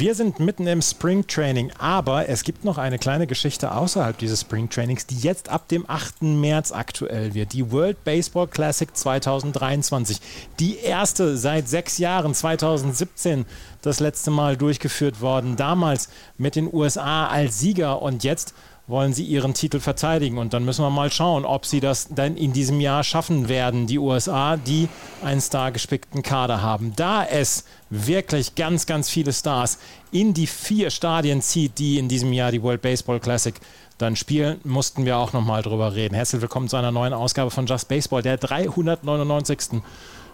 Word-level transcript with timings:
Wir 0.00 0.14
sind 0.14 0.40
mitten 0.40 0.66
im 0.66 0.80
Spring 0.80 1.26
Training, 1.26 1.72
aber 1.76 2.26
es 2.26 2.42
gibt 2.42 2.64
noch 2.64 2.78
eine 2.78 2.98
kleine 2.98 3.26
Geschichte 3.26 3.70
außerhalb 3.70 4.16
dieses 4.16 4.40
Spring 4.40 4.70
Trainings, 4.70 5.06
die 5.06 5.18
jetzt 5.18 5.50
ab 5.50 5.68
dem 5.68 5.84
8. 5.86 6.22
März 6.22 6.72
aktuell 6.72 7.34
wird. 7.34 7.52
Die 7.52 7.70
World 7.70 8.02
Baseball 8.02 8.48
Classic 8.48 8.88
2023. 8.96 10.18
Die 10.58 10.78
erste 10.78 11.36
seit 11.36 11.68
sechs 11.68 11.98
Jahren, 11.98 12.34
2017 12.34 13.44
das 13.82 14.00
letzte 14.00 14.30
Mal 14.30 14.56
durchgeführt 14.56 15.20
worden. 15.20 15.56
Damals 15.56 16.08
mit 16.38 16.56
den 16.56 16.72
USA 16.72 17.26
als 17.26 17.58
Sieger 17.58 18.00
und 18.00 18.24
jetzt 18.24 18.54
wollen 18.90 19.12
sie 19.12 19.24
ihren 19.24 19.54
Titel 19.54 19.80
verteidigen. 19.80 20.38
Und 20.38 20.52
dann 20.52 20.64
müssen 20.64 20.84
wir 20.84 20.90
mal 20.90 21.10
schauen, 21.10 21.44
ob 21.44 21.64
sie 21.64 21.80
das 21.80 22.08
dann 22.10 22.36
in 22.36 22.52
diesem 22.52 22.80
Jahr 22.80 23.04
schaffen 23.04 23.48
werden, 23.48 23.86
die 23.86 23.98
USA, 23.98 24.56
die 24.56 24.88
einen 25.22 25.40
stargespickten 25.40 26.22
Kader 26.22 26.60
haben. 26.60 26.92
Da 26.96 27.24
es 27.24 27.64
wirklich 27.88 28.54
ganz, 28.54 28.86
ganz 28.86 29.08
viele 29.08 29.32
Stars 29.32 29.78
in 30.10 30.34
die 30.34 30.46
vier 30.46 30.90
Stadien 30.90 31.40
zieht, 31.40 31.78
die 31.78 31.98
in 31.98 32.08
diesem 32.08 32.32
Jahr 32.32 32.52
die 32.52 32.62
World 32.62 32.82
Baseball 32.82 33.20
Classic 33.20 33.54
dann 33.98 34.16
spielen, 34.16 34.60
mussten 34.64 35.04
wir 35.04 35.18
auch 35.18 35.32
nochmal 35.32 35.62
drüber 35.62 35.94
reden. 35.94 36.14
Herzlich 36.14 36.40
willkommen 36.40 36.68
zu 36.68 36.76
einer 36.76 36.90
neuen 36.90 37.12
Ausgabe 37.12 37.50
von 37.50 37.66
Just 37.66 37.88
Baseball, 37.88 38.22
der 38.22 38.38
399. 38.38 39.82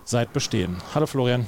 seit 0.05 0.33
Bestehen. 0.33 0.77
Hallo 0.95 1.07
Florian. 1.07 1.47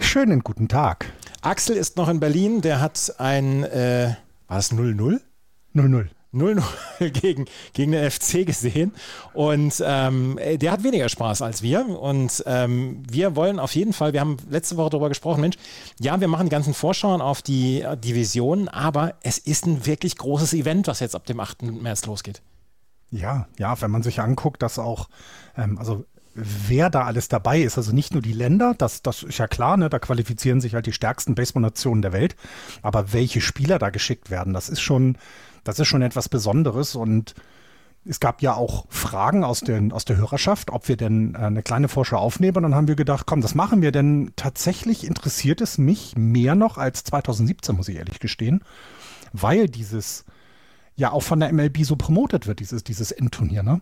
Schönen 0.00 0.40
guten 0.40 0.68
Tag. 0.68 1.12
Axel 1.40 1.76
ist 1.76 1.96
noch 1.96 2.08
in 2.08 2.20
Berlin, 2.20 2.60
der 2.60 2.80
hat 2.80 3.14
ein, 3.18 3.64
äh, 3.64 4.14
war 4.48 4.56
das 4.58 4.72
0-0? 4.72 5.20
0-0. 5.74 6.08
0-0 6.34 6.62
gegen, 7.10 7.46
gegen 7.72 7.92
den 7.92 8.10
FC 8.10 8.46
gesehen. 8.46 8.92
Und 9.32 9.82
ähm, 9.84 10.38
der 10.56 10.72
hat 10.72 10.82
weniger 10.82 11.08
Spaß 11.08 11.42
als 11.42 11.62
wir. 11.62 11.86
Und 11.88 12.42
ähm, 12.46 13.02
wir 13.08 13.36
wollen 13.36 13.58
auf 13.58 13.74
jeden 13.74 13.92
Fall, 13.92 14.12
wir 14.12 14.20
haben 14.20 14.36
letzte 14.50 14.76
Woche 14.76 14.90
darüber 14.90 15.08
gesprochen, 15.08 15.40
Mensch, 15.40 15.56
ja, 15.98 16.20
wir 16.20 16.28
machen 16.28 16.46
die 16.46 16.50
ganzen 16.50 16.74
Vorschauen 16.74 17.20
auf 17.20 17.42
die 17.42 17.84
Divisionen, 18.04 18.68
aber 18.68 19.14
es 19.22 19.38
ist 19.38 19.66
ein 19.66 19.86
wirklich 19.86 20.16
großes 20.16 20.52
Event, 20.54 20.86
was 20.86 21.00
jetzt 21.00 21.14
ab 21.14 21.26
dem 21.26 21.40
8. 21.40 21.62
März 21.62 22.06
losgeht. 22.06 22.42
Ja, 23.10 23.46
ja, 23.58 23.80
wenn 23.80 23.90
man 23.90 24.02
sich 24.02 24.20
anguckt, 24.20 24.62
dass 24.62 24.78
auch, 24.78 25.08
ähm, 25.56 25.78
also 25.78 26.04
wer 26.36 26.90
da 26.90 27.04
alles 27.04 27.28
dabei 27.28 27.60
ist. 27.60 27.78
Also 27.78 27.92
nicht 27.92 28.12
nur 28.12 28.22
die 28.22 28.32
Länder, 28.32 28.74
das, 28.76 29.02
das 29.02 29.22
ist 29.22 29.38
ja 29.38 29.48
klar, 29.48 29.76
ne, 29.76 29.88
da 29.88 29.98
qualifizieren 29.98 30.60
sich 30.60 30.74
halt 30.74 30.86
die 30.86 30.92
stärksten 30.92 31.34
Baseball-Nationen 31.34 32.02
der 32.02 32.12
Welt. 32.12 32.36
Aber 32.82 33.12
welche 33.12 33.40
Spieler 33.40 33.78
da 33.78 33.90
geschickt 33.90 34.30
werden, 34.30 34.52
das 34.52 34.68
ist 34.68 34.80
schon, 34.80 35.16
das 35.68 35.78
ist 35.78 35.88
schon 35.88 36.02
etwas 36.02 36.28
Besonderes 36.28 36.94
und 36.94 37.34
es 38.08 38.20
gab 38.20 38.40
ja 38.40 38.54
auch 38.54 38.86
Fragen 38.88 39.42
aus, 39.42 39.60
den, 39.60 39.92
aus 39.92 40.04
der 40.04 40.16
Hörerschaft, 40.16 40.70
ob 40.70 40.88
wir 40.88 40.96
denn 40.96 41.34
äh, 41.34 41.38
eine 41.38 41.62
kleine 41.62 41.88
Vorschau 41.88 42.18
aufnehmen. 42.18 42.58
Und 42.58 42.62
dann 42.62 42.74
haben 42.74 42.88
wir 42.88 42.94
gedacht, 42.94 43.26
komm, 43.26 43.40
das 43.40 43.54
machen 43.54 43.82
wir, 43.82 43.90
denn 43.90 44.32
tatsächlich 44.36 45.04
interessiert 45.04 45.60
es 45.60 45.76
mich 45.76 46.16
mehr 46.16 46.54
noch 46.54 46.78
als 46.78 47.04
2017, 47.04 47.74
muss 47.74 47.88
ich 47.88 47.96
ehrlich 47.96 48.20
gestehen, 48.20 48.62
weil 49.32 49.68
dieses 49.68 50.24
ja 50.94 51.10
auch 51.10 51.22
von 51.22 51.40
der 51.40 51.52
MLB 51.52 51.84
so 51.84 51.96
promotet 51.96 52.46
wird, 52.46 52.60
dieses, 52.60 52.84
dieses 52.84 53.10
Endturnier. 53.10 53.62
Ne? 53.62 53.80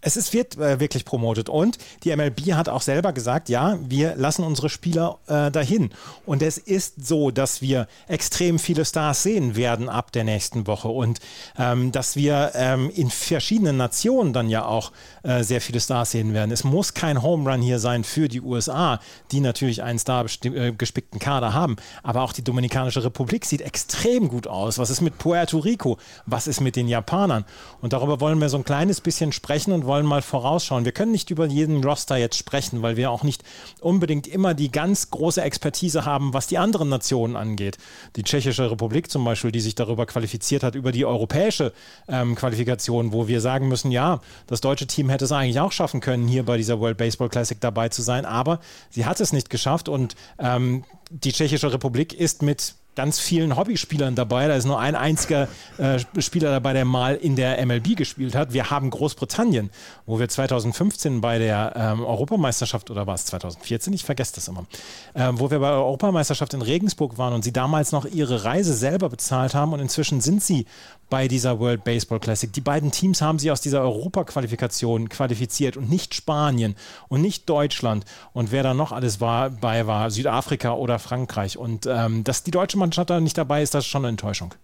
Es 0.00 0.16
ist, 0.16 0.32
wird 0.32 0.56
äh, 0.58 0.78
wirklich 0.78 1.04
promotet 1.04 1.48
und 1.48 1.78
die 2.04 2.14
MLB 2.14 2.52
hat 2.52 2.68
auch 2.68 2.82
selber 2.82 3.12
gesagt, 3.12 3.48
ja, 3.48 3.78
wir 3.82 4.14
lassen 4.14 4.44
unsere 4.44 4.68
Spieler 4.68 5.18
äh, 5.26 5.50
dahin. 5.50 5.90
Und 6.24 6.40
es 6.40 6.56
ist 6.56 7.04
so, 7.04 7.32
dass 7.32 7.62
wir 7.62 7.88
extrem 8.06 8.60
viele 8.60 8.84
Stars 8.84 9.24
sehen 9.24 9.56
werden 9.56 9.88
ab 9.88 10.12
der 10.12 10.22
nächsten 10.22 10.68
Woche 10.68 10.88
und 10.88 11.18
ähm, 11.58 11.90
dass 11.90 12.14
wir 12.14 12.52
ähm, 12.54 12.90
in 12.94 13.10
verschiedenen 13.10 13.76
Nationen 13.76 14.32
dann 14.32 14.48
ja 14.48 14.64
auch 14.64 14.92
äh, 15.24 15.42
sehr 15.42 15.60
viele 15.60 15.80
Stars 15.80 16.12
sehen 16.12 16.32
werden. 16.32 16.52
Es 16.52 16.62
muss 16.62 16.94
kein 16.94 17.20
Home 17.22 17.50
Run 17.50 17.60
hier 17.60 17.80
sein 17.80 18.04
für 18.04 18.28
die 18.28 18.40
USA, 18.40 19.00
die 19.32 19.40
natürlich 19.40 19.82
einen 19.82 19.98
Star 19.98 20.26
äh, 20.44 20.72
Kader 21.18 21.54
haben, 21.54 21.74
aber 22.04 22.22
auch 22.22 22.32
die 22.32 22.44
Dominikanische 22.44 23.02
Republik 23.02 23.44
sieht 23.44 23.62
extrem 23.62 24.28
gut 24.28 24.46
aus. 24.46 24.78
Was 24.78 24.90
ist 24.90 25.00
mit 25.00 25.18
Puerto 25.18 25.58
Rico? 25.58 25.98
Was 26.26 26.46
ist 26.46 26.60
mit 26.60 26.76
den 26.76 26.86
Japanern? 26.86 27.44
Und 27.80 27.92
darüber 27.92 28.20
wollen 28.20 28.40
wir 28.40 28.48
so 28.48 28.58
ein 28.58 28.64
kleines 28.64 29.00
bisschen 29.00 29.32
sprechen 29.32 29.72
und 29.72 29.87
wollen 29.88 30.06
mal 30.06 30.22
vorausschauen. 30.22 30.84
Wir 30.84 30.92
können 30.92 31.10
nicht 31.10 31.30
über 31.30 31.46
jeden 31.46 31.82
Roster 31.82 32.16
jetzt 32.16 32.36
sprechen, 32.36 32.82
weil 32.82 32.96
wir 32.96 33.10
auch 33.10 33.24
nicht 33.24 33.42
unbedingt 33.80 34.28
immer 34.28 34.54
die 34.54 34.70
ganz 34.70 35.10
große 35.10 35.42
Expertise 35.42 36.04
haben, 36.04 36.32
was 36.32 36.46
die 36.46 36.58
anderen 36.58 36.88
Nationen 36.88 37.34
angeht. 37.34 37.78
Die 38.14 38.22
Tschechische 38.22 38.70
Republik 38.70 39.10
zum 39.10 39.24
Beispiel, 39.24 39.50
die 39.50 39.60
sich 39.60 39.74
darüber 39.74 40.06
qualifiziert 40.06 40.62
hat, 40.62 40.76
über 40.76 40.92
die 40.92 41.04
europäische 41.04 41.72
ähm, 42.06 42.36
Qualifikation, 42.36 43.12
wo 43.12 43.26
wir 43.26 43.40
sagen 43.40 43.66
müssen, 43.66 43.90
ja, 43.90 44.20
das 44.46 44.60
deutsche 44.60 44.86
Team 44.86 45.08
hätte 45.08 45.24
es 45.24 45.32
eigentlich 45.32 45.58
auch 45.58 45.72
schaffen 45.72 46.00
können, 46.00 46.28
hier 46.28 46.44
bei 46.44 46.56
dieser 46.56 46.78
World 46.78 46.98
Baseball 46.98 47.28
Classic 47.28 47.60
dabei 47.60 47.88
zu 47.88 48.02
sein, 48.02 48.24
aber 48.24 48.60
sie 48.90 49.06
hat 49.06 49.20
es 49.20 49.32
nicht 49.32 49.50
geschafft 49.50 49.88
und 49.88 50.14
ähm, 50.38 50.84
die 51.10 51.32
Tschechische 51.32 51.72
Republik 51.72 52.12
ist 52.12 52.42
mit 52.42 52.74
ganz 52.98 53.20
vielen 53.20 53.56
Hobbyspielern 53.56 54.16
dabei. 54.16 54.48
Da 54.48 54.56
ist 54.56 54.64
nur 54.64 54.80
ein 54.80 54.96
einziger 54.96 55.46
äh, 55.76 56.00
Spieler 56.18 56.50
dabei, 56.50 56.72
der 56.72 56.84
mal 56.84 57.14
in 57.14 57.36
der 57.36 57.64
MLB 57.64 57.94
gespielt 57.96 58.34
hat. 58.34 58.52
Wir 58.52 58.70
haben 58.70 58.90
Großbritannien, 58.90 59.70
wo 60.04 60.18
wir 60.18 60.28
2015 60.28 61.20
bei 61.20 61.38
der 61.38 61.74
ähm, 61.76 62.04
Europameisterschaft 62.04 62.90
oder 62.90 63.06
war 63.06 63.14
es 63.14 63.24
2014? 63.26 63.92
Ich 63.92 64.04
vergesse 64.04 64.34
das 64.34 64.48
immer. 64.48 64.66
Äh, 65.14 65.30
wo 65.34 65.48
wir 65.48 65.60
bei 65.60 65.68
der 65.68 65.78
Europameisterschaft 65.78 66.54
in 66.54 66.62
Regensburg 66.62 67.18
waren 67.18 67.34
und 67.34 67.44
sie 67.44 67.52
damals 67.52 67.92
noch 67.92 68.04
ihre 68.04 68.42
Reise 68.42 68.74
selber 68.74 69.08
bezahlt 69.08 69.54
haben 69.54 69.72
und 69.72 69.78
inzwischen 69.78 70.20
sind 70.20 70.42
sie 70.42 70.66
bei 71.08 71.28
dieser 71.28 71.60
World 71.60 71.84
Baseball 71.84 72.18
Classic. 72.18 72.52
Die 72.52 72.60
beiden 72.60 72.90
Teams 72.90 73.22
haben 73.22 73.38
sich 73.38 73.50
aus 73.50 73.60
dieser 73.60 73.80
Europaqualifikation 73.80 75.08
qualifiziert 75.08 75.76
und 75.76 75.88
nicht 75.88 76.14
Spanien 76.14 76.74
und 77.08 77.22
nicht 77.22 77.48
Deutschland 77.48 78.04
und 78.32 78.50
wer 78.50 78.64
da 78.64 78.74
noch 78.74 78.90
alles 78.90 79.20
war, 79.20 79.50
bei 79.50 79.86
war, 79.86 80.10
Südafrika 80.10 80.72
oder 80.72 80.98
Frankreich. 80.98 81.56
Und 81.56 81.86
ähm, 81.86 82.24
dass 82.24 82.42
die 82.42 82.50
deutsche 82.50 82.76
Mannschaft 82.76 82.87
da 82.90 83.20
nicht 83.20 83.38
dabei 83.38 83.62
ist, 83.62 83.74
das 83.74 83.84
ist 83.84 83.90
schon 83.90 84.02
eine 84.02 84.10
Enttäuschung. 84.10 84.54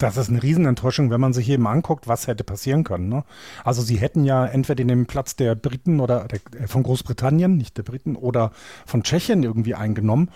Das 0.00 0.16
ist 0.16 0.30
eine 0.30 0.42
Riesenenttäuschung, 0.42 1.10
wenn 1.10 1.20
man 1.20 1.34
sich 1.34 1.50
eben 1.50 1.66
anguckt, 1.66 2.08
was 2.08 2.26
hätte 2.26 2.42
passieren 2.42 2.84
können. 2.84 3.10
Ne? 3.10 3.22
Also 3.64 3.82
sie 3.82 3.96
hätten 3.96 4.24
ja 4.24 4.46
entweder 4.46 4.82
den 4.82 5.04
Platz 5.04 5.36
der 5.36 5.54
Briten 5.54 6.00
oder 6.00 6.26
der, 6.26 6.40
äh, 6.58 6.66
von 6.66 6.82
Großbritannien, 6.82 7.58
nicht 7.58 7.76
der 7.76 7.82
Briten, 7.82 8.16
oder 8.16 8.52
von 8.86 9.02
Tschechien 9.02 9.42
irgendwie 9.42 9.74
eingenommen. 9.74 10.30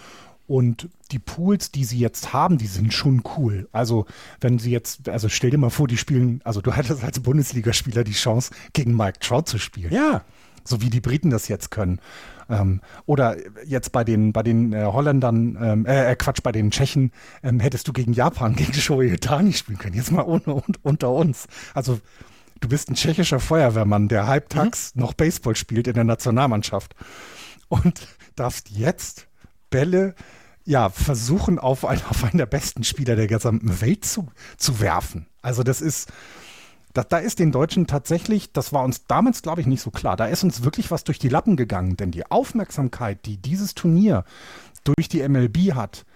Und 0.47 0.91
die 1.11 1.19
Pools, 1.19 1.71
die 1.71 1.85
sie 1.85 1.99
jetzt 1.99 2.35
haben, 2.35 2.59
die 2.59 2.67
sind 2.67 2.93
schon 2.93 3.23
cool. 3.39 3.67
Also, 3.73 4.05
wenn 4.41 4.59
sie 4.59 4.71
jetzt, 4.71 5.09
also 5.09 5.31
stell 5.31 5.49
dir 5.49 5.57
mal 5.57 5.71
vor, 5.71 5.89
die 5.89 5.97
spielen, 5.97 6.43
also 6.45 6.61
du 6.61 6.73
hattest 6.77 7.03
als 7.03 7.21
Bundesligaspieler 7.21 8.05
die 8.05 8.13
Chance, 8.13 8.51
gegen 8.75 8.95
Mike 8.95 9.21
Trout 9.21 9.45
zu 9.47 9.59
spielen. 9.59 9.93
Ja. 9.93 10.25
So 10.63 10.83
wie 10.83 10.91
die 10.91 11.01
Briten 11.01 11.31
das 11.31 11.49
jetzt 11.49 11.71
können. 11.71 12.01
Ähm, 12.49 12.81
oder 13.07 13.37
jetzt 13.65 13.93
bei 13.93 14.05
den, 14.05 14.33
bei 14.33 14.43
den 14.43 14.73
äh, 14.73 14.85
Holländern, 14.85 15.59
ähm, 15.61 15.87
äh, 15.87 16.13
äh 16.13 16.17
Quatsch, 16.17 16.43
bei 16.43 16.53
den 16.53 16.71
Tschechen, 16.71 17.13
ähm, 17.43 17.61
hättest 17.61 17.89
du 17.89 17.93
gegen 17.93 18.13
Japan, 18.13 18.55
gegen 18.57 18.73
Shohei 18.75 19.13
Itani 19.13 19.53
spielen 19.53 19.79
können. 19.79 19.95
Jetzt 19.95 20.13
mal 20.13 20.23
ohne, 20.23 20.43
und, 20.45 20.85
unter 20.85 21.11
uns. 21.11 21.47
Also, 21.75 22.01
du 22.61 22.69
bist 22.69 22.91
ein 22.91 22.95
tschechischer 22.95 23.41
Feuerwehrmann, 23.41 24.09
der 24.09 24.27
halbtags 24.27 24.95
mhm. 24.95 25.03
noch 25.03 25.15
Baseball 25.15 25.57
spielt 25.57 25.87
in 25.87 25.95
der 25.95 26.05
Nationalmannschaft. 26.05 26.95
Und 27.69 28.09
darfst 28.37 28.71
jetzt 28.71 29.27
Bälle 29.71 30.15
ja, 30.65 30.89
versuchen, 30.89 31.59
auf 31.59 31.85
einen, 31.85 32.03
auf 32.09 32.25
einen 32.25 32.39
der 32.39 32.47
besten 32.47 32.85
Spieler 32.85 33.17
der 33.17 33.27
gesamten 33.27 33.81
Welt 33.81 34.05
zu, 34.05 34.29
zu 34.57 34.81
werfen. 34.81 35.27
Also 35.43 35.63
das 35.63 35.81
ist, 35.81 36.11
da, 36.95 37.03
da 37.03 37.19
ist 37.19 37.41
den 37.41 37.53
Deutschen 37.53 37.87
tatsächlich, 37.87 38.53
das 38.53 38.73
war 38.73 38.85
uns 38.85 39.07
damals, 39.07 39.43
glaube 39.43 39.61
ich, 39.61 39.67
nicht 39.67 39.83
so 39.83 39.91
klar. 39.91 40.17
Da 40.17 40.27
ist 40.27 40.45
uns 40.45 40.65
wirklich 40.65 40.91
was 40.91 41.05
durch 41.05 41.19
die 41.19 41.29
Lappen 41.29 41.57
gegangen, 41.57 41.97
denn 41.97 42.13
die 42.13 42.31
Aufmerksamkeit, 42.31 43.27
die 43.27 43.37
dieses 43.37 43.75
Turnier 43.75 44.25
durch 44.85 45.09
die 45.09 45.29
MLB 45.29 45.75
hat, 45.75 46.07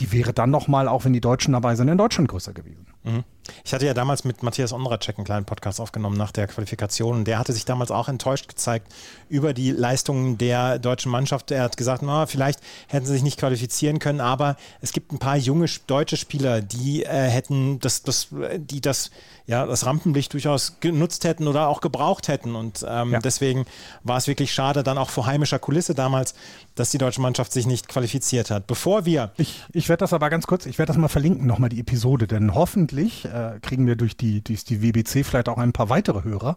die 0.00 0.12
wäre 0.12 0.32
dann 0.32 0.50
nochmal, 0.50 0.86
auch 0.86 1.04
wenn 1.04 1.12
die 1.12 1.20
Deutschen 1.20 1.52
dabei 1.52 1.74
sind, 1.74 1.88
in 1.88 1.98
Deutschland 1.98 2.28
größer 2.28 2.52
gewesen. 2.52 2.86
Mhm. 3.02 3.24
Ich 3.64 3.72
hatte 3.72 3.86
ja 3.86 3.94
damals 3.94 4.24
mit 4.24 4.42
Matthias 4.42 4.72
Ondracek 4.72 5.18
einen 5.18 5.24
kleinen 5.24 5.46
Podcast 5.46 5.80
aufgenommen 5.80 6.16
nach 6.16 6.32
der 6.32 6.46
Qualifikation 6.48 7.24
der 7.28 7.38
hatte 7.38 7.52
sich 7.52 7.66
damals 7.66 7.90
auch 7.90 8.08
enttäuscht 8.08 8.48
gezeigt 8.48 8.92
über 9.28 9.52
die 9.52 9.70
Leistungen 9.70 10.38
der 10.38 10.78
deutschen 10.78 11.12
Mannschaft. 11.12 11.50
Er 11.50 11.62
hat 11.62 11.76
gesagt, 11.76 12.02
na, 12.02 12.26
vielleicht 12.26 12.60
hätten 12.86 13.04
sie 13.04 13.12
sich 13.12 13.22
nicht 13.22 13.38
qualifizieren 13.38 13.98
können, 13.98 14.20
aber 14.20 14.56
es 14.80 14.92
gibt 14.92 15.12
ein 15.12 15.18
paar 15.18 15.36
junge 15.36 15.66
deutsche 15.86 16.16
Spieler, 16.16 16.62
die 16.62 17.04
äh, 17.04 17.28
hätten 17.28 17.78
das, 17.80 18.02
das, 18.02 18.28
die 18.56 18.80
das, 18.80 19.10
ja, 19.46 19.66
das 19.66 19.84
Rampenlicht 19.84 20.32
durchaus 20.32 20.80
genutzt 20.80 21.24
hätten 21.24 21.46
oder 21.46 21.68
auch 21.68 21.82
gebraucht 21.82 22.28
hätten. 22.28 22.54
Und 22.54 22.84
ähm, 22.88 23.12
ja. 23.12 23.18
deswegen 23.18 23.66
war 24.02 24.16
es 24.16 24.26
wirklich 24.26 24.52
schade, 24.52 24.82
dann 24.82 24.96
auch 24.96 25.10
vor 25.10 25.26
heimischer 25.26 25.58
Kulisse 25.58 25.94
damals, 25.94 26.34
dass 26.74 26.90
die 26.90 26.98
deutsche 26.98 27.20
Mannschaft 27.20 27.52
sich 27.52 27.66
nicht 27.66 27.88
qualifiziert 27.88 28.50
hat. 28.50 28.66
Bevor 28.66 29.04
wir. 29.04 29.32
Ich, 29.36 29.62
ich 29.72 29.90
werde 29.90 30.00
das 30.00 30.14
aber 30.14 30.30
ganz 30.30 30.46
kurz, 30.46 30.64
ich 30.64 30.78
werde 30.78 30.88
das 30.88 30.96
mal 30.96 31.08
verlinken, 31.08 31.46
nochmal 31.46 31.68
die 31.68 31.80
Episode, 31.80 32.26
denn 32.26 32.54
hoffentlich 32.54 33.26
äh, 33.38 33.60
kriegen 33.60 33.86
wir 33.86 33.96
durch 33.96 34.16
die, 34.16 34.42
durch 34.42 34.64
die 34.64 34.82
WBC 34.82 35.24
vielleicht 35.24 35.48
auch 35.48 35.58
ein 35.58 35.72
paar 35.72 35.88
weitere 35.88 36.24
Hörer, 36.24 36.56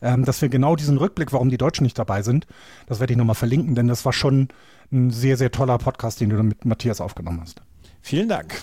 ähm, 0.00 0.24
dass 0.24 0.40
wir 0.42 0.48
genau 0.48 0.76
diesen 0.76 0.96
Rückblick, 0.96 1.32
warum 1.32 1.50
die 1.50 1.58
Deutschen 1.58 1.84
nicht 1.84 1.98
dabei 1.98 2.22
sind, 2.22 2.46
das 2.86 3.00
werde 3.00 3.12
ich 3.12 3.16
nochmal 3.18 3.34
verlinken, 3.34 3.74
denn 3.74 3.88
das 3.88 4.04
war 4.04 4.12
schon 4.12 4.48
ein 4.90 5.10
sehr, 5.10 5.36
sehr 5.36 5.50
toller 5.50 5.78
Podcast, 5.78 6.20
den 6.20 6.30
du 6.30 6.42
mit 6.42 6.64
Matthias 6.64 7.00
aufgenommen 7.00 7.40
hast. 7.40 7.62
Vielen 8.00 8.28
Dank. 8.28 8.62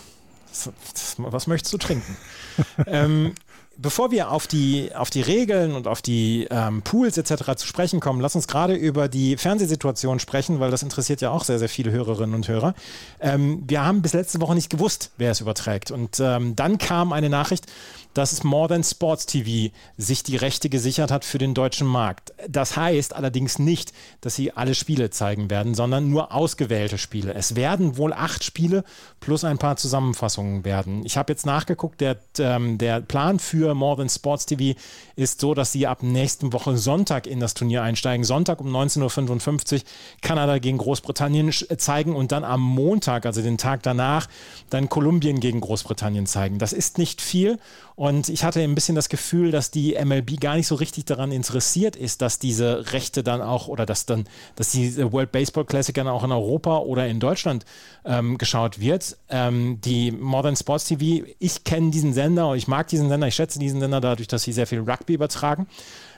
Was 1.17 1.47
möchtest 1.47 1.73
du 1.73 1.77
trinken? 1.77 2.17
ähm, 2.87 3.33
bevor 3.81 4.11
wir 4.11 4.31
auf 4.31 4.47
die, 4.47 4.91
auf 4.93 5.09
die 5.09 5.21
Regeln 5.21 5.73
und 5.73 5.87
auf 5.87 6.01
die 6.01 6.47
ähm, 6.51 6.81
Pools 6.81 7.17
etc. 7.17 7.55
zu 7.55 7.65
sprechen 7.65 7.99
kommen, 7.99 8.19
lass 8.19 8.35
uns 8.35 8.47
gerade 8.47 8.75
über 8.75 9.07
die 9.07 9.37
Fernsehsituation 9.37 10.19
sprechen, 10.19 10.59
weil 10.59 10.71
das 10.71 10.83
interessiert 10.83 11.21
ja 11.21 11.31
auch 11.31 11.43
sehr, 11.43 11.59
sehr 11.59 11.69
viele 11.69 11.91
Hörerinnen 11.91 12.35
und 12.35 12.47
Hörer. 12.47 12.73
Ähm, 13.19 13.63
wir 13.67 13.83
haben 13.83 14.01
bis 14.01 14.13
letzte 14.13 14.41
Woche 14.41 14.55
nicht 14.55 14.69
gewusst, 14.69 15.11
wer 15.17 15.31
es 15.31 15.41
überträgt. 15.41 15.91
Und 15.91 16.19
ähm, 16.19 16.55
dann 16.55 16.77
kam 16.77 17.13
eine 17.13 17.29
Nachricht, 17.29 17.65
dass 18.13 18.43
More 18.43 18.67
Than 18.67 18.83
Sports 18.83 19.25
TV 19.25 19.73
sich 19.97 20.23
die 20.23 20.35
Rechte 20.35 20.69
gesichert 20.69 21.11
hat 21.11 21.25
für 21.25 21.37
den 21.37 21.53
deutschen 21.53 21.87
Markt. 21.87 22.33
Das 22.47 22.75
heißt 22.75 23.15
allerdings 23.15 23.59
nicht, 23.59 23.93
dass 24.21 24.35
sie 24.35 24.51
alle 24.51 24.75
Spiele 24.75 25.09
zeigen 25.09 25.49
werden, 25.49 25.75
sondern 25.75 26.09
nur 26.09 26.33
ausgewählte 26.33 26.97
Spiele. 26.97 27.33
Es 27.33 27.55
werden 27.55 27.97
wohl 27.97 28.13
acht 28.13 28.43
Spiele 28.43 28.83
plus 29.19 29.43
ein 29.43 29.57
paar 29.57 29.77
Zusammenfassungen 29.77 30.65
werden. 30.65 31.05
Ich 31.05 31.17
habe 31.17 31.31
jetzt 31.31 31.45
nachgeguckt, 31.45 32.01
der, 32.01 32.17
ähm, 32.39 32.77
der 32.77 33.01
Plan 33.01 33.39
für 33.39 33.75
More 33.75 33.97
Than 33.97 34.09
Sports 34.09 34.45
TV 34.45 34.77
ist 35.15 35.39
so, 35.39 35.53
dass 35.53 35.71
sie 35.71 35.87
ab 35.87 36.01
nächsten 36.01 36.51
Woche 36.53 36.77
Sonntag 36.77 37.27
in 37.27 37.39
das 37.39 37.53
Turnier 37.53 37.83
einsteigen. 37.83 38.23
Sonntag 38.23 38.59
um 38.59 38.75
19.55 38.75 39.73
Uhr 39.73 39.81
Kanada 40.21 40.57
gegen 40.57 40.77
Großbritannien 40.77 41.51
zeigen 41.51 42.15
und 42.15 42.31
dann 42.31 42.43
am 42.43 42.61
Montag, 42.61 43.25
also 43.25 43.41
den 43.41 43.57
Tag 43.57 43.83
danach, 43.83 44.27
dann 44.69 44.89
Kolumbien 44.89 45.39
gegen 45.39 45.61
Großbritannien 45.61 46.25
zeigen. 46.25 46.59
Das 46.59 46.73
ist 46.73 46.97
nicht 46.97 47.21
viel 47.21 47.59
und 47.99 48.29
ich 48.29 48.45
hatte 48.45 48.61
ein 48.61 48.75
bisschen 48.75 48.95
das 48.95 49.09
Gefühl, 49.09 49.51
dass 49.51 49.71
die 49.71 49.97
MLB 50.01 50.39
gar 50.39 50.55
nicht 50.55 50.67
so 50.67 50.75
richtig 50.75 51.03
daran 51.03 51.33
interessiert 51.33 51.97
ist, 51.97 52.21
dass 52.21 52.39
diese 52.39 52.93
Rechte 52.93 53.23
dann 53.23 53.41
auch 53.41 53.67
oder 53.67 53.85
dass 53.85 54.05
dann, 54.05 54.23
dass 54.55 54.71
die 54.71 54.95
World 55.11 55.33
Baseball 55.33 55.65
Classic 55.65 55.93
dann 55.93 56.07
auch 56.07 56.23
in 56.23 56.31
Europa 56.31 56.77
oder 56.77 57.07
in 57.07 57.19
Deutschland 57.19 57.65
ähm, 58.05 58.37
geschaut 58.37 58.79
wird. 58.79 59.17
Ähm, 59.27 59.81
die 59.81 60.13
Modern 60.13 60.55
Sports 60.55 60.85
TV, 60.85 61.27
ich 61.39 61.65
kenne 61.65 61.91
diesen 61.91 62.13
Sender 62.13 62.47
und 62.47 62.57
ich 62.57 62.69
mag 62.69 62.87
diesen 62.87 63.09
Sender, 63.09 63.27
ich 63.27 63.35
schätze 63.35 63.59
diesen 63.59 63.81
Sender 63.81 63.99
dadurch, 63.99 64.29
dass 64.29 64.43
sie 64.43 64.53
sehr 64.53 64.65
viel 64.65 64.79
Rugby 64.79 65.15
übertragen. 65.15 65.67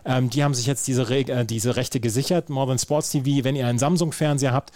Ähm, 0.05 0.29
die 0.29 0.43
haben 0.43 0.53
sich 0.53 0.67
jetzt 0.67 0.87
diese, 0.87 1.09
Re 1.09 1.21
äh, 1.21 1.45
diese 1.45 1.77
Rechte 1.77 1.99
gesichert. 1.99 2.51
Modern 2.51 2.77
Sports 2.77 3.09
TV, 3.09 3.43
wenn 3.43 3.55
ihr 3.55 3.65
einen 3.65 3.79
Samsung-Fernseher 3.79 4.53
habt, 4.53 4.71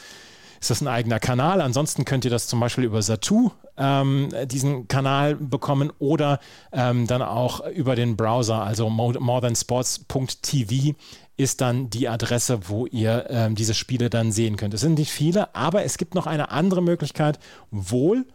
ist 0.60 0.69
das 0.69 0.81
ein 0.81 0.88
eigener 0.88 1.19
Kanal. 1.19 1.62
Ansonsten 1.62 2.06
könnt 2.06 2.25
ihr 2.25 2.31
das 2.31 2.48
zum 2.48 2.60
Beispiel 2.60 2.84
über 2.84 3.02
Satu 3.02 3.52
ähm, 3.78 4.30
diesen 4.46 4.88
Kanal 4.88 5.36
bekommen 5.36 5.92
oder 6.00 6.40
ähm, 6.72 7.07
dann 7.07 7.22
auch 7.22 7.66
über 7.68 7.96
den 7.96 8.16
Browser, 8.16 8.63
also 8.63 8.90
morethansports.tv 8.90 10.96
ist 11.38 11.62
dann 11.62 11.90
die 11.90 12.07
Adresse, 12.07 12.69
wo 12.69 12.86
ihr 12.86 13.25
ähm, 13.30 13.56
diese 13.56 13.74
Spiele 13.74 14.10
dann 14.10 14.31
sehen 14.31 14.56
könnt. 14.56 14.74
Es 14.74 14.81
sind 14.81 14.98
nicht 14.98 15.12
viele, 15.12 15.54
aber 15.54 15.84
es 15.84 15.98
gibt 15.98 16.16
noch 16.16 16.28
eine 16.28 16.52
andere 16.52 16.81
Möglichkeit, 16.81 17.40
wohl 17.72 18.25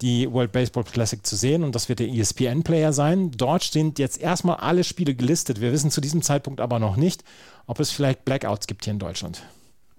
die 0.00 0.30
World 0.30 0.52
Baseball 0.52 0.84
Classic 0.84 1.24
zu 1.24 1.36
sehen 1.36 1.64
und 1.64 1.74
das 1.74 1.88
wird 1.88 1.98
der 1.98 2.08
ESPN-Player 2.08 2.92
sein. 2.92 3.32
Dort 3.32 3.64
sind 3.64 3.98
jetzt 3.98 4.20
erstmal 4.20 4.56
alle 4.56 4.84
Spiele 4.84 5.14
gelistet. 5.14 5.60
Wir 5.60 5.72
wissen 5.72 5.90
zu 5.90 6.00
diesem 6.00 6.22
Zeitpunkt 6.22 6.60
aber 6.60 6.78
noch 6.78 6.96
nicht, 6.96 7.24
ob 7.66 7.80
es 7.80 7.90
vielleicht 7.90 8.24
Blackouts 8.24 8.66
gibt 8.66 8.84
hier 8.84 8.92
in 8.92 8.98
Deutschland. 8.98 9.42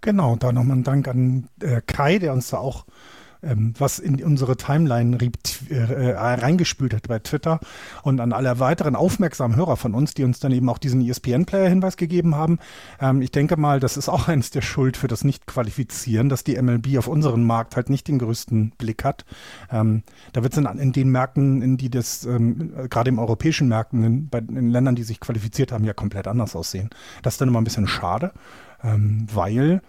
Genau, 0.01 0.35
da 0.37 0.51
nochmal 0.51 0.77
ein 0.77 0.83
Dank 0.83 1.07
an 1.07 1.49
äh, 1.61 1.81
Kai, 1.85 2.19
der 2.19 2.33
uns 2.33 2.49
da 2.49 2.57
auch 2.59 2.85
ähm, 3.43 3.73
was 3.77 3.99
in 3.99 4.23
unsere 4.23 4.57
Timeline 4.57 5.17
äh, 5.69 5.75
äh, 5.75 6.11
reingespült 6.15 6.93
hat 6.93 7.07
bei 7.07 7.19
Twitter 7.19 7.59
und 8.03 8.19
an 8.19 8.33
alle 8.33 8.59
weiteren 8.59 8.95
aufmerksamen 8.95 9.55
Hörer 9.55 9.77
von 9.77 9.93
uns, 9.93 10.13
die 10.13 10.23
uns 10.23 10.39
dann 10.39 10.51
eben 10.51 10.69
auch 10.69 10.77
diesen 10.77 11.01
ESPN-Player-Hinweis 11.01 11.97
gegeben 11.97 12.35
haben. 12.35 12.59
Ähm, 12.99 13.21
ich 13.21 13.31
denke 13.31 13.57
mal, 13.57 13.79
das 13.79 13.97
ist 13.97 14.09
auch 14.09 14.27
eines 14.29 14.51
der 14.51 14.61
Schuld 14.61 14.97
für 14.97 15.07
das 15.07 15.23
Nicht-Qualifizieren, 15.23 16.29
dass 16.29 16.43
die 16.43 16.61
MLB 16.61 16.97
auf 16.97 17.07
unseren 17.07 17.43
Markt 17.43 17.75
halt 17.75 17.89
nicht 17.89 18.07
den 18.07 18.19
größten 18.19 18.71
Blick 18.77 19.03
hat. 19.03 19.25
Ähm, 19.71 20.03
da 20.33 20.43
wird 20.43 20.53
es 20.53 20.59
in, 20.59 20.65
in, 20.65 20.91
den 20.91 21.09
Märkten, 21.09 21.61
in 21.61 21.77
die 21.77 21.89
das, 21.89 22.25
ähm, 22.25 22.73
gerade 22.89 23.09
im 23.09 23.19
europäischen 23.19 23.67
Märkten, 23.67 24.03
in, 24.03 24.29
bei, 24.29 24.39
in 24.39 24.69
Ländern, 24.69 24.95
die 24.95 25.03
sich 25.03 25.19
qualifiziert 25.19 25.71
haben, 25.71 25.85
ja 25.85 25.93
komplett 25.93 26.27
anders 26.27 26.55
aussehen. 26.55 26.89
Das 27.23 27.35
ist 27.35 27.41
dann 27.41 27.49
immer 27.49 27.61
ein 27.61 27.65
bisschen 27.65 27.87
schade 27.87 28.31
ähm, 28.83 29.27
weil 29.31 29.81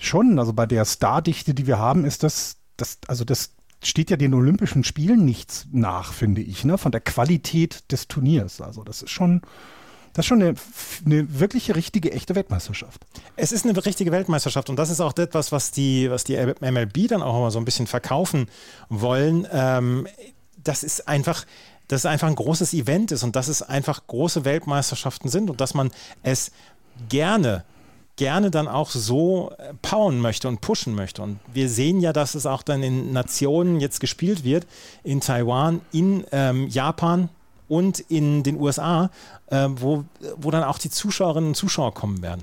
schon, 0.00 0.38
also 0.38 0.52
bei 0.52 0.66
der 0.66 0.84
Stardichte, 0.84 1.54
die 1.54 1.66
wir 1.66 1.78
haben, 1.78 2.04
ist 2.04 2.22
das, 2.22 2.57
das, 2.78 2.98
also 3.06 3.24
das 3.24 3.50
steht 3.82 4.10
ja 4.10 4.16
den 4.16 4.34
Olympischen 4.34 4.84
Spielen 4.84 5.24
nichts 5.24 5.66
nach, 5.70 6.12
finde 6.12 6.40
ich, 6.40 6.64
ne, 6.64 6.78
von 6.78 6.92
der 6.92 7.00
Qualität 7.00 7.90
des 7.92 8.08
Turniers. 8.08 8.60
Also 8.60 8.82
das 8.82 9.02
ist 9.02 9.10
schon, 9.10 9.42
das 10.14 10.24
ist 10.24 10.28
schon 10.28 10.42
eine, 10.42 10.54
eine, 11.04 11.38
wirkliche, 11.38 11.76
richtige, 11.76 12.12
echte 12.12 12.34
Weltmeisterschaft. 12.34 13.04
Es 13.36 13.52
ist 13.52 13.64
eine 13.64 13.84
richtige 13.84 14.10
Weltmeisterschaft 14.10 14.70
und 14.70 14.76
das 14.76 14.90
ist 14.90 15.00
auch 15.00 15.16
etwas, 15.16 15.52
was 15.52 15.70
die, 15.70 16.10
was 16.10 16.24
die 16.24 16.36
MLB 16.36 17.08
dann 17.08 17.22
auch 17.22 17.36
immer 17.36 17.50
so 17.50 17.58
ein 17.58 17.64
bisschen 17.64 17.86
verkaufen 17.86 18.46
wollen. 18.88 19.46
Ähm, 19.52 20.08
das 20.56 20.82
ist 20.82 21.06
einfach, 21.06 21.44
dass 21.86 22.00
es 22.00 22.06
einfach 22.06 22.28
ein 22.28 22.34
großes 22.34 22.74
Event 22.74 23.12
ist 23.12 23.22
und 23.22 23.36
dass 23.36 23.48
es 23.48 23.62
einfach 23.62 24.06
große 24.06 24.44
Weltmeisterschaften 24.44 25.28
sind 25.28 25.50
und 25.50 25.60
dass 25.60 25.74
man 25.74 25.90
es 26.22 26.50
gerne 27.08 27.64
gerne 28.18 28.50
dann 28.50 28.68
auch 28.68 28.90
so 28.90 29.52
äh, 29.56 29.72
powern 29.80 30.20
möchte 30.20 30.48
und 30.48 30.60
pushen 30.60 30.94
möchte. 30.94 31.22
Und 31.22 31.38
wir 31.50 31.70
sehen 31.70 32.00
ja, 32.00 32.12
dass 32.12 32.34
es 32.34 32.44
auch 32.44 32.62
dann 32.62 32.82
in 32.82 33.12
Nationen 33.12 33.80
jetzt 33.80 34.00
gespielt 34.00 34.44
wird, 34.44 34.66
in 35.02 35.20
Taiwan, 35.20 35.80
in 35.92 36.24
ähm, 36.32 36.68
Japan 36.68 37.30
und 37.68 38.00
in 38.00 38.42
den 38.42 38.60
USA, 38.60 39.10
äh, 39.46 39.68
wo, 39.70 40.04
wo 40.36 40.50
dann 40.50 40.64
auch 40.64 40.78
die 40.78 40.90
Zuschauerinnen 40.90 41.50
und 41.50 41.54
Zuschauer 41.54 41.94
kommen 41.94 42.20
werden. 42.20 42.42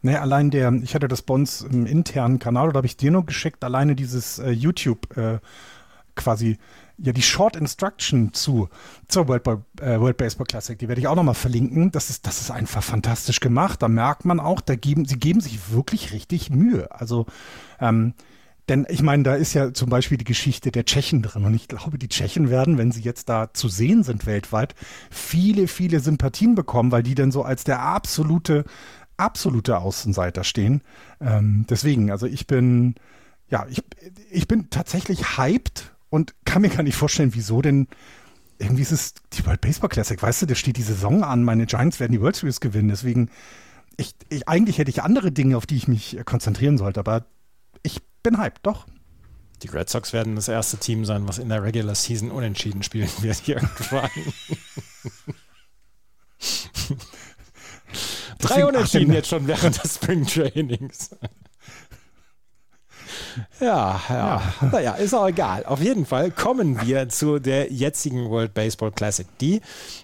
Nee, 0.00 0.16
allein 0.16 0.50
der, 0.50 0.72
ich 0.82 0.94
hatte 0.94 1.08
das 1.08 1.22
bei 1.22 1.34
im 1.70 1.86
internen 1.86 2.38
Kanal, 2.38 2.68
oder 2.68 2.78
habe 2.78 2.86
ich 2.86 2.96
dir 2.96 3.10
nur 3.10 3.26
geschickt, 3.26 3.62
alleine 3.62 3.94
dieses 3.94 4.38
äh, 4.38 4.50
YouTube 4.50 5.16
äh, 5.16 5.38
quasi 6.14 6.58
ja 6.98 7.12
die 7.12 7.22
Short 7.22 7.56
Instruction 7.56 8.32
zu 8.32 8.68
zur 9.08 9.28
World, 9.28 9.46
äh, 9.80 10.00
World 10.00 10.16
Baseball 10.16 10.46
Classic, 10.46 10.78
die 10.78 10.88
werde 10.88 11.00
ich 11.00 11.08
auch 11.08 11.16
nochmal 11.16 11.34
verlinken. 11.34 11.90
Das 11.90 12.10
ist, 12.10 12.26
das 12.26 12.40
ist 12.40 12.50
einfach 12.50 12.82
fantastisch 12.82 13.40
gemacht. 13.40 13.82
Da 13.82 13.88
merkt 13.88 14.24
man 14.24 14.40
auch, 14.40 14.60
da 14.60 14.76
geben, 14.76 15.04
sie 15.04 15.18
geben 15.18 15.40
sich 15.40 15.72
wirklich 15.72 16.12
richtig 16.12 16.50
Mühe. 16.50 16.88
Also, 16.90 17.26
ähm, 17.80 18.14
denn 18.68 18.86
ich 18.88 19.02
meine, 19.02 19.24
da 19.24 19.34
ist 19.34 19.54
ja 19.54 19.74
zum 19.74 19.90
Beispiel 19.90 20.18
die 20.18 20.24
Geschichte 20.24 20.70
der 20.70 20.84
Tschechen 20.84 21.22
drin. 21.22 21.44
Und 21.44 21.54
ich 21.54 21.68
glaube, 21.68 21.98
die 21.98 22.08
Tschechen 22.08 22.48
werden, 22.48 22.78
wenn 22.78 22.92
sie 22.92 23.02
jetzt 23.02 23.28
da 23.28 23.52
zu 23.52 23.68
sehen 23.68 24.04
sind 24.04 24.24
weltweit, 24.24 24.74
viele, 25.10 25.66
viele 25.66 26.00
Sympathien 26.00 26.54
bekommen, 26.54 26.92
weil 26.92 27.02
die 27.02 27.16
dann 27.16 27.32
so 27.32 27.42
als 27.42 27.64
der 27.64 27.80
absolute, 27.80 28.64
absolute 29.16 29.78
Außenseiter 29.78 30.44
stehen. 30.44 30.82
Ähm, 31.20 31.66
deswegen, 31.68 32.10
also 32.10 32.26
ich 32.26 32.46
bin, 32.46 32.94
ja, 33.48 33.66
ich, 33.68 33.82
ich 34.30 34.46
bin 34.46 34.70
tatsächlich 34.70 35.36
hyped 35.36 35.92
und 36.12 36.34
kann 36.44 36.60
mir 36.60 36.68
gar 36.68 36.82
nicht 36.82 36.94
vorstellen, 36.94 37.34
wieso 37.34 37.62
denn 37.62 37.88
irgendwie 38.58 38.82
ist 38.82 38.92
es 38.92 39.14
die 39.32 39.46
World 39.46 39.62
Baseball 39.62 39.88
Classic, 39.88 40.22
weißt 40.22 40.42
du, 40.42 40.46
da 40.46 40.54
steht 40.54 40.76
die 40.76 40.82
Saison 40.82 41.24
an, 41.24 41.42
meine 41.42 41.64
Giants 41.64 42.00
werden 42.00 42.12
die 42.12 42.20
World 42.20 42.36
Series 42.36 42.60
gewinnen, 42.60 42.88
deswegen 42.88 43.30
ich, 43.96 44.14
ich, 44.28 44.46
eigentlich 44.46 44.76
hätte 44.76 44.90
ich 44.90 45.02
andere 45.02 45.32
Dinge, 45.32 45.56
auf 45.56 45.64
die 45.64 45.76
ich 45.76 45.88
mich 45.88 46.18
konzentrieren 46.26 46.76
sollte, 46.76 47.00
aber 47.00 47.24
ich 47.82 48.02
bin 48.22 48.38
hyped, 48.38 48.60
doch. 48.62 48.86
Die 49.62 49.68
Red 49.68 49.88
Sox 49.88 50.12
werden 50.12 50.36
das 50.36 50.48
erste 50.48 50.76
Team 50.76 51.06
sein, 51.06 51.26
was 51.26 51.38
in 51.38 51.48
der 51.48 51.62
Regular 51.62 51.94
Season 51.94 52.30
unentschieden 52.30 52.82
spielen 52.82 53.08
wird 53.20 53.48
irgendwann. 53.48 54.10
Drei 58.38 58.66
Unentschieden 58.66 59.14
jetzt 59.14 59.28
schon 59.28 59.46
während 59.46 59.82
des 59.82 59.94
Spring 59.94 60.26
Trainings. 60.26 61.10
Ja, 63.60 64.00
ja. 64.08 64.16
ja. 64.16 64.42
Naja, 64.70 64.92
ist 64.94 65.14
auch 65.14 65.28
egal. 65.28 65.64
Auf 65.64 65.80
jeden 65.80 66.06
Fall 66.06 66.30
kommen 66.30 66.80
wir 66.82 67.08
zu 67.08 67.38
der 67.38 67.72
jetzigen 67.72 68.30
World 68.30 68.54
Baseball 68.54 68.92
Classic, 68.92 69.26
die 69.40 69.60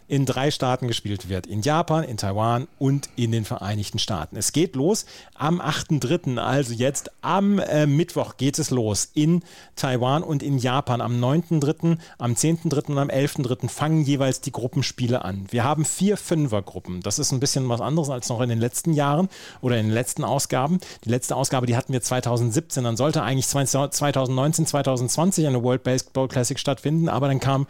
in 0.08 0.24
drei 0.24 0.50
Staaten 0.50 0.88
gespielt 0.88 1.28
wird. 1.28 1.46
In 1.46 1.62
Japan, 1.62 2.02
in 2.02 2.16
Taiwan 2.16 2.66
und 2.78 3.10
in 3.16 3.30
den 3.30 3.44
Vereinigten 3.44 3.98
Staaten. 3.98 4.36
Es 4.36 4.52
geht 4.52 4.74
los 4.74 5.04
am 5.34 5.60
8.3., 5.60 6.38
also 6.38 6.72
jetzt 6.72 7.10
am 7.20 7.58
äh, 7.58 7.86
Mittwoch 7.86 8.36
geht 8.38 8.58
es 8.58 8.70
los 8.70 9.10
in 9.14 9.42
Taiwan 9.76 10.22
und 10.22 10.42
in 10.42 10.58
Japan. 10.58 11.00
Am 11.00 11.22
9.3., 11.22 11.98
am 12.16 12.32
10.3. 12.32 12.86
und 12.86 12.98
am 12.98 13.08
11.3. 13.08 13.68
fangen 13.68 14.02
jeweils 14.02 14.40
die 14.40 14.52
Gruppenspiele 14.52 15.24
an. 15.24 15.46
Wir 15.50 15.64
haben 15.64 15.84
vier 15.84 16.16
Fünfergruppen. 16.16 17.00
Das 17.02 17.18
ist 17.18 17.32
ein 17.32 17.40
bisschen 17.40 17.68
was 17.68 17.80
anderes 17.80 18.08
als 18.08 18.28
noch 18.28 18.40
in 18.40 18.48
den 18.48 18.58
letzten 18.58 18.94
Jahren 18.94 19.28
oder 19.60 19.78
in 19.78 19.86
den 19.86 19.94
letzten 19.94 20.24
Ausgaben. 20.24 20.80
Die 21.04 21.10
letzte 21.10 21.36
Ausgabe, 21.36 21.66
die 21.66 21.76
hatten 21.76 21.92
wir 21.92 22.02
2017. 22.02 22.84
Dann 22.84 22.96
sollte 22.96 23.17
eigentlich 23.22 23.48
2019, 23.48 24.66
2020 24.66 25.46
eine 25.46 25.62
World 25.62 25.82
Baseball 25.82 26.28
Classic 26.28 26.58
stattfinden, 26.58 27.08
aber 27.08 27.28
dann 27.28 27.40
kam 27.40 27.66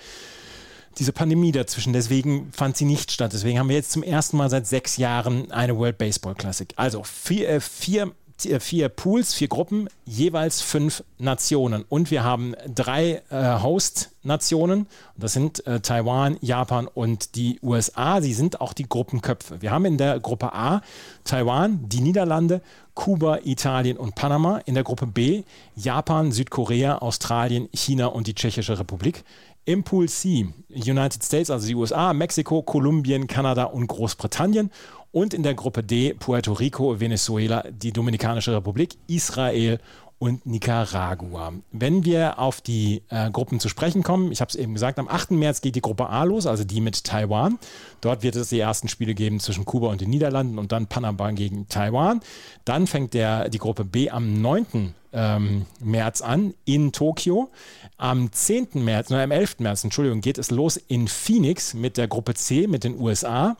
diese 0.99 1.13
Pandemie 1.13 1.53
dazwischen. 1.53 1.93
Deswegen 1.93 2.53
fand 2.53 2.77
sie 2.77 2.85
nicht 2.85 3.13
statt. 3.13 3.33
Deswegen 3.33 3.59
haben 3.59 3.69
wir 3.69 3.77
jetzt 3.77 3.93
zum 3.93 4.03
ersten 4.03 4.37
Mal 4.37 4.51
seit 4.51 4.67
sechs 4.67 4.97
Jahren 4.97 5.51
eine 5.53 5.77
World 5.77 5.99
Baseball 5.99 6.35
Classic. 6.35 6.69
Also 6.77 7.03
vier, 7.05 7.49
äh, 7.49 7.61
vier 7.61 8.13
vier 8.61 8.89
Pools, 8.89 9.35
vier 9.35 9.49
Gruppen, 9.49 9.89
jeweils 10.05 10.61
fünf 10.61 11.03
Nationen. 11.19 11.85
Und 11.89 12.11
wir 12.11 12.23
haben 12.23 12.55
drei 12.73 13.23
äh, 13.31 13.61
Host-Nationen. 13.61 14.87
Das 15.17 15.33
sind 15.33 15.67
äh, 15.67 15.81
Taiwan, 15.81 16.37
Japan 16.41 16.87
und 16.87 17.35
die 17.35 17.59
USA. 17.63 18.21
Sie 18.21 18.35
sind 18.35 18.61
auch 18.61 18.73
die 18.73 18.89
Gruppenköpfe. 18.89 19.61
Wir 19.61 19.71
haben 19.71 19.85
in 19.85 19.99
der 19.99 20.21
Gruppe 20.21 20.53
A 20.53 20.83
Taiwan, 21.25 21.89
die 21.89 22.01
Niederlande, 22.01 22.61
Kuba, 22.95 23.39
Italien 23.45 23.97
und 23.97 24.15
Panama. 24.15 24.59
In 24.67 24.75
der 24.75 24.85
Gruppe 24.85 25.07
B 25.07 25.43
Japan, 25.75 26.31
Südkorea, 26.31 26.99
Australien, 26.99 27.69
China 27.73 28.07
und 28.07 28.27
die 28.27 28.35
Tschechische 28.35 28.79
Republik. 28.79 29.25
Im 29.65 29.85
Pool 29.85 30.09
C 30.09 30.49
United 30.71 31.23
States, 31.23 31.51
also 31.51 31.67
die 31.67 31.75
USA, 31.75 32.15
Mexiko, 32.15 32.63
Kolumbien, 32.63 33.27
Kanada 33.27 33.65
und 33.65 33.87
Großbritannien. 33.87 34.71
Und 35.11 35.35
in 35.35 35.43
der 35.43 35.55
Gruppe 35.55 35.83
D 35.83 36.15
Puerto 36.15 36.53
Rico, 36.53 37.01
Venezuela, 37.01 37.65
die 37.71 37.93
Dominikanische 37.93 38.55
Republik, 38.55 38.97
Israel 39.07 39.79
und 40.19 40.47
Nicaragua. 40.47 41.53
Wenn 41.71 42.05
wir 42.05 42.39
auf 42.39 42.61
die 42.61 43.03
äh, 43.09 43.31
Gruppen 43.31 43.61
zu 43.61 43.69
sprechen 43.69 44.03
kommen, 44.03 44.33
ich 44.33 44.41
habe 44.41 44.49
es 44.49 44.57
eben 44.57 44.75
gesagt, 44.75 44.99
am 44.99 45.09
8. 45.09 45.31
März 45.33 45.61
geht 45.61 45.77
die 45.77 45.81
Gruppe 45.81 46.09
A 46.09 46.25
los, 46.25 46.47
also 46.47 46.65
die 46.65 46.81
mit 46.81 47.05
Taiwan. 47.05 47.59
Dort 48.01 48.23
wird 48.23 48.35
es 48.35 48.49
die 48.49 48.59
ersten 48.59 48.89
Spiele 48.89 49.15
geben 49.15 49.39
zwischen 49.39 49.65
Kuba 49.65 49.89
und 49.89 50.01
den 50.01 50.11
Niederlanden 50.11 50.59
und 50.59 50.73
dann 50.73 50.89
Panama 50.89 51.31
gegen 51.31 51.69
Taiwan. 51.69 52.21
Dann 52.65 52.87
fängt 52.89 53.15
der, 53.15 53.49
die 53.49 53.59
Gruppe 53.59 53.85
B 53.85 54.11
am 54.11 54.41
9. 54.41 54.95
Ähm, 55.11 55.65
März 55.81 56.21
an 56.21 56.53
in 56.67 56.93
Tokio. 56.93 57.51
Am 57.97 58.31
10. 58.31 58.69
März, 58.75 59.09
nein, 59.09 59.23
am 59.23 59.31
11. 59.31 59.61
März, 59.61 59.83
Entschuldigung, 59.83 60.21
geht 60.21 60.37
es 60.37 60.51
los 60.51 60.77
in 60.77 61.09
Phoenix 61.09 61.73
mit 61.73 61.97
der 61.97 62.09
Gruppe 62.09 62.35
C 62.35 62.67
mit 62.67 62.85
den 62.85 63.01
USA. 63.01 63.57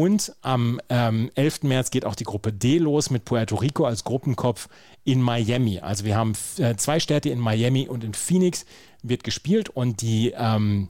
Und 0.00 0.32
am 0.40 0.80
ähm, 0.88 1.30
11. 1.34 1.64
März 1.64 1.90
geht 1.90 2.06
auch 2.06 2.14
die 2.14 2.24
Gruppe 2.24 2.54
D 2.54 2.78
los 2.78 3.10
mit 3.10 3.26
Puerto 3.26 3.56
Rico 3.56 3.84
als 3.84 4.02
Gruppenkopf 4.02 4.70
in 5.04 5.20
Miami. 5.20 5.80
Also 5.80 6.06
wir 6.06 6.16
haben 6.16 6.32
äh, 6.56 6.74
zwei 6.76 7.00
Städte 7.00 7.28
in 7.28 7.38
Miami 7.38 7.86
und 7.86 8.02
in 8.02 8.14
Phoenix 8.14 8.64
wird 9.02 9.24
gespielt 9.24 9.68
und 9.68 10.00
die, 10.00 10.32
ähm, 10.34 10.88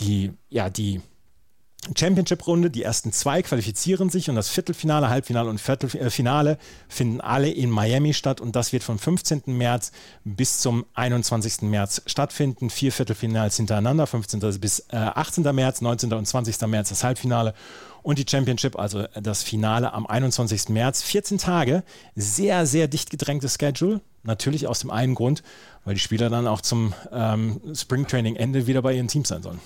die, 0.00 0.32
ja, 0.48 0.70
die 0.70 1.02
Championship-Runde. 1.94 2.70
Die 2.70 2.82
ersten 2.82 3.12
zwei 3.12 3.42
qualifizieren 3.42 4.08
sich 4.08 4.30
und 4.30 4.36
das 4.36 4.48
Viertelfinale, 4.48 5.10
Halbfinale 5.10 5.50
und 5.50 5.60
Viertelfinale 5.60 6.56
finden 6.88 7.20
alle 7.20 7.50
in 7.50 7.68
Miami 7.68 8.14
statt 8.14 8.40
und 8.40 8.56
das 8.56 8.72
wird 8.72 8.82
vom 8.82 8.98
15. 8.98 9.42
März 9.46 9.92
bis 10.24 10.60
zum 10.60 10.86
21. 10.94 11.62
März 11.62 12.00
stattfinden. 12.06 12.70
Vier 12.70 12.92
Viertelfinals 12.92 13.58
hintereinander, 13.58 14.06
15. 14.06 14.40
bis 14.58 14.88
18. 14.90 15.44
Äh, 15.44 15.52
März, 15.52 15.82
19. 15.82 16.14
und 16.14 16.26
20. 16.26 16.60
März 16.62 16.88
das 16.88 17.04
Halbfinale 17.04 17.52
und 18.08 18.18
die 18.18 18.24
Championship, 18.26 18.78
also 18.78 19.04
das 19.20 19.42
Finale 19.42 19.92
am 19.92 20.06
21. 20.06 20.70
März. 20.70 21.02
14 21.02 21.36
Tage, 21.36 21.82
sehr, 22.16 22.64
sehr 22.64 22.88
dicht 22.88 23.10
gedrängtes 23.10 23.58
Schedule. 23.60 24.00
Natürlich 24.22 24.66
aus 24.66 24.78
dem 24.78 24.90
einen 24.90 25.14
Grund, 25.14 25.42
weil 25.84 25.92
die 25.92 26.00
Spieler 26.00 26.30
dann 26.30 26.46
auch 26.46 26.62
zum 26.62 26.94
ähm, 27.12 27.60
Springtraining-Ende 27.74 28.66
wieder 28.66 28.80
bei 28.80 28.94
ihren 28.94 29.08
Teams 29.08 29.28
sein 29.28 29.42
sollen. 29.42 29.60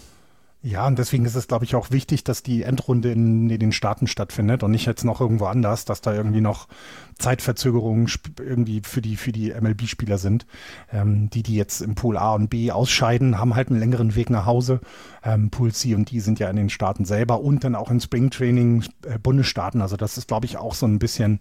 Ja, 0.64 0.87
und 0.87 0.97
deswegen 0.97 1.25
ist 1.25 1.35
es, 1.35 1.49
glaube 1.49 1.64
ich, 1.64 1.75
auch 1.75 1.90
wichtig, 1.90 2.23
dass 2.23 2.45
die 2.45 2.62
Endrunde 2.62 3.11
in, 3.11 3.50
in, 3.50 3.59
den 3.59 3.73
Staaten 3.73 4.07
stattfindet 4.07 4.62
und 4.62 4.71
nicht 4.71 4.87
jetzt 4.87 5.04
noch 5.04 5.21
irgendwo 5.21 5.47
anders, 5.47 5.85
dass 5.85 6.02
da 6.02 6.14
irgendwie 6.14 6.40
noch 6.40 6.69
Zeitverzögerungen 7.19 8.09
irgendwie 8.38 8.81
für 8.85 9.02
die, 9.02 9.16
für 9.16 9.33
die 9.33 9.52
MLB-Spieler 9.52 10.19
sind. 10.19 10.47
Ähm, 10.92 11.31
die, 11.31 11.42
die 11.42 11.57
jetzt 11.57 11.81
im 11.81 11.97
Pool 11.97 12.16
A 12.16 12.35
und 12.35 12.49
B 12.49 12.71
ausscheiden, 12.71 13.40
haben 13.40 13.57
halt 13.57 13.71
einen 13.71 13.81
längeren 13.81 14.14
Weg 14.14 14.31
nach 14.31 14.47
Hause. 14.47 14.81
Ähm, 15.25 15.50
Pool 15.50 15.73
C 15.73 15.97
und 15.97 16.12
D 16.12 16.21
sind 16.21 16.38
ja 16.38 16.49
in 16.49 16.57
den 16.57 16.71
Staaten 16.71 17.04
selber 17.04 17.40
und 17.40 17.64
dann 17.64 17.75
auch 17.75 17.90
in 17.90 18.00
Springtraining 18.00 18.85
äh, 19.04 19.19
Bundesstaaten. 19.19 19.83
Also 19.83 19.97
das 19.97 20.16
ist, 20.16 20.28
glaube 20.28 20.47
ich, 20.47 20.59
auch 20.59 20.75
so 20.75 20.87
ein 20.87 21.00
bisschen 21.00 21.40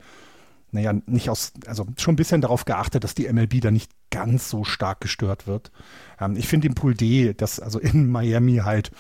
naja, 0.72 0.94
nicht 1.06 1.30
aus, 1.30 1.54
also 1.66 1.86
schon 1.98 2.14
ein 2.14 2.18
bisschen 2.18 2.42
darauf 2.42 2.66
geachtet, 2.66 3.04
dass 3.04 3.16
die 3.16 3.32
MLB 3.32 3.62
da 3.62 3.72
nicht 3.72 3.92
ganz 4.10 4.50
so 4.50 4.64
stark 4.64 5.02
gestört 5.02 5.48
wird. 5.48 5.72
Ähm, 6.20 6.36
ich 6.36 6.48
finde 6.48 6.68
im 6.68 6.76
Pool 6.76 6.94
D, 6.94 7.34
dass 7.34 7.60
also 7.60 7.80
in 7.80 8.10
Miami 8.10 8.58
halt 8.58 8.92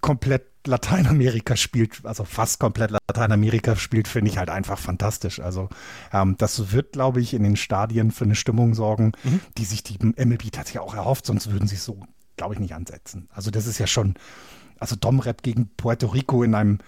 komplett 0.00 0.46
Lateinamerika 0.66 1.56
spielt, 1.56 2.04
also 2.04 2.24
fast 2.24 2.60
komplett 2.60 2.90
Lateinamerika 2.90 3.74
spielt, 3.76 4.06
finde 4.06 4.30
ich 4.30 4.38
halt 4.38 4.50
einfach 4.50 4.78
fantastisch. 4.78 5.40
Also 5.40 5.68
ähm, 6.12 6.36
das 6.38 6.72
wird, 6.72 6.92
glaube 6.92 7.20
ich, 7.20 7.34
in 7.34 7.42
den 7.42 7.56
Stadien 7.56 8.10
für 8.10 8.24
eine 8.24 8.34
Stimmung 8.34 8.74
sorgen, 8.74 9.12
mhm. 9.24 9.40
die 9.56 9.64
sich 9.64 9.82
die 9.82 9.98
MLB 9.98 10.52
tatsächlich 10.52 10.80
auch 10.80 10.94
erhofft, 10.94 11.26
sonst 11.26 11.50
würden 11.50 11.68
sie 11.68 11.76
es 11.76 11.84
so, 11.84 12.00
glaube 12.36 12.54
ich, 12.54 12.60
nicht 12.60 12.74
ansetzen. 12.74 13.28
Also 13.32 13.50
das 13.50 13.66
ist 13.66 13.78
ja 13.78 13.86
schon, 13.86 14.14
also 14.78 14.94
Domrep 14.94 15.42
gegen 15.42 15.70
Puerto 15.76 16.06
Rico 16.08 16.42
in 16.42 16.54
einem 16.54 16.78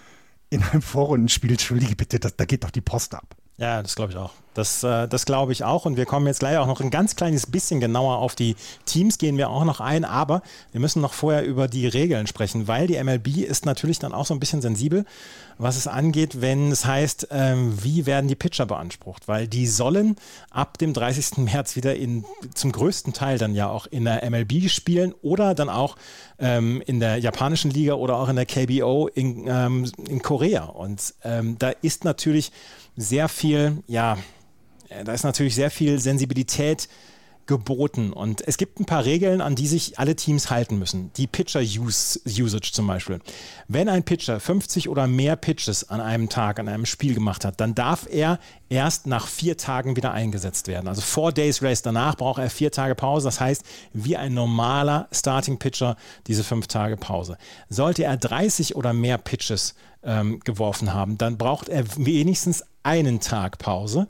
in 0.51 0.65
einem 0.65 0.83
Vorrundenspiel, 0.83 1.53
entschuldige 1.53 1.95
bitte, 1.95 2.19
das, 2.19 2.37
da 2.37 2.45
geht 2.45 2.65
doch 2.65 2.71
die 2.71 2.81
Post 2.81 3.15
ab. 3.15 3.37
Ja, 3.61 3.83
das 3.83 3.95
glaube 3.95 4.13
ich 4.13 4.17
auch. 4.17 4.33
Das, 4.55 4.83
äh, 4.83 5.07
das 5.07 5.27
glaube 5.27 5.53
ich 5.53 5.65
auch. 5.65 5.85
Und 5.85 5.99
wir 5.99 6.07
kommen 6.07 6.27
jetzt 6.27 6.41
gleich 6.41 6.57
auch 6.57 6.67
noch 6.67 6.81
ein 6.81 6.91
ganz 6.91 7.15
kleines 7.15 7.47
bisschen 7.47 7.79
genauer 7.79 8.17
auf 8.17 8.35
die 8.35 8.57
Teams, 8.87 9.19
gehen 9.19 9.37
wir 9.37 9.51
auch 9.51 9.65
noch 9.65 9.81
ein. 9.81 10.07
Aber 10.07 10.43
wir 10.73 10.81
müssen 10.81 11.03
noch 11.03 11.13
vorher 11.13 11.45
über 11.45 11.69
die 11.69 11.87
Regeln 11.87 12.27
sprechen, 12.27 12.69
weil 12.69 12.87
die 12.87 13.03
MLB 13.03 13.37
ist 13.37 13.67
natürlich 13.67 13.99
dann 13.99 14.15
auch 14.15 14.25
so 14.25 14.33
ein 14.33 14.41
bisschen 14.41 14.63
sensibel, 14.63 15.05
was 15.59 15.77
es 15.77 15.87
angeht, 15.87 16.41
wenn 16.41 16.73
es 16.73 16.87
heißt, 16.87 17.29
ähm, 17.33 17.85
wie 17.85 18.07
werden 18.07 18.29
die 18.29 18.35
Pitcher 18.35 18.65
beansprucht. 18.65 19.29
Weil 19.29 19.47
die 19.47 19.67
sollen 19.67 20.17
ab 20.51 20.79
dem 20.79 20.95
30. 20.95 21.37
März 21.37 21.77
wieder 21.77 21.95
in, 21.95 22.25
zum 22.55 22.73
größten 22.73 23.13
Teil 23.13 23.37
dann 23.37 23.55
ja 23.55 23.69
auch 23.69 23.87
in 23.87 24.07
der 24.07 24.29
MLB 24.29 24.71
spielen 24.71 25.15
oder 25.21 25.55
dann 25.55 25.69
auch 25.69 25.97
ähm, 26.39 26.83
in 26.87 26.99
der 26.99 27.19
japanischen 27.19 27.71
Liga 27.71 27.93
oder 27.93 28.17
auch 28.17 28.31
in 28.31 28.37
der 28.37 28.47
KBO 28.47 29.09
in, 29.09 29.47
ähm, 29.47 29.93
in 30.09 30.23
Korea. 30.23 30.65
Und 30.65 31.15
ähm, 31.25 31.57
da 31.59 31.69
ist 31.83 32.05
natürlich 32.05 32.53
sehr 33.01 33.29
viel, 33.29 33.83
ja, 33.87 34.19
äh, 34.89 35.05
da 35.05 35.13
ist 35.13 35.25
natürlich 35.25 35.55
sehr 35.55 35.71
viel 35.71 35.99
Sensibilität 35.99 36.89
geboten. 37.51 38.13
Und 38.13 38.47
es 38.47 38.57
gibt 38.57 38.79
ein 38.79 38.87
paar 38.87 39.05
Regeln, 39.05 39.41
an 39.41 39.57
die 39.57 39.67
sich 39.67 39.99
alle 39.99 40.15
Teams 40.15 40.51
halten 40.51 40.79
müssen. 40.79 41.13
Die 41.17 41.27
Pitcher-Usage 41.27 42.71
zum 42.73 42.87
Beispiel. 42.87 43.19
Wenn 43.67 43.89
ein 43.89 44.05
Pitcher 44.05 44.39
50 44.39 44.89
oder 44.89 45.09
mehr 45.09 45.35
Pitches 45.35 45.91
an 45.91 46.01
einem 46.01 46.29
Tag, 46.29 46.61
an 46.61 46.69
einem 46.69 46.87
Spiel 46.87 47.13
gemacht 47.13 47.45
hat, 47.45 47.61
dann 47.61 47.75
darf 47.75 48.07
er 48.09 48.39
erst 48.69 49.09
nach 49.09 49.27
vier 49.27 49.57
Tagen 49.57 49.97
wieder 49.97 50.13
eingesetzt 50.13 50.69
werden. 50.69 50.87
Also 50.87 51.01
Four 51.01 51.33
Days 51.33 51.61
Race 51.61 51.83
danach 51.83 52.15
braucht 52.15 52.41
er 52.41 52.51
vier 52.51 52.71
Tage 52.71 52.95
Pause. 52.95 53.27
Das 53.27 53.41
heißt, 53.41 53.65
wie 53.93 54.17
ein 54.17 54.33
normaler 54.33 55.09
Starting 55.11 55.59
Pitcher 55.59 55.97
diese 56.29 56.45
fünf 56.45 56.69
Tage 56.69 56.97
Pause. 56.97 57.37
Sollte 57.69 58.05
er 58.05 58.17
30 58.17 58.77
oder 58.77 58.93
mehr 58.93 59.19
Pitches 59.19 59.75
ähm, 60.05 60.39
geworfen 60.45 60.95
haben, 60.95 61.19
dann 61.19 61.37
braucht 61.37 61.69
er 61.69 61.85
wenigstens 61.97 62.65
einen 62.83 63.21
Tag 63.21 63.59
Pause 63.59 64.07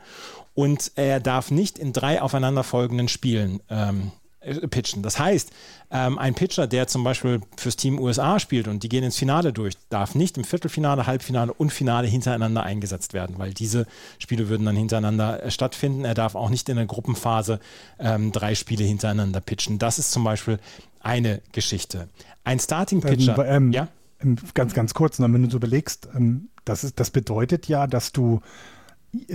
und 0.54 0.92
er 0.96 1.20
darf 1.20 1.50
nicht 1.50 1.78
in 1.78 1.92
drei 1.92 2.20
aufeinanderfolgenden 2.22 3.08
Spielen 3.08 3.60
ähm, 3.68 4.12
äh, 4.40 4.66
pitchen. 4.68 5.02
Das 5.02 5.18
heißt, 5.18 5.50
ähm, 5.90 6.18
ein 6.18 6.34
Pitcher, 6.34 6.66
der 6.66 6.86
zum 6.86 7.04
Beispiel 7.04 7.40
fürs 7.58 7.76
Team 7.76 7.98
USA 7.98 8.38
spielt 8.38 8.68
und 8.68 8.82
die 8.82 8.88
gehen 8.88 9.04
ins 9.04 9.18
Finale 9.18 9.52
durch, 9.52 9.74
darf 9.90 10.14
nicht 10.14 10.38
im 10.38 10.44
Viertelfinale, 10.44 11.06
Halbfinale 11.06 11.52
und 11.52 11.72
Finale 11.72 12.08
hintereinander 12.08 12.62
eingesetzt 12.62 13.12
werden, 13.12 13.38
weil 13.38 13.52
diese 13.52 13.86
Spiele 14.18 14.48
würden 14.48 14.64
dann 14.64 14.76
hintereinander 14.76 15.42
äh, 15.42 15.50
stattfinden. 15.50 16.06
Er 16.06 16.14
darf 16.14 16.34
auch 16.34 16.48
nicht 16.48 16.68
in 16.70 16.76
der 16.76 16.86
Gruppenphase 16.86 17.60
ähm, 17.98 18.32
drei 18.32 18.54
Spiele 18.54 18.84
hintereinander 18.84 19.42
pitchen. 19.42 19.78
Das 19.78 19.98
ist 19.98 20.10
zum 20.10 20.24
Beispiel 20.24 20.58
eine 21.00 21.42
Geschichte. 21.52 22.08
Ein 22.42 22.60
Starting 22.60 23.02
Pitcher, 23.02 23.38
ähm, 23.46 23.66
ähm, 23.66 23.72
ja? 23.72 23.88
Ähm, 24.22 24.36
ganz, 24.54 24.72
ganz 24.72 24.94
kurz, 24.94 25.20
wenn 25.20 25.42
du 25.42 25.50
so 25.50 25.58
überlegst, 25.58 26.08
ähm, 26.14 26.48
das, 26.64 26.84
ist, 26.84 26.98
das 26.98 27.10
bedeutet 27.10 27.68
ja, 27.68 27.86
dass 27.86 28.12
du 28.12 28.40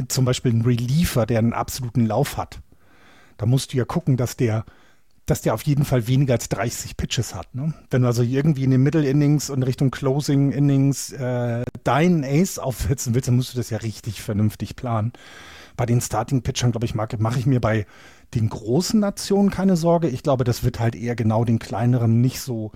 zum 0.08 0.26
Beispiel 0.26 0.52
einen 0.52 0.62
Reliever, 0.62 1.26
der 1.26 1.40
einen 1.40 1.54
absoluten 1.54 2.06
Lauf 2.06 2.38
hat, 2.38 2.60
da 3.38 3.46
musst 3.46 3.74
du 3.74 3.78
ja 3.78 3.86
gucken, 3.86 4.18
dass 4.18 4.38
der, 4.38 4.66
dass 5.26 5.42
der 5.42 5.54
auf 5.54 5.64
jeden 5.64 5.86
Fall 5.86 6.08
weniger 6.08 6.34
als 6.34 6.50
30 6.50 6.98
Pitches 6.98 7.36
hat. 7.36 7.54
Ne? 7.54 7.74
Wenn 7.90 8.04
du 8.04 8.08
also 8.08 8.24
irgendwie 8.24 8.64
in 8.64 8.72
den 8.72 8.84
Middle 8.84 9.08
Innings 9.08 9.50
und 9.50 9.64
Richtung 9.64 9.92
Closing 9.92 10.52
Innings 10.52 11.12
äh, 11.12 11.64
deinen 11.84 12.24
Ace 12.24 12.60
aufsetzen 12.60 13.14
willst, 13.14 13.28
dann 13.28 13.36
musst 13.36 13.54
du 13.54 13.58
das 13.58 13.70
ja 13.70 13.80
richtig 13.80 14.22
vernünftig 14.22 14.76
planen. 14.76 15.14
Bei 15.76 15.86
den 15.86 16.00
Starting 16.00 16.42
Pitchern, 16.42 16.72
glaube 16.72 16.86
ich, 16.86 16.96
mache 16.96 17.40
ich 17.40 17.46
mir 17.46 17.60
bei 17.60 17.86
den 18.34 18.48
großen 18.48 19.00
Nationen 19.00 19.50
keine 19.50 19.76
Sorge. 19.76 20.08
Ich 20.08 20.24
glaube, 20.24 20.46
das 20.46 20.64
wird 20.64 20.80
halt 20.80 20.96
eher 20.96 21.16
genau 21.16 21.44
den 21.44 21.60
kleineren, 21.60 22.22
nicht 22.22 22.40
so 22.40 22.72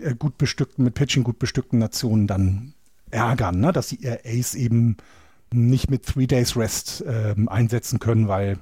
äh, 0.00 0.14
gut 0.16 0.38
bestückten, 0.38 0.84
mit 0.84 0.94
Pitching 0.94 1.22
gut 1.22 1.38
bestückten 1.38 1.78
Nationen 1.78 2.26
dann 2.26 2.74
ärgern, 3.10 3.60
ne? 3.60 3.72
dass 3.72 3.90
sie 3.90 3.96
ihr 3.96 4.20
Ace 4.24 4.54
eben 4.54 4.96
nicht 5.54 5.90
mit 5.90 6.06
Three 6.06 6.26
Days 6.26 6.56
Rest 6.56 7.04
ähm, 7.06 7.48
einsetzen 7.48 7.98
können, 7.98 8.28
weil 8.28 8.58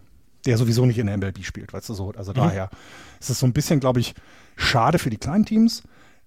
der 0.47 0.57
sowieso 0.57 0.87
nicht 0.87 0.99
in 0.99 1.07
der 1.07 1.17
MLB 1.17 1.45
spielt, 1.45 1.73
weißt 1.73 1.89
du 1.89 1.95
so. 1.95 2.13
Also 2.13 2.33
mhm. 2.33 2.37
daher 2.37 2.71
ist 3.19 3.31
es 3.31 3.39
so 3.39 3.47
ein 3.47 3.53
bisschen, 3.53 3.81
glaube 3.81 4.01
ich, 4.01 4.15
schade 4.57 4.99
für 4.99 5.11
die 5.11 5.19
kleinen 5.19 5.45
Teams. 5.45 5.83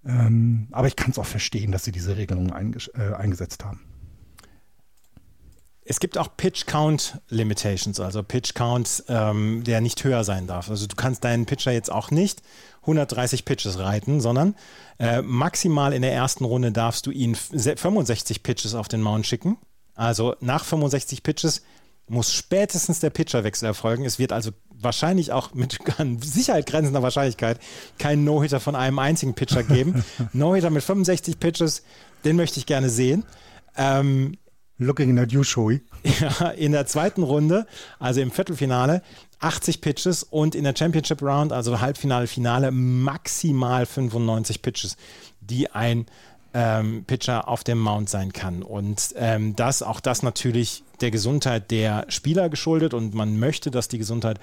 Ähm, 0.06 0.68
aber 0.72 0.88
ich 0.88 0.96
kann 0.96 1.12
es 1.12 1.20
auch 1.20 1.26
verstehen, 1.26 1.72
dass 1.72 1.84
sie 1.84 1.92
diese 1.92 2.18
Regelung 2.18 2.50
äh, 2.50 3.14
eingesetzt 3.14 3.64
haben. 3.64 3.82
Es 5.86 6.00
gibt 6.00 6.18
auch 6.18 6.38
Pitch 6.38 6.66
Count 6.66 7.20
Limitations, 7.28 8.00
also 8.00 8.24
Pitch 8.24 8.54
Count, 8.54 9.04
ähm, 9.10 9.64
der 9.66 9.82
nicht 9.82 10.04
höher 10.04 10.24
sein 10.24 10.48
darf. 10.48 10.70
Also 10.70 10.88
du 10.88 10.96
kannst 10.96 11.24
deinen 11.26 11.46
Pitcher 11.46 11.72
jetzt 11.72 11.92
auch 11.92 12.10
nicht 12.10 12.42
130 12.82 13.44
Pitches 13.44 13.80
reiten, 13.80 14.22
sondern 14.22 14.56
äh, 15.00 15.22
maximal 15.22 15.94
in 15.94 16.02
der 16.02 16.14
ersten 16.14 16.46
Runde 16.46 16.72
darfst 16.72 17.06
du 17.06 17.12
ihn 17.12 17.36
65 17.36 18.44
Pitches 18.44 18.76
auf 18.76 18.88
den 18.88 19.02
Mount 19.02 19.26
schicken. 19.26 19.58
Also 19.96 20.36
nach 20.40 20.64
65 20.64 21.24
Pitches 21.24 21.62
muss 22.08 22.34
spätestens 22.34 23.00
der 23.00 23.10
Pitcherwechsel 23.10 23.66
erfolgen. 23.66 24.06
Es 24.06 24.20
wird 24.20 24.32
also 24.32 24.52
wahrscheinlich 24.70 25.32
auch 25.32 25.54
mit 25.54 25.80
Sicherheit 26.24 26.66
grenzender 26.66 27.02
Wahrscheinlichkeit 27.02 27.60
keinen 27.98 28.24
No-Hitter 28.24 28.60
von 28.60 28.76
einem 28.76 29.00
einzigen 29.00 29.36
Pitcher 29.36 29.64
geben. 29.64 30.04
No-Hitter 30.34 30.70
mit 30.70 30.84
65 30.84 31.40
Pitches, 31.40 31.84
den 32.26 32.36
möchte 32.36 32.60
ich 32.60 32.66
gerne 32.66 32.90
sehen. 32.90 33.24
Ähm, 33.78 34.38
Looking 34.80 35.18
at 35.20 35.32
you, 35.32 35.44
Shoei. 35.44 35.82
Ja, 36.20 36.50
in 36.50 36.72
der 36.72 36.86
zweiten 36.88 37.24
Runde, 37.24 37.68
also 38.00 38.22
im 38.22 38.32
Viertelfinale, 38.32 39.02
80 39.40 39.82
Pitches 39.82 40.24
und 40.24 40.56
in 40.56 40.64
der 40.64 40.76
Championship 40.76 41.22
Round, 41.22 41.54
also 41.54 41.80
Halbfinale, 41.80 42.28
Finale, 42.28 42.72
maximal 42.72 43.86
95 43.86 44.62
Pitches, 44.62 44.98
die 45.42 45.70
ein 45.70 46.08
ähm, 46.54 47.04
Pitcher 47.06 47.48
auf 47.48 47.64
dem 47.64 47.80
Mount 47.80 48.10
sein 48.10 48.32
kann. 48.32 48.62
Und 48.62 49.14
ähm, 49.16 49.56
das, 49.56 49.82
auch 49.82 50.00
das 50.00 50.24
natürlich 50.24 50.84
der 51.02 51.12
Gesundheit 51.12 51.72
der 51.72 52.06
Spieler 52.10 52.50
geschuldet 52.50 52.94
und 52.94 53.14
man 53.14 53.40
möchte, 53.40 53.72
dass 53.72 53.88
die 53.88 53.98
Gesundheit 53.98 54.40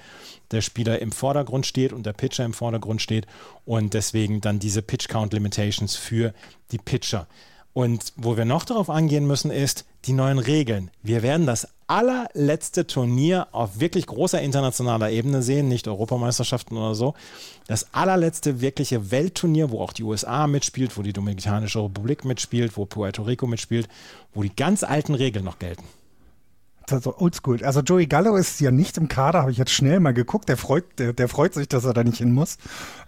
der 0.51 0.61
Spieler 0.61 0.99
im 0.99 1.11
Vordergrund 1.11 1.65
steht 1.65 1.93
und 1.93 2.05
der 2.05 2.13
Pitcher 2.13 2.45
im 2.45 2.53
Vordergrund 2.53 3.01
steht 3.01 3.25
und 3.65 3.93
deswegen 3.93 4.41
dann 4.41 4.59
diese 4.59 4.81
Pitch 4.81 5.07
Count 5.07 5.33
Limitations 5.33 5.95
für 5.95 6.33
die 6.71 6.77
Pitcher. 6.77 7.27
Und 7.73 8.13
wo 8.17 8.35
wir 8.35 8.45
noch 8.45 8.65
darauf 8.65 8.89
angehen 8.89 9.25
müssen, 9.25 9.49
ist 9.49 9.85
die 10.05 10.13
neuen 10.13 10.39
Regeln. 10.39 10.91
Wir 11.03 11.21
werden 11.23 11.45
das 11.45 11.69
allerletzte 11.87 12.87
Turnier 12.87 13.47
auf 13.51 13.79
wirklich 13.79 14.07
großer 14.07 14.41
internationaler 14.41 15.11
Ebene 15.11 15.41
sehen, 15.41 15.67
nicht 15.67 15.87
Europameisterschaften 15.87 16.77
oder 16.77 16.95
so. 16.95 17.13
Das 17.67 17.93
allerletzte 17.93 18.61
wirkliche 18.61 19.11
Weltturnier, 19.11 19.71
wo 19.71 19.79
auch 19.79 19.93
die 19.93 20.03
USA 20.03 20.47
mitspielt, 20.47 20.97
wo 20.97 21.01
die 21.01 21.13
Dominikanische 21.13 21.83
Republik 21.83 22.25
mitspielt, 22.25 22.75
wo 22.75 22.85
Puerto 22.85 23.23
Rico 23.23 23.47
mitspielt, 23.47 23.87
wo 24.33 24.43
die 24.43 24.55
ganz 24.55 24.83
alten 24.83 25.15
Regeln 25.15 25.45
noch 25.45 25.59
gelten 25.59 25.83
also 26.93 27.17
oldschool. 27.17 27.63
Also 27.63 27.81
Joey 27.81 28.07
Gallo 28.07 28.35
ist 28.35 28.59
ja 28.59 28.71
nicht 28.71 28.97
im 28.97 29.07
Kader, 29.07 29.41
habe 29.41 29.51
ich 29.51 29.57
jetzt 29.57 29.71
schnell 29.71 29.99
mal 29.99 30.13
geguckt. 30.13 30.49
Der 30.49 30.57
freut, 30.57 30.85
der, 30.99 31.13
der 31.13 31.27
freut 31.27 31.53
sich, 31.53 31.67
dass 31.67 31.85
er 31.85 31.93
da 31.93 32.03
nicht 32.03 32.17
hin 32.17 32.31
muss. 32.31 32.57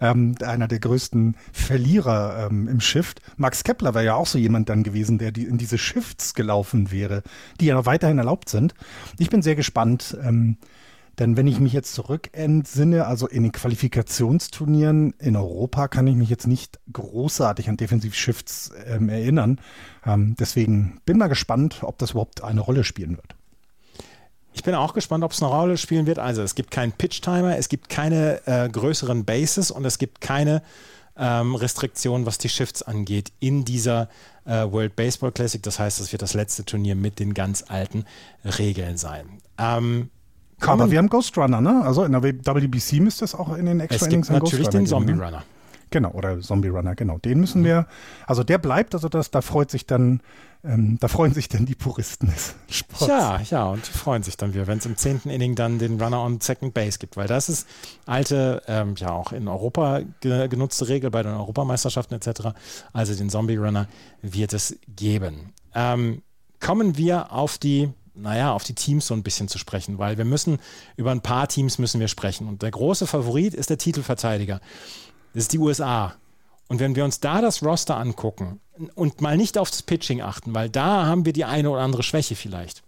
Ähm, 0.00 0.34
einer 0.42 0.68
der 0.68 0.80
größten 0.80 1.36
Verlierer 1.52 2.48
ähm, 2.50 2.68
im 2.68 2.80
Shift. 2.80 3.20
Max 3.36 3.64
Kepler 3.64 3.94
wäre 3.94 4.04
ja 4.04 4.14
auch 4.14 4.26
so 4.26 4.38
jemand 4.38 4.68
dann 4.68 4.82
gewesen, 4.82 5.18
der 5.18 5.32
die, 5.32 5.44
in 5.44 5.58
diese 5.58 5.78
Shifts 5.78 6.34
gelaufen 6.34 6.90
wäre, 6.90 7.22
die 7.60 7.66
ja 7.66 7.74
noch 7.74 7.86
weiterhin 7.86 8.18
erlaubt 8.18 8.48
sind. 8.48 8.74
Ich 9.18 9.30
bin 9.30 9.42
sehr 9.42 9.56
gespannt. 9.56 10.16
Ähm, 10.22 10.58
denn 11.18 11.36
wenn 11.36 11.46
ich 11.46 11.60
mich 11.60 11.72
jetzt 11.72 11.94
zurück 11.94 12.30
entsinne, 12.32 13.06
also 13.06 13.28
in 13.28 13.44
den 13.44 13.52
Qualifikationsturnieren 13.52 15.14
in 15.18 15.36
Europa 15.36 15.88
kann 15.88 16.06
ich 16.06 16.16
mich 16.16 16.28
jetzt 16.28 16.46
nicht 16.46 16.80
großartig 16.92 17.68
an 17.68 17.76
Defensiv-Shifts 17.76 18.72
ähm, 18.86 19.08
erinnern. 19.08 19.60
Ähm, 20.04 20.34
deswegen 20.38 21.00
bin 21.06 21.18
mal 21.18 21.28
gespannt, 21.28 21.82
ob 21.82 21.98
das 21.98 22.12
überhaupt 22.12 22.42
eine 22.42 22.60
Rolle 22.60 22.84
spielen 22.84 23.16
wird. 23.16 23.36
Ich 24.54 24.62
bin 24.62 24.74
auch 24.74 24.94
gespannt, 24.94 25.24
ob 25.24 25.32
es 25.32 25.42
eine 25.42 25.50
Rolle 25.50 25.76
spielen 25.76 26.06
wird. 26.06 26.20
Also 26.20 26.42
es 26.42 26.54
gibt 26.54 26.70
keinen 26.70 26.92
Pitch-Timer, 26.92 27.58
es 27.58 27.68
gibt 27.68 27.88
keine 27.88 28.40
äh, 28.46 28.68
größeren 28.68 29.24
Bases 29.24 29.72
und 29.72 29.84
es 29.84 29.98
gibt 29.98 30.20
keine 30.20 30.62
ähm, 31.16 31.56
Restriktionen, 31.56 32.24
was 32.24 32.38
die 32.38 32.48
Shifts 32.48 32.82
angeht 32.82 33.32
in 33.40 33.64
dieser 33.64 34.08
äh, 34.44 34.64
World 34.70 34.94
Baseball 34.94 35.32
Classic. 35.32 35.60
Das 35.60 35.80
heißt, 35.80 36.00
es 36.00 36.12
wird 36.12 36.22
das 36.22 36.34
letzte 36.34 36.64
Turnier 36.64 36.94
mit 36.94 37.18
den 37.18 37.34
ganz 37.34 37.64
alten 37.66 38.04
Regeln 38.44 38.96
sein. 38.96 39.26
Ähm, 39.58 40.10
aber 40.60 40.90
wir 40.90 40.98
haben 40.98 41.08
Ghost 41.08 41.36
Runner, 41.36 41.60
ne? 41.60 41.82
Also 41.84 42.04
in 42.04 42.12
der 42.12 42.22
WBC 42.22 43.00
müsste 43.00 43.24
es 43.24 43.34
auch 43.34 43.54
in 43.56 43.66
den 43.66 43.80
Extra 43.80 44.06
Innings 44.06 44.28
Es 44.28 44.32
gibt 44.32 44.44
natürlich 44.44 44.68
den 44.68 44.86
Zombie 44.86 45.14
ne? 45.14 45.24
Runner. 45.24 45.42
Genau, 45.94 46.10
oder 46.10 46.40
Zombie 46.40 46.70
Runner, 46.70 46.96
genau. 46.96 47.18
Den 47.18 47.38
müssen 47.38 47.60
mhm. 47.60 47.66
wir, 47.66 47.86
also 48.26 48.42
der 48.42 48.58
bleibt, 48.58 48.94
also 48.94 49.08
das, 49.08 49.30
da 49.30 49.42
freut 49.42 49.70
sich 49.70 49.86
dann, 49.86 50.22
ähm, 50.64 50.98
da 50.98 51.06
freuen 51.06 51.32
sich 51.32 51.48
dann 51.48 51.66
die 51.66 51.76
Puristen 51.76 52.32
des 52.32 52.56
Sports. 52.68 53.06
Ja, 53.06 53.40
ja, 53.48 53.66
und 53.66 53.86
freuen 53.86 54.24
sich 54.24 54.36
dann 54.36 54.54
wieder, 54.54 54.66
wenn 54.66 54.78
es 54.78 54.86
im 54.86 54.96
zehnten 54.96 55.30
Inning 55.30 55.54
dann 55.54 55.78
den 55.78 56.02
Runner 56.02 56.20
on 56.20 56.40
Second 56.40 56.74
Base 56.74 56.98
gibt, 56.98 57.16
weil 57.16 57.28
das 57.28 57.48
ist 57.48 57.68
alte, 58.06 58.60
ähm, 58.66 58.96
ja 58.96 59.12
auch 59.12 59.30
in 59.30 59.46
Europa 59.46 60.00
ge 60.18 60.48
genutzte 60.48 60.88
Regel 60.88 61.12
bei 61.12 61.22
den 61.22 61.30
Europameisterschaften 61.30 62.16
etc. 62.16 62.48
Also 62.92 63.14
den 63.14 63.30
Zombie 63.30 63.54
Runner 63.54 63.86
wird 64.20 64.52
es 64.52 64.76
geben. 64.88 65.52
Ähm, 65.76 66.22
kommen 66.58 66.96
wir 66.96 67.30
auf 67.32 67.56
die 67.56 67.88
naja, 68.16 68.52
auf 68.52 68.62
die 68.62 68.74
Teams 68.74 69.08
so 69.08 69.14
ein 69.14 69.24
bisschen 69.24 69.48
zu 69.48 69.58
sprechen, 69.58 69.98
weil 69.98 70.16
wir 70.18 70.24
müssen, 70.24 70.58
über 70.96 71.10
ein 71.10 71.20
paar 71.20 71.48
Teams 71.48 71.78
müssen 71.78 72.00
wir 72.00 72.06
sprechen. 72.06 72.46
Und 72.46 72.62
der 72.62 72.70
große 72.70 73.08
Favorit 73.08 73.54
ist 73.54 73.70
der 73.70 73.78
Titelverteidiger. 73.78 74.60
Das 75.34 75.44
ist 75.44 75.52
die 75.52 75.58
USA. 75.58 76.14
Und 76.68 76.80
wenn 76.80 76.96
wir 76.96 77.04
uns 77.04 77.20
da 77.20 77.40
das 77.40 77.62
Roster 77.62 77.96
angucken 77.96 78.60
und 78.94 79.20
mal 79.20 79.36
nicht 79.36 79.58
auf 79.58 79.70
das 79.70 79.82
Pitching 79.82 80.22
achten, 80.22 80.54
weil 80.54 80.70
da 80.70 81.06
haben 81.06 81.26
wir 81.26 81.32
die 81.32 81.44
eine 81.44 81.70
oder 81.70 81.82
andere 81.82 82.02
Schwäche 82.02 82.36
vielleicht. 82.36 82.82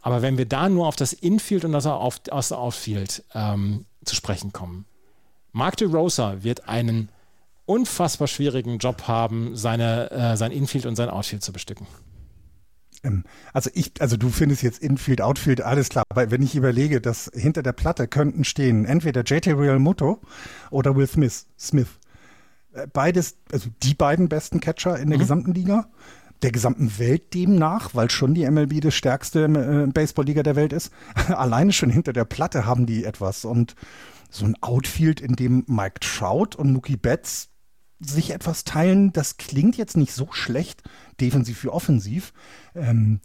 Aber 0.00 0.20
wenn 0.20 0.36
wir 0.36 0.46
da 0.46 0.68
nur 0.68 0.88
auf 0.88 0.96
das 0.96 1.12
Infield 1.12 1.64
und 1.64 1.72
das 1.72 1.86
Outfield 1.86 3.22
ähm, 3.34 3.86
zu 4.04 4.16
sprechen 4.16 4.52
kommen, 4.52 4.84
Mark 5.52 5.76
DeRosa 5.76 6.42
wird 6.42 6.68
einen 6.68 7.10
unfassbar 7.66 8.26
schwierigen 8.26 8.78
Job 8.78 9.06
haben, 9.06 9.56
seine, 9.56 10.10
äh, 10.10 10.36
sein 10.36 10.50
Infield 10.50 10.86
und 10.86 10.96
sein 10.96 11.08
Outfield 11.08 11.44
zu 11.44 11.52
bestücken. 11.52 11.86
Ähm, 13.02 13.24
also 13.52 13.70
ich, 13.74 13.92
also 14.00 14.16
du 14.16 14.30
findest 14.30 14.62
jetzt 14.62 14.82
Infield, 14.82 15.22
Outfield, 15.22 15.60
alles 15.60 15.88
klar. 15.88 16.04
Aber 16.08 16.30
wenn 16.30 16.42
ich 16.42 16.54
überlege, 16.54 17.00
dass 17.00 17.30
hinter 17.34 17.62
der 17.62 17.72
Platte 17.72 18.08
könnten 18.08 18.44
stehen 18.44 18.84
entweder 18.84 19.22
JT 19.22 19.48
Real 19.48 19.78
Motto 19.78 20.20
oder 20.70 20.96
Will 20.96 21.06
Smith. 21.06 21.46
Smith. 21.58 21.88
Äh, 22.72 22.86
beides, 22.92 23.36
also 23.52 23.68
die 23.82 23.94
beiden 23.94 24.28
besten 24.28 24.60
Catcher 24.60 24.98
in 24.98 25.08
der 25.08 25.18
mhm. 25.18 25.22
gesamten 25.22 25.54
Liga, 25.54 25.88
der 26.42 26.52
gesamten 26.52 26.98
Welt 26.98 27.34
demnach, 27.34 27.94
weil 27.94 28.10
schon 28.10 28.34
die 28.34 28.48
MLB 28.50 28.80
die 28.80 28.90
stärkste 28.90 29.44
äh, 29.44 29.90
Baseballliga 29.90 30.42
der 30.42 30.56
Welt 30.56 30.72
ist. 30.72 30.92
Alleine 31.28 31.72
schon 31.72 31.90
hinter 31.90 32.12
der 32.12 32.24
Platte 32.24 32.66
haben 32.66 32.86
die 32.86 33.04
etwas 33.04 33.44
und 33.44 33.74
so 34.30 34.46
ein 34.46 34.56
Outfield, 34.62 35.20
in 35.20 35.36
dem 35.36 35.64
Mike 35.66 36.00
Trout 36.00 36.56
und 36.56 36.72
Mookie 36.72 36.96
Betts 36.96 37.51
sich 38.04 38.30
etwas 38.30 38.64
teilen, 38.64 39.12
das 39.12 39.36
klingt 39.36 39.76
jetzt 39.76 39.96
nicht 39.96 40.12
so 40.12 40.28
schlecht, 40.32 40.82
defensiv 41.20 41.62
wie 41.64 41.68
offensiv. 41.68 42.32
Ähm, 42.74 43.20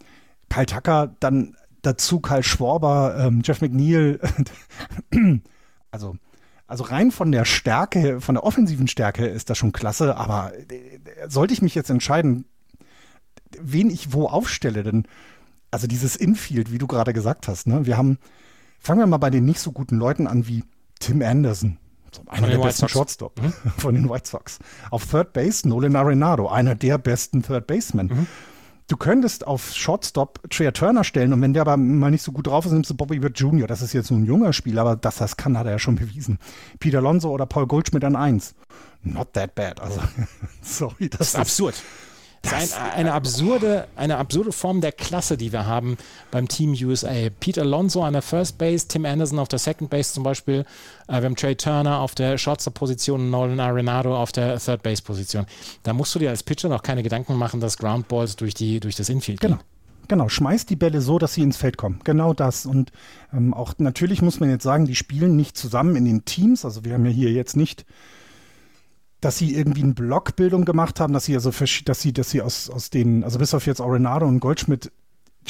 Kyle 0.48 0.66
Tucker, 0.66 1.14
dann 1.20 1.56
dazu 1.82 2.20
Kyle 2.20 2.42
Schwarber, 2.42 3.16
ähm, 3.18 3.42
Jeff 3.44 3.60
McNeil. 3.60 4.20
also, 5.90 6.16
also 6.66 6.84
rein 6.84 7.10
von 7.10 7.32
der 7.32 7.44
Stärke, 7.44 8.20
von 8.20 8.34
der 8.34 8.44
offensiven 8.44 8.88
Stärke 8.88 9.26
ist 9.26 9.50
das 9.50 9.58
schon 9.58 9.72
klasse, 9.72 10.16
aber 10.16 10.52
äh, 10.54 10.98
sollte 11.28 11.54
ich 11.54 11.62
mich 11.62 11.74
jetzt 11.74 11.90
entscheiden, 11.90 12.44
wen 13.60 13.90
ich 13.90 14.12
wo 14.12 14.26
aufstelle, 14.26 14.82
denn 14.82 15.06
also 15.70 15.86
dieses 15.86 16.16
Infield, 16.16 16.72
wie 16.72 16.78
du 16.78 16.86
gerade 16.86 17.12
gesagt 17.12 17.48
hast, 17.48 17.66
ne, 17.66 17.86
wir 17.86 17.96
haben, 17.96 18.18
fangen 18.78 19.00
wir 19.00 19.06
mal 19.06 19.18
bei 19.18 19.30
den 19.30 19.44
nicht 19.44 19.60
so 19.60 19.72
guten 19.72 19.96
Leuten 19.96 20.26
an 20.26 20.46
wie 20.46 20.64
Tim 20.98 21.22
Anderson, 21.22 21.78
so 22.14 22.22
einer 22.26 22.48
der 22.48 22.58
besten 22.58 22.88
Shortstop 22.88 23.40
mhm. 23.40 23.52
von 23.78 23.94
den 23.94 24.08
White 24.08 24.28
Sox. 24.28 24.58
Auf 24.90 25.06
Third 25.06 25.32
Base 25.32 25.68
Nolan 25.68 25.96
Arenado, 25.96 26.48
einer 26.48 26.74
der 26.74 26.98
besten 26.98 27.42
Third 27.42 27.66
Basemen. 27.66 28.06
Mhm. 28.08 28.26
Du 28.88 28.96
könntest 28.96 29.46
auf 29.46 29.74
Shortstop 29.74 30.40
Trea 30.48 30.70
Turner 30.70 31.04
stellen 31.04 31.34
und 31.34 31.42
wenn 31.42 31.52
der 31.52 31.60
aber 31.62 31.76
mal 31.76 32.10
nicht 32.10 32.22
so 32.22 32.32
gut 32.32 32.46
drauf 32.46 32.64
ist, 32.64 32.72
nimmst 32.72 32.88
du 32.88 32.94
Bobby 32.94 33.22
Witt 33.22 33.38
Jr. 33.38 33.66
Das 33.66 33.82
ist 33.82 33.92
jetzt 33.92 34.08
so 34.08 34.14
ein 34.14 34.24
junger 34.24 34.54
Spieler, 34.54 34.80
aber 34.80 34.96
dass 34.96 35.16
das 35.16 35.36
kann, 35.36 35.58
hat 35.58 35.66
er 35.66 35.72
ja 35.72 35.78
schon 35.78 35.96
bewiesen. 35.96 36.38
Peter 36.80 36.98
Alonso 36.98 37.30
oder 37.30 37.44
Paul 37.44 37.66
Goldschmidt 37.66 38.02
an 38.02 38.16
eins. 38.16 38.54
Not 39.02 39.34
that 39.34 39.54
bad. 39.54 39.80
Also, 39.80 40.00
sorry, 40.62 41.10
das, 41.10 41.18
das 41.18 41.28
ist 41.28 41.36
absurd. 41.36 41.74
Das 42.50 42.64
ist 42.64 42.78
ein, 42.78 42.92
eine, 42.92 43.12
absurde, 43.12 43.86
eine 43.96 44.16
absurde 44.16 44.52
Form 44.52 44.80
der 44.80 44.92
Klasse, 44.92 45.36
die 45.36 45.52
wir 45.52 45.66
haben 45.66 45.96
beim 46.30 46.48
Team 46.48 46.74
USA. 46.82 47.28
Pete 47.40 47.60
Alonso 47.60 48.02
an 48.02 48.14
der 48.14 48.22
First 48.22 48.58
Base, 48.58 48.88
Tim 48.88 49.04
Anderson 49.04 49.38
auf 49.38 49.48
der 49.48 49.58
Second 49.58 49.90
Base 49.90 50.12
zum 50.12 50.22
Beispiel. 50.22 50.64
Äh, 51.08 51.20
wir 51.20 51.24
haben 51.24 51.36
Trey 51.36 51.56
Turner 51.56 52.00
auf 52.00 52.14
der 52.14 52.38
Shortstop-Position 52.38 53.30
Nolan 53.30 53.60
Arenado 53.60 54.16
auf 54.16 54.32
der 54.32 54.58
Third 54.58 54.82
Base-Position. 54.82 55.46
Da 55.82 55.92
musst 55.92 56.14
du 56.14 56.18
dir 56.18 56.30
als 56.30 56.42
Pitcher 56.42 56.68
noch 56.68 56.82
keine 56.82 57.02
Gedanken 57.02 57.36
machen, 57.36 57.60
dass 57.60 57.78
Groundballs 57.78 58.36
durch, 58.36 58.54
die, 58.54 58.80
durch 58.80 58.96
das 58.96 59.08
Infield 59.08 59.40
genau. 59.40 59.56
gehen. 59.56 59.64
Genau, 60.08 60.30
schmeißt 60.30 60.70
die 60.70 60.76
Bälle 60.76 61.02
so, 61.02 61.18
dass 61.18 61.34
sie 61.34 61.42
ins 61.42 61.58
Feld 61.58 61.76
kommen. 61.76 62.00
Genau 62.04 62.32
das. 62.32 62.64
Und 62.64 62.92
ähm, 63.32 63.52
auch 63.52 63.74
natürlich 63.76 64.22
muss 64.22 64.40
man 64.40 64.48
jetzt 64.48 64.62
sagen, 64.62 64.86
die 64.86 64.94
spielen 64.94 65.36
nicht 65.36 65.56
zusammen 65.56 65.96
in 65.96 66.06
den 66.06 66.24
Teams. 66.24 66.64
Also 66.64 66.84
wir 66.84 66.94
haben 66.94 67.04
ja 67.04 67.12
hier 67.12 67.30
jetzt 67.30 67.56
nicht 67.56 67.84
dass 69.20 69.38
sie 69.38 69.54
irgendwie 69.54 69.82
eine 69.82 69.94
Blockbildung 69.94 70.64
gemacht 70.64 71.00
haben, 71.00 71.12
dass 71.12 71.24
sie 71.24 71.34
also 71.34 71.50
dass 71.84 72.00
sie, 72.00 72.12
dass 72.12 72.30
sie 72.30 72.42
aus, 72.42 72.70
aus 72.70 72.90
den, 72.90 73.24
also 73.24 73.38
bis 73.38 73.54
auf 73.54 73.66
jetzt 73.66 73.80
Arenado 73.80 74.26
und 74.26 74.40
Goldschmidt 74.40 74.92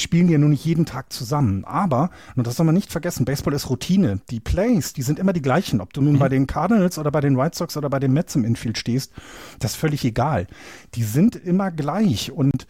spielen 0.01 0.27
die 0.27 0.33
ja 0.33 0.39
nun 0.39 0.51
nicht 0.51 0.65
jeden 0.65 0.85
Tag 0.85 1.11
zusammen. 1.11 1.65
Aber, 1.65 2.09
und 2.35 2.47
das 2.47 2.55
soll 2.55 2.65
man 2.65 2.75
nicht 2.75 2.91
vergessen, 2.91 3.25
Baseball 3.25 3.53
ist 3.53 3.69
Routine. 3.69 4.21
Die 4.29 4.39
Plays, 4.39 4.93
die 4.93 5.01
sind 5.01 5.19
immer 5.19 5.33
die 5.33 5.41
gleichen. 5.41 5.81
Ob 5.81 5.93
du 5.93 6.01
nun 6.01 6.13
mhm. 6.13 6.19
bei 6.19 6.29
den 6.29 6.47
Cardinals 6.47 6.97
oder 6.97 7.11
bei 7.11 7.21
den 7.21 7.37
White 7.37 7.57
Sox 7.57 7.77
oder 7.77 7.89
bei 7.89 7.99
den 7.99 8.13
Mets 8.13 8.35
im 8.35 8.45
Infield 8.45 8.77
stehst, 8.77 9.13
das 9.59 9.71
ist 9.71 9.77
völlig 9.77 10.05
egal. 10.05 10.47
Die 10.95 11.03
sind 11.03 11.35
immer 11.35 11.71
gleich. 11.71 12.31
Und 12.31 12.67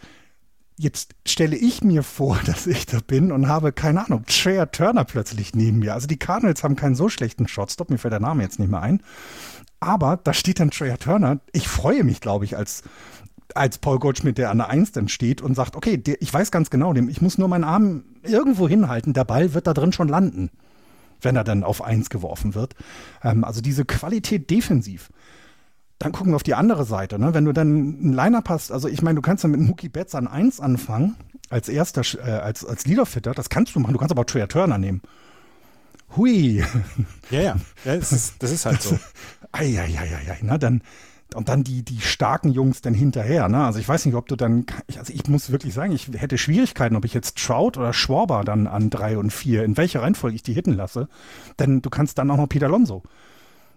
jetzt 0.77 1.15
stelle 1.25 1.55
ich 1.55 1.83
mir 1.83 2.03
vor, 2.03 2.39
dass 2.45 2.67
ich 2.67 2.85
da 2.85 2.99
bin 3.05 3.31
und 3.31 3.47
habe, 3.47 3.71
keine 3.71 4.05
Ahnung, 4.05 4.25
Trey 4.25 4.63
Turner 4.71 5.05
plötzlich 5.05 5.53
neben 5.53 5.79
mir. 5.79 5.93
Also 5.93 6.07
die 6.07 6.17
Cardinals 6.17 6.63
haben 6.63 6.75
keinen 6.75 6.95
so 6.95 7.09
schlechten 7.09 7.47
Shotstop, 7.47 7.89
mir 7.89 7.97
fällt 7.97 8.13
der 8.13 8.19
Name 8.19 8.43
jetzt 8.43 8.59
nicht 8.59 8.71
mehr 8.71 8.81
ein. 8.81 9.01
Aber 9.79 10.17
da 10.17 10.33
steht 10.33 10.59
dann 10.59 10.71
Trey 10.71 10.95
Turner. 10.97 11.39
Ich 11.53 11.67
freue 11.67 12.03
mich, 12.03 12.21
glaube 12.21 12.45
ich, 12.45 12.57
als 12.57 12.83
als 13.55 13.79
Paul 13.79 13.99
Goldschmidt, 13.99 14.37
der 14.37 14.51
an 14.51 14.59
der 14.59 14.69
Eins 14.69 14.91
dann 14.91 15.07
steht 15.07 15.41
und 15.41 15.55
sagt, 15.55 15.75
okay, 15.75 15.97
der, 15.97 16.21
ich 16.21 16.33
weiß 16.33 16.51
ganz 16.51 16.69
genau, 16.69 16.93
dem, 16.93 17.09
ich 17.09 17.21
muss 17.21 17.37
nur 17.37 17.47
meinen 17.47 17.63
Arm 17.63 18.03
irgendwo 18.23 18.67
hinhalten, 18.67 19.13
der 19.13 19.23
Ball 19.23 19.53
wird 19.53 19.67
da 19.67 19.73
drin 19.73 19.91
schon 19.91 20.07
landen, 20.07 20.51
wenn 21.21 21.35
er 21.35 21.43
dann 21.43 21.63
auf 21.63 21.83
Eins 21.83 22.09
geworfen 22.09 22.55
wird. 22.55 22.75
Ähm, 23.23 23.43
also 23.43 23.61
diese 23.61 23.85
Qualität 23.85 24.49
defensiv. 24.49 25.09
Dann 25.97 26.11
gucken 26.11 26.31
wir 26.31 26.37
auf 26.37 26.43
die 26.43 26.53
andere 26.53 26.85
Seite, 26.85 27.19
ne? 27.19 27.33
wenn 27.33 27.43
du 27.43 27.51
dann 27.51 27.89
ein 27.89 28.13
Line-Up 28.13 28.47
hast, 28.49 28.71
also 28.71 28.87
ich 28.87 29.01
meine, 29.01 29.15
du 29.15 29.21
kannst 29.21 29.43
dann 29.43 29.51
mit 29.51 29.59
Mookie 29.59 29.89
Betts 29.89 30.15
an 30.15 30.27
Eins 30.27 30.59
anfangen, 30.59 31.15
als 31.49 31.67
erster, 31.67 32.03
äh, 32.25 32.31
als, 32.31 32.63
als 32.63 32.85
Leaderfitter, 32.85 33.33
das 33.33 33.49
kannst 33.49 33.75
du 33.75 33.79
machen, 33.79 33.93
du 33.93 33.99
kannst 33.99 34.11
aber 34.11 34.21
auch 34.21 34.25
Trey 34.25 34.47
Turner 34.47 34.77
nehmen. 34.77 35.01
Hui. 36.15 36.63
Ja, 37.29 37.41
ja, 37.41 37.55
ja 37.85 37.95
das, 37.97 38.11
ist, 38.11 38.35
das 38.39 38.51
ist 38.51 38.65
halt 38.65 38.81
so. 38.81 38.97
Eieieiei, 39.51 40.39
na 40.41 40.57
dann, 40.57 40.81
und 41.35 41.49
dann 41.49 41.63
die, 41.63 41.83
die 41.83 42.01
starken 42.01 42.51
Jungs 42.51 42.81
dann 42.81 42.93
hinterher. 42.93 43.49
Ne? 43.49 43.63
Also 43.63 43.79
ich 43.79 43.87
weiß 43.87 44.05
nicht, 44.05 44.15
ob 44.15 44.27
du 44.27 44.35
dann, 44.35 44.65
also 44.97 45.13
ich 45.13 45.27
muss 45.27 45.51
wirklich 45.51 45.73
sagen, 45.73 45.91
ich 45.91 46.09
hätte 46.13 46.37
Schwierigkeiten, 46.37 46.95
ob 46.95 47.05
ich 47.05 47.13
jetzt 47.13 47.37
Trout 47.37 47.77
oder 47.77 47.93
Schwarber 47.93 48.43
dann 48.43 48.67
an 48.67 48.89
drei 48.89 49.17
und 49.17 49.31
vier, 49.31 49.63
in 49.63 49.77
welcher 49.77 50.01
Reihenfolge 50.01 50.35
ich 50.35 50.43
die 50.43 50.53
hitten 50.53 50.73
lasse. 50.73 51.07
Denn 51.59 51.81
du 51.81 51.89
kannst 51.89 52.17
dann 52.17 52.31
auch 52.31 52.37
noch 52.37 52.49
Peter 52.49 52.65
Alonso 52.65 53.03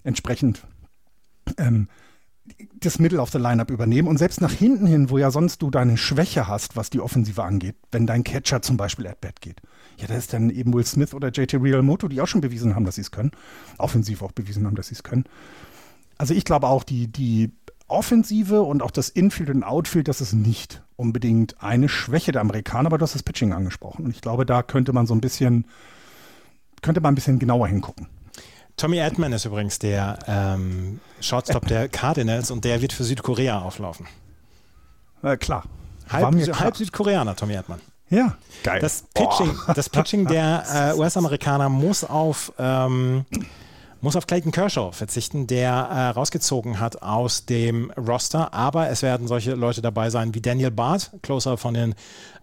entsprechend 0.05 0.63
ähm, 1.59 1.89
das 2.81 2.99
Middle 2.99 3.21
of 3.21 3.31
the 3.31 3.39
Lineup 3.39 3.71
übernehmen 3.71 4.09
und 4.09 4.19
selbst 4.19 4.41
nach 4.41 4.53
hinten 4.53 4.87
hin, 4.87 5.11
wo 5.11 5.19
ja 5.19 5.31
sonst 5.31 5.63
du 5.63 5.71
deine 5.71 5.97
Schwäche 5.97 6.49
hast, 6.49 6.77
was 6.77 6.91
die 6.91 7.01
Offensive 7.01 7.43
angeht, 7.43 7.77
wenn 7.93 8.07
dein 8.07 8.25
Catcher 8.25 8.63
zum 8.63 8.77
Beispiel 8.77 9.07
at 9.07 9.21
bat 9.21 9.41
geht. 9.41 9.61
Ja, 9.99 10.09
da 10.09 10.17
ist 10.17 10.33
dann 10.33 10.51
eben 10.51 10.75
Will 10.75 10.85
Smith 10.85 11.15
oder 11.15 11.29
JT 11.29 11.55
Real 11.55 11.83
Moto, 11.83 12.09
die 12.09 12.21
auch 12.21 12.27
schon 12.27 12.41
bewiesen 12.41 12.75
haben, 12.75 12.85
dass 12.85 12.97
sie 12.97 13.03
es 13.03 13.11
können. 13.11 13.31
Offensiv 13.79 14.23
auch 14.23 14.33
bewiesen 14.33 14.67
haben, 14.67 14.75
dass 14.75 14.89
sie 14.89 14.95
es 14.95 15.03
können. 15.03 15.25
Also 16.19 16.35
ich 16.35 16.45
glaube 16.45 16.67
auch, 16.67 16.83
die, 16.83 17.07
die 17.07 17.53
Offensive 17.87 18.63
und 18.63 18.83
auch 18.83 18.91
das 18.91 19.09
Infield 19.09 19.51
und 19.51 19.63
Outfield, 19.63 20.09
das 20.09 20.21
ist 20.21 20.33
nicht 20.33 20.83
unbedingt 20.97 21.63
eine 21.63 21.89
Schwäche 21.89 22.33
der 22.33 22.41
Amerikaner, 22.41 22.87
aber 22.87 22.99
du 22.99 23.03
hast 23.03 23.15
das 23.15 23.23
Pitching 23.23 23.53
angesprochen. 23.53 24.05
Und 24.05 24.11
ich 24.11 24.21
glaube, 24.21 24.47
da 24.47 24.63
könnte 24.63 24.93
man 24.93 25.07
so 25.07 25.15
ein 25.15 25.21
bisschen, 25.21 25.67
könnte 26.81 27.01
man 27.01 27.13
ein 27.13 27.15
bisschen 27.15 27.39
genauer 27.39 27.69
hingucken. 27.69 28.09
Tommy 28.77 28.99
Edman 28.99 29.33
ist 29.33 29.45
übrigens 29.45 29.79
der 29.79 30.19
ähm, 30.27 31.01
Shortstop 31.21 31.67
der 31.67 31.89
Cardinals 31.89 32.51
und 32.51 32.65
der 32.65 32.81
wird 32.83 32.93
für 32.93 33.05
Südkorea 33.05 33.61
auflaufen. 33.61 34.07
Äh, 35.23 35.37
klar. 35.37 35.65
Halb, 36.11 36.43
klar. 36.43 36.61
halb 36.61 36.77
Südkoreaner, 36.77 37.37
Tommy 37.37 37.55
Edman. 37.55 37.81
Ja, 38.11 38.37
geil. 38.63 38.81
Das 38.81 39.05
Pitching, 39.15 39.57
das 39.75 39.89
Pitching 39.89 40.27
der 40.27 40.93
äh, 40.95 40.95
US-Amerikaner 40.99 41.69
muss 41.71 42.05
auf 42.05 42.53
ähm, 42.59 43.25
muss 44.03 44.17
auf 44.17 44.27
Clayton 44.27 44.51
Kershaw 44.51 44.91
verzichten, 44.91 45.47
der 45.47 45.71
äh, 45.71 46.09
rausgezogen 46.09 46.81
hat 46.81 47.03
aus 47.03 47.47
dem 47.47 47.93
Roster. 47.93 48.53
Aber 48.53 48.91
es 48.91 49.03
werden 49.03 49.29
solche 49.29 49.55
Leute 49.55 49.81
dabei 49.81 50.11
sein 50.11 50.35
wie 50.35 50.41
Daniel 50.41 50.73
Barth, 50.73 51.13
Closer 51.23 51.57
von 51.57 51.73
den 51.73 51.95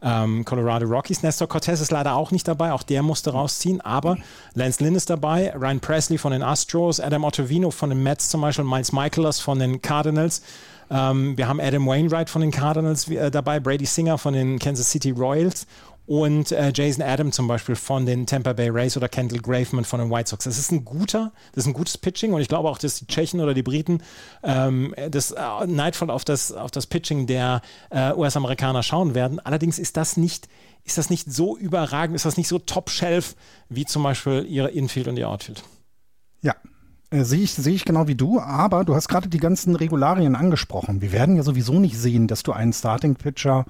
ähm, 0.02 0.45
Colorado 0.45 0.86
Rockies. 0.88 1.22
Nestor 1.22 1.50
Cortez 1.50 1.82
ist 1.82 1.91
leider 1.91 2.15
auch 2.15 2.32
nicht 2.32 2.48
dabei, 2.48 2.72
auch 2.72 2.84
der 2.84 3.04
musste 3.04 3.32
rausziehen. 3.32 3.82
Aber 3.82 4.17
Lance 4.54 4.82
Lynn 4.82 4.95
ist 4.95 5.10
dabei, 5.10 5.54
Ryan 5.54 5.82
Presley 5.82 6.17
von 6.17 6.32
den 6.32 6.43
Astros, 6.43 7.02
Adam 7.02 7.26
Ottavino 7.26 7.72
von 7.72 7.89
den 7.89 8.02
Mets 8.02 8.30
zum 8.30 8.39
Beispiel, 8.39 8.63
Miles 8.63 8.93
Michaelas 8.93 9.41
von 9.41 9.60
den 9.60 9.82
Cardinals. 9.82 10.41
Ähm, 10.89 11.38
wir 11.38 11.48
haben 11.48 11.60
Adam 11.60 11.86
Wainwright 11.86 12.30
von 12.30 12.41
den 12.41 12.52
Cardinals 12.52 13.10
äh, 13.10 13.30
dabei, 13.30 13.60
Brady 13.60 13.86
Singer 13.86 14.17
von 14.17 14.34
den 14.34 14.60
Kansas 14.60 14.89
City 14.89 15.12
Royals 15.12 15.67
und 16.10 16.52
äh, 16.52 16.72
Jason 16.74 17.04
Adam 17.04 17.32
zum 17.32 17.48
Beispiel 17.48 17.76
von 17.76 18.08
den 18.08 18.26
Tampa 18.26 18.54
Bay 18.54 18.69
Rays 18.69 18.98
oder 18.98 19.08
Kendall 19.08 19.41
Graveman 19.41 19.86
von 19.86 20.00
den 20.00 20.10
White 20.10 20.32
Sox. 20.32 20.45
Das 20.45 20.58
ist 20.58 20.72
ein 20.72 20.84
guter, 20.84 21.32
das 21.54 21.65
ist 21.65 21.67
ein 21.67 21.74
gutes 21.74 22.00
Pitching 22.00 22.34
und 22.34 22.41
ich 22.41 22.48
glaube 22.48 22.67
auch, 22.67 22.80
dass 22.80 22.95
die 22.95 23.06
Tschechen 23.06 23.39
oder 23.41 23.54
die 23.54 23.62
Briten 23.62 24.02
ähm, 24.41 24.95
das 25.12 25.30
äh, 25.30 25.67
neidvoll 25.67 26.10
auf 26.10 26.26
das, 26.26 26.52
auf 26.52 26.72
das 26.72 26.88
Pitching 26.88 27.28
der 27.28 27.62
äh, 27.91 28.12
US-Amerikaner 28.15 28.82
schauen 28.82 29.13
werden. 29.13 29.39
Allerdings 29.39 29.78
ist 29.78 29.98
das 29.98 30.17
nicht, 30.17 30.50
ist 30.84 30.98
das 30.98 31.12
nicht 31.12 31.32
so 31.32 31.56
überragend, 31.56 32.15
ist 32.15 32.26
das 32.26 32.38
nicht 32.38 32.48
so 32.48 32.58
top-shelf 32.58 33.36
wie 33.69 33.86
zum 33.86 34.02
Beispiel 34.02 34.48
ihre 34.50 34.72
Infield 34.72 35.08
und 35.08 35.15
ihr 35.15 35.30
Outfield. 35.30 35.62
Ja, 36.41 36.56
äh, 37.12 37.24
Sehe 37.24 37.41
ich, 37.41 37.54
sehe 37.54 37.76
ich 37.76 37.86
genau 37.86 38.08
wie 38.08 38.15
du, 38.15 38.39
aber 38.39 38.84
du 38.84 38.95
hast 38.95 39.10
gerade 39.10 39.30
die 39.30 39.38
ganzen 39.38 39.76
Regularien 39.76 40.36
angesprochen. 40.36 41.04
Wir 41.04 41.12
werden 41.12 41.36
ja 41.36 41.43
sowieso 41.43 41.80
nicht 41.80 42.00
sehen, 42.00 42.26
dass 42.26 42.41
du 42.41 42.52
einen 42.52 42.74
Starting-Pitcher 42.74 43.65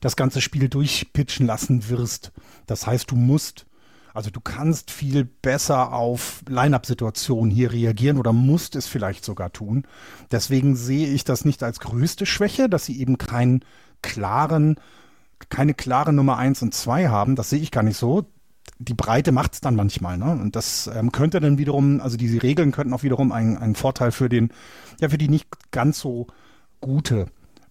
das 0.00 0.16
ganze 0.16 0.40
Spiel 0.40 0.68
durchpitchen 0.68 1.46
lassen 1.46 1.88
wirst. 1.88 2.32
Das 2.66 2.86
heißt, 2.86 3.10
du 3.10 3.16
musst, 3.16 3.66
also 4.14 4.30
du 4.30 4.40
kannst 4.40 4.90
viel 4.90 5.24
besser 5.24 5.92
auf 5.92 6.42
Line-up-Situationen 6.48 7.50
hier 7.50 7.72
reagieren 7.72 8.18
oder 8.18 8.32
musst 8.32 8.76
es 8.76 8.86
vielleicht 8.86 9.24
sogar 9.24 9.52
tun. 9.52 9.86
Deswegen 10.30 10.76
sehe 10.76 11.08
ich 11.08 11.24
das 11.24 11.44
nicht 11.44 11.62
als 11.62 11.80
größte 11.80 12.26
Schwäche, 12.26 12.68
dass 12.68 12.86
sie 12.86 12.98
eben 13.00 13.18
keinen 13.18 13.64
klaren, 14.02 14.76
keine 15.48 15.74
klare 15.74 16.12
Nummer 16.12 16.38
eins 16.38 16.62
und 16.62 16.74
zwei 16.74 17.08
haben. 17.08 17.36
Das 17.36 17.50
sehe 17.50 17.60
ich 17.60 17.70
gar 17.70 17.82
nicht 17.82 17.98
so. 17.98 18.26
Die 18.78 18.94
Breite 18.94 19.32
macht 19.32 19.54
es 19.54 19.60
dann 19.60 19.76
manchmal, 19.76 20.18
ne? 20.18 20.32
Und 20.32 20.56
das 20.56 20.90
ähm, 20.92 21.12
könnte 21.12 21.40
dann 21.40 21.56
wiederum, 21.56 22.00
also 22.00 22.16
diese 22.16 22.42
Regeln 22.42 22.72
könnten 22.72 22.92
auch 22.92 23.04
wiederum 23.04 23.32
ein, 23.32 23.56
ein 23.56 23.74
Vorteil 23.74 24.12
für 24.12 24.28
den, 24.28 24.50
ja, 25.00 25.08
für 25.08 25.18
die 25.18 25.28
nicht 25.28 25.46
ganz 25.70 26.00
so 26.00 26.26
gute 26.80 27.26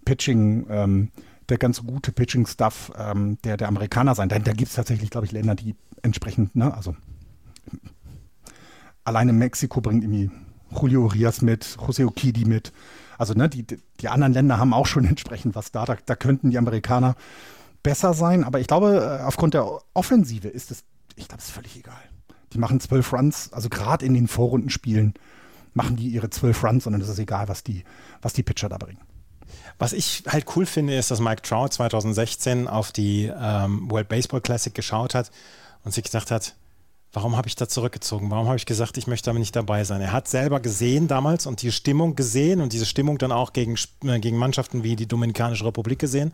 Pitching 0.05 0.67
ähm, 0.69 1.11
der 1.49 1.57
ganz 1.57 1.85
gute 1.85 2.11
Pitching-Stuff 2.11 2.91
ähm, 2.97 3.37
der, 3.43 3.57
der 3.57 3.67
Amerikaner 3.67 4.15
sein. 4.15 4.29
Da, 4.29 4.39
da 4.39 4.53
gibt 4.53 4.69
es 4.69 4.75
tatsächlich, 4.75 5.09
glaube 5.09 5.25
ich, 5.25 5.31
Länder, 5.31 5.55
die 5.55 5.75
entsprechend, 6.01 6.55
ne, 6.55 6.73
also 6.73 6.95
alleine 9.03 9.33
Mexiko 9.33 9.81
bringt 9.81 10.03
irgendwie 10.03 10.31
Julio 10.71 11.03
Urias 11.03 11.41
mit, 11.41 11.63
José 11.63 12.05
Okidi 12.05 12.45
mit. 12.45 12.73
Also 13.17 13.33
ne, 13.33 13.47
die, 13.47 13.65
die 13.99 14.09
anderen 14.09 14.33
Länder 14.33 14.57
haben 14.57 14.73
auch 14.73 14.87
schon 14.87 15.05
entsprechend 15.05 15.55
was 15.55 15.71
da. 15.71 15.85
da. 15.85 15.97
Da 16.05 16.15
könnten 16.15 16.49
die 16.49 16.57
Amerikaner 16.57 17.15
besser 17.83 18.13
sein. 18.13 18.43
Aber 18.43 18.59
ich 18.59 18.67
glaube, 18.67 19.19
äh, 19.21 19.23
aufgrund 19.23 19.53
der 19.53 19.79
Offensive 19.93 20.47
ist 20.47 20.71
es, 20.71 20.83
ich 21.15 21.27
glaube, 21.27 21.41
es 21.41 21.47
ist 21.47 21.53
völlig 21.53 21.77
egal. 21.77 22.01
Die 22.53 22.57
machen 22.57 22.79
zwölf 22.79 23.13
Runs, 23.13 23.51
also 23.53 23.69
gerade 23.69 24.05
in 24.05 24.13
den 24.13 24.27
Vorrundenspielen 24.27 25.13
machen 25.73 25.97
die 25.97 26.07
ihre 26.07 26.29
zwölf 26.29 26.63
Runs 26.63 26.87
und 26.87 26.93
dann 26.93 27.01
ist 27.01 27.09
es 27.09 27.19
egal, 27.19 27.49
was 27.49 27.63
die, 27.63 27.83
was 28.21 28.33
die 28.33 28.43
Pitcher 28.43 28.69
da 28.69 28.77
bringen. 28.77 28.99
Was 29.77 29.93
ich 29.93 30.23
halt 30.27 30.45
cool 30.55 30.65
finde, 30.65 30.95
ist, 30.95 31.11
dass 31.11 31.19
Mike 31.19 31.41
Trout 31.41 31.69
2016 31.69 32.67
auf 32.67 32.91
die 32.91 33.31
ähm, 33.37 33.89
World 33.91 34.07
Baseball 34.07 34.41
Classic 34.41 34.73
geschaut 34.73 35.15
hat 35.15 35.31
und 35.83 35.93
sich 35.93 36.03
gedacht 36.03 36.31
hat, 36.31 36.55
warum 37.11 37.35
habe 37.37 37.47
ich 37.47 37.55
da 37.55 37.67
zurückgezogen? 37.67 38.29
Warum 38.29 38.47
habe 38.47 38.57
ich 38.57 38.65
gesagt, 38.65 38.97
ich 38.97 39.07
möchte 39.07 39.29
aber 39.29 39.39
nicht 39.39 39.55
dabei 39.55 39.83
sein? 39.83 40.01
Er 40.01 40.11
hat 40.11 40.27
selber 40.27 40.59
gesehen 40.59 41.07
damals 41.07 41.45
und 41.45 41.61
die 41.61 41.71
Stimmung 41.71 42.15
gesehen 42.15 42.61
und 42.61 42.73
diese 42.73 42.85
Stimmung 42.85 43.17
dann 43.17 43.31
auch 43.31 43.53
gegen, 43.53 43.75
äh, 44.05 44.19
gegen 44.19 44.37
Mannschaften 44.37 44.83
wie 44.83 44.95
die 44.95 45.07
Dominikanische 45.07 45.65
Republik 45.65 45.99
gesehen 45.99 46.33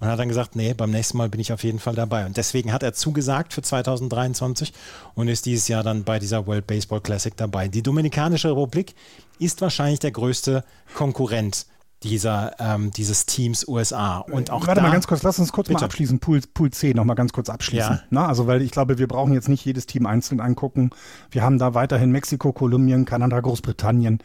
und 0.00 0.08
hat 0.08 0.18
dann 0.18 0.28
gesagt, 0.28 0.56
nee, 0.56 0.74
beim 0.74 0.90
nächsten 0.90 1.18
Mal 1.18 1.28
bin 1.28 1.40
ich 1.40 1.52
auf 1.52 1.62
jeden 1.64 1.78
Fall 1.78 1.94
dabei. 1.94 2.26
Und 2.26 2.36
deswegen 2.36 2.72
hat 2.72 2.82
er 2.82 2.94
zugesagt 2.94 3.52
für 3.52 3.62
2023 3.62 4.72
und 5.14 5.28
ist 5.28 5.46
dieses 5.46 5.68
Jahr 5.68 5.82
dann 5.82 6.04
bei 6.04 6.18
dieser 6.18 6.46
World 6.46 6.66
Baseball 6.66 7.00
Classic 7.00 7.36
dabei. 7.36 7.68
Die 7.68 7.82
Dominikanische 7.82 8.50
Republik 8.50 8.94
ist 9.38 9.60
wahrscheinlich 9.60 10.00
der 10.00 10.10
größte 10.10 10.64
Konkurrent 10.94 11.66
dieser, 12.04 12.52
ähm, 12.60 12.90
dieses 12.90 13.26
Teams 13.26 13.66
USA. 13.66 14.18
Und 14.18 14.50
auch 14.50 14.66
Warte 14.66 14.80
da, 14.80 14.86
mal 14.86 14.92
ganz 14.92 15.06
kurz, 15.06 15.22
lass 15.22 15.38
uns 15.38 15.52
kurz 15.52 15.68
bitte. 15.68 15.80
mal 15.80 15.86
abschließen, 15.86 16.20
Pool, 16.20 16.40
Pool 16.52 16.70
C 16.70 16.94
noch 16.94 17.04
mal 17.04 17.14
ganz 17.14 17.32
kurz 17.32 17.48
abschließen. 17.48 17.96
Ja. 17.96 18.02
Na, 18.10 18.28
also, 18.28 18.46
weil 18.46 18.62
ich 18.62 18.70
glaube, 18.70 18.98
wir 18.98 19.08
brauchen 19.08 19.32
jetzt 19.32 19.48
nicht 19.48 19.64
jedes 19.64 19.86
Team 19.86 20.06
einzeln 20.06 20.40
angucken. 20.40 20.90
Wir 21.30 21.42
haben 21.42 21.58
da 21.58 21.74
weiterhin 21.74 22.10
Mexiko, 22.12 22.52
Kolumbien, 22.52 23.04
Kanada, 23.04 23.40
Großbritannien. 23.40 24.20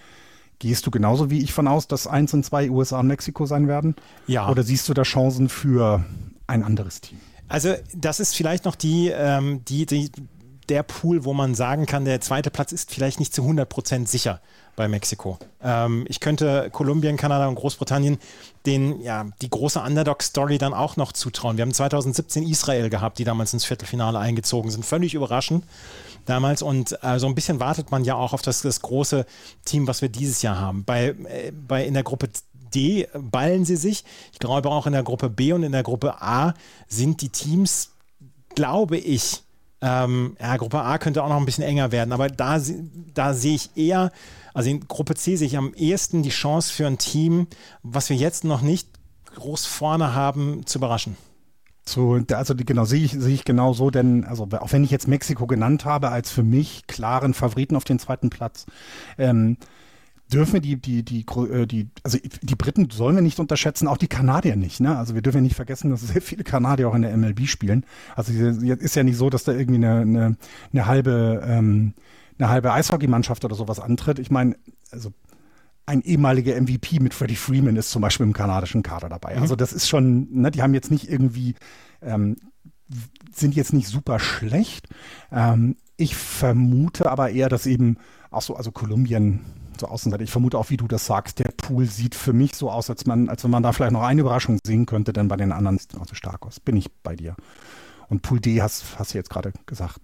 Gehst 0.59 0.85
du 0.85 0.91
genauso 0.91 1.29
wie 1.29 1.41
ich 1.41 1.53
von 1.53 1.67
aus, 1.67 1.87
dass 1.87 2.05
eins 2.05 2.33
und 2.33 2.43
zwei 2.43 2.69
USA 2.69 2.99
und 2.99 3.07
Mexiko 3.07 3.45
sein 3.45 3.67
werden? 3.67 3.95
Ja. 4.27 4.49
Oder 4.49 4.63
siehst 4.63 4.89
du 4.89 4.93
da 4.93 5.03
Chancen 5.03 5.47
für 5.47 6.03
ein 6.47 6.63
anderes 6.63 6.99
Team? 7.01 7.19
Also, 7.47 7.73
das 7.95 8.19
ist 8.19 8.35
vielleicht 8.35 8.65
noch 8.65 8.75
die, 8.75 9.07
ähm, 9.07 9.63
die, 9.65 9.85
die 9.85 10.11
der 10.69 10.83
Pool, 10.83 11.25
wo 11.25 11.33
man 11.33 11.55
sagen 11.55 11.85
kann, 11.85 12.05
der 12.05 12.21
zweite 12.21 12.51
Platz 12.51 12.71
ist 12.71 12.91
vielleicht 12.91 13.19
nicht 13.19 13.33
zu 13.33 13.41
100 13.41 13.67
Prozent 13.67 14.07
sicher 14.09 14.39
bei 14.75 14.87
Mexiko. 14.87 15.37
Ähm, 15.61 16.05
ich 16.07 16.19
könnte 16.19 16.69
Kolumbien, 16.71 17.17
Kanada 17.17 17.47
und 17.47 17.55
Großbritannien 17.55 18.17
den, 18.65 19.01
ja, 19.01 19.25
die 19.41 19.49
große 19.49 19.81
Underdog-Story 19.81 20.57
dann 20.57 20.73
auch 20.73 20.95
noch 20.95 21.11
zutrauen. 21.11 21.57
Wir 21.57 21.63
haben 21.63 21.73
2017 21.73 22.47
Israel 22.47 22.89
gehabt, 22.89 23.19
die 23.19 23.25
damals 23.25 23.53
ins 23.53 23.65
Viertelfinale 23.65 24.19
eingezogen 24.19 24.71
sind. 24.71 24.85
Völlig 24.85 25.15
überraschend 25.15 25.65
damals. 26.25 26.61
Und 26.61 26.97
äh, 27.03 27.19
so 27.19 27.27
ein 27.27 27.35
bisschen 27.35 27.59
wartet 27.59 27.91
man 27.91 28.05
ja 28.05 28.15
auch 28.15 28.31
auf 28.31 28.41
das, 28.41 28.61
das 28.61 28.81
große 28.81 29.25
Team, 29.65 29.87
was 29.87 30.01
wir 30.01 30.09
dieses 30.09 30.41
Jahr 30.41 30.59
haben. 30.59 30.85
Bei, 30.85 31.09
äh, 31.09 31.51
bei 31.51 31.85
in 31.85 31.93
der 31.93 32.03
Gruppe 32.03 32.29
D 32.73 33.07
ballen 33.13 33.65
sie 33.65 33.75
sich. 33.75 34.05
Ich 34.31 34.39
glaube 34.39 34.69
auch 34.69 34.85
in 34.87 34.93
der 34.93 35.03
Gruppe 35.03 35.29
B 35.29 35.53
und 35.53 35.63
in 35.63 35.71
der 35.71 35.83
Gruppe 35.83 36.21
A 36.21 36.53
sind 36.87 37.21
die 37.21 37.29
Teams, 37.29 37.89
glaube 38.55 38.97
ich, 38.97 39.43
ähm, 39.81 40.35
ja, 40.39 40.57
Gruppe 40.57 40.81
A 40.81 40.97
könnte 40.97 41.23
auch 41.23 41.29
noch 41.29 41.37
ein 41.37 41.45
bisschen 41.45 41.63
enger 41.63 41.91
werden, 41.91 42.11
aber 42.11 42.27
da, 42.29 42.59
da 43.13 43.33
sehe 43.33 43.55
ich 43.55 43.75
eher 43.75 44.11
also 44.53 44.69
in 44.69 44.87
Gruppe 44.87 45.15
C 45.15 45.35
sehe 45.35 45.47
ich 45.47 45.57
am 45.57 45.73
ehesten 45.73 46.23
die 46.23 46.29
Chance 46.29 46.73
für 46.73 46.87
ein 46.87 46.97
Team, 46.97 47.47
was 47.83 48.09
wir 48.09 48.17
jetzt 48.17 48.43
noch 48.43 48.61
nicht 48.61 48.89
groß 49.35 49.65
vorne 49.65 50.13
haben, 50.13 50.65
zu 50.65 50.79
überraschen. 50.79 51.15
So, 51.85 52.19
also 52.33 52.55
genau, 52.55 52.85
sehe 52.85 53.03
ich, 53.03 53.13
sehe 53.13 53.33
ich 53.33 53.45
genau 53.45 53.73
so, 53.73 53.89
denn 53.89 54.23
also 54.25 54.47
auch 54.59 54.71
wenn 54.71 54.83
ich 54.83 54.91
jetzt 54.91 55.07
Mexiko 55.07 55.47
genannt 55.47 55.85
habe 55.85 56.09
als 56.09 56.29
für 56.29 56.43
mich 56.43 56.85
klaren 56.87 57.33
Favoriten 57.33 57.75
auf 57.75 57.83
den 57.83 57.99
zweiten 57.99 58.29
Platz, 58.29 58.65
ähm, 59.17 59.57
dürfen 60.31 60.53
wir 60.53 60.61
die, 60.61 60.75
die, 60.77 61.03
die, 61.03 61.25
äh, 61.51 61.65
die, 61.65 61.89
also 62.03 62.17
die 62.41 62.55
Briten 62.55 62.89
sollen 62.89 63.15
wir 63.15 63.21
nicht 63.21 63.39
unterschätzen, 63.39 63.87
auch 63.87 63.97
die 63.97 64.07
Kanadier 64.07 64.55
nicht. 64.55 64.79
Ne? 64.79 64.97
Also 64.97 65.15
wir 65.15 65.21
dürfen 65.21 65.41
nicht 65.41 65.55
vergessen, 65.55 65.89
dass 65.89 66.01
sehr 66.01 66.21
viele 66.21 66.43
Kanadier 66.43 66.89
auch 66.89 66.95
in 66.95 67.01
der 67.01 67.15
MLB 67.15 67.47
spielen. 67.47 67.85
Also 68.15 68.31
ist 68.31 68.95
ja 68.95 69.03
nicht 69.03 69.17
so, 69.17 69.29
dass 69.29 69.43
da 69.43 69.53
irgendwie 69.53 69.85
eine, 69.85 70.01
eine, 70.01 70.37
eine 70.71 70.85
halbe, 70.85 71.43
ähm, 71.45 71.93
eine 72.37 72.49
halbe 72.49 72.71
Eishockeymannschaft 72.71 73.43
oder 73.43 73.55
sowas 73.55 73.79
antritt. 73.79 74.19
Ich 74.19 74.31
meine, 74.31 74.55
also 74.91 75.11
ein 75.85 76.01
ehemaliger 76.03 76.59
MVP 76.59 76.99
mit 76.99 77.15
Freddie 77.15 77.35
Freeman 77.35 77.75
ist 77.75 77.89
zum 77.89 78.03
Beispiel 78.03 78.25
im 78.25 78.33
kanadischen 78.33 78.83
Kader 78.83 79.09
dabei. 79.09 79.35
Mhm. 79.35 79.41
Also 79.41 79.55
das 79.55 79.73
ist 79.73 79.89
schon, 79.89 80.27
ne, 80.31 80.51
die 80.51 80.61
haben 80.61 80.75
jetzt 80.75 80.91
nicht 80.91 81.09
irgendwie, 81.09 81.55
ähm, 82.01 82.35
sind 83.33 83.55
jetzt 83.55 83.73
nicht 83.73 83.87
super 83.87 84.19
schlecht. 84.19 84.87
Ähm, 85.31 85.77
ich 85.97 86.15
vermute 86.15 87.11
aber 87.11 87.31
eher, 87.31 87.49
dass 87.49 87.65
eben 87.65 87.97
auch 88.29 88.43
so, 88.43 88.55
also 88.55 88.71
Kolumbien 88.71 89.41
zur 89.79 89.91
Außenseite. 89.91 90.23
Ich 90.23 90.31
vermute 90.31 90.57
auch, 90.57 90.69
wie 90.69 90.77
du 90.77 90.87
das 90.87 91.05
sagst, 91.05 91.39
der 91.39 91.51
Pool 91.55 91.85
sieht 91.85 92.15
für 92.15 92.33
mich 92.33 92.55
so 92.55 92.69
aus, 92.69 92.89
als, 92.89 93.05
man, 93.05 93.29
als 93.29 93.43
wenn 93.43 93.51
man 93.51 93.63
da 93.63 93.71
vielleicht 93.71 93.93
noch 93.93 94.03
eine 94.03 94.21
Überraschung 94.21 94.59
sehen 94.63 94.85
könnte, 94.85 95.13
denn 95.13 95.27
bei 95.27 95.37
den 95.37 95.51
anderen 95.51 95.77
sieht 95.77 95.93
es 95.93 95.99
auch 95.99 96.07
so 96.07 96.15
stark 96.15 96.45
aus. 96.45 96.59
Bin 96.59 96.77
ich 96.77 96.91
bei 97.03 97.15
dir. 97.15 97.35
Und 98.09 98.23
Pool 98.23 98.39
D 98.39 98.61
hast, 98.61 98.83
hast 98.97 99.13
du 99.13 99.19
jetzt 99.19 99.29
gerade 99.29 99.53
gesagt. 99.67 99.97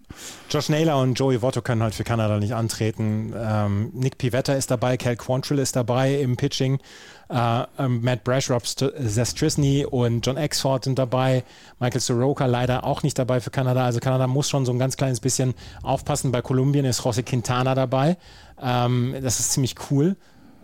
Josh 0.51 0.69
Naylor 0.69 1.01
und 1.01 1.17
Joey 1.17 1.41
Votto 1.41 1.63
können 1.63 1.81
halt 1.81 1.95
für 1.95 2.03
Kanada 2.03 2.37
nicht 2.37 2.53
antreten. 2.53 3.33
Ähm, 3.35 3.89
Nick 3.93 4.19
Pivetta 4.19 4.53
ist 4.53 4.69
dabei, 4.69 4.95
Cal 4.95 5.15
Quantrill 5.15 5.57
ist 5.57 5.75
dabei 5.75 6.13
im 6.15 6.37
Pitching. 6.37 6.79
Uh, 7.27 7.63
um, 7.79 8.01
Matt 8.01 8.23
Brash, 8.23 8.51
Rob 8.51 8.67
Zestrisny 8.67 9.83
und 9.83 10.23
John 10.23 10.37
Exford 10.37 10.83
sind 10.83 10.99
dabei. 10.99 11.43
Michael 11.79 11.99
Soroka 11.99 12.45
leider 12.45 12.83
auch 12.83 13.01
nicht 13.01 13.17
dabei 13.17 13.41
für 13.41 13.49
Kanada. 13.49 13.83
Also 13.83 13.99
Kanada 13.99 14.27
muss 14.27 14.47
schon 14.47 14.63
so 14.63 14.71
ein 14.71 14.77
ganz 14.77 14.95
kleines 14.95 15.19
bisschen 15.19 15.55
aufpassen. 15.81 16.31
Bei 16.31 16.43
Kolumbien 16.43 16.85
ist 16.85 17.01
José 17.01 17.23
Quintana 17.23 17.73
dabei. 17.73 18.17
Um, 18.57 19.13
das 19.21 19.39
ist 19.39 19.51
ziemlich 19.51 19.75
cool. 19.89 20.15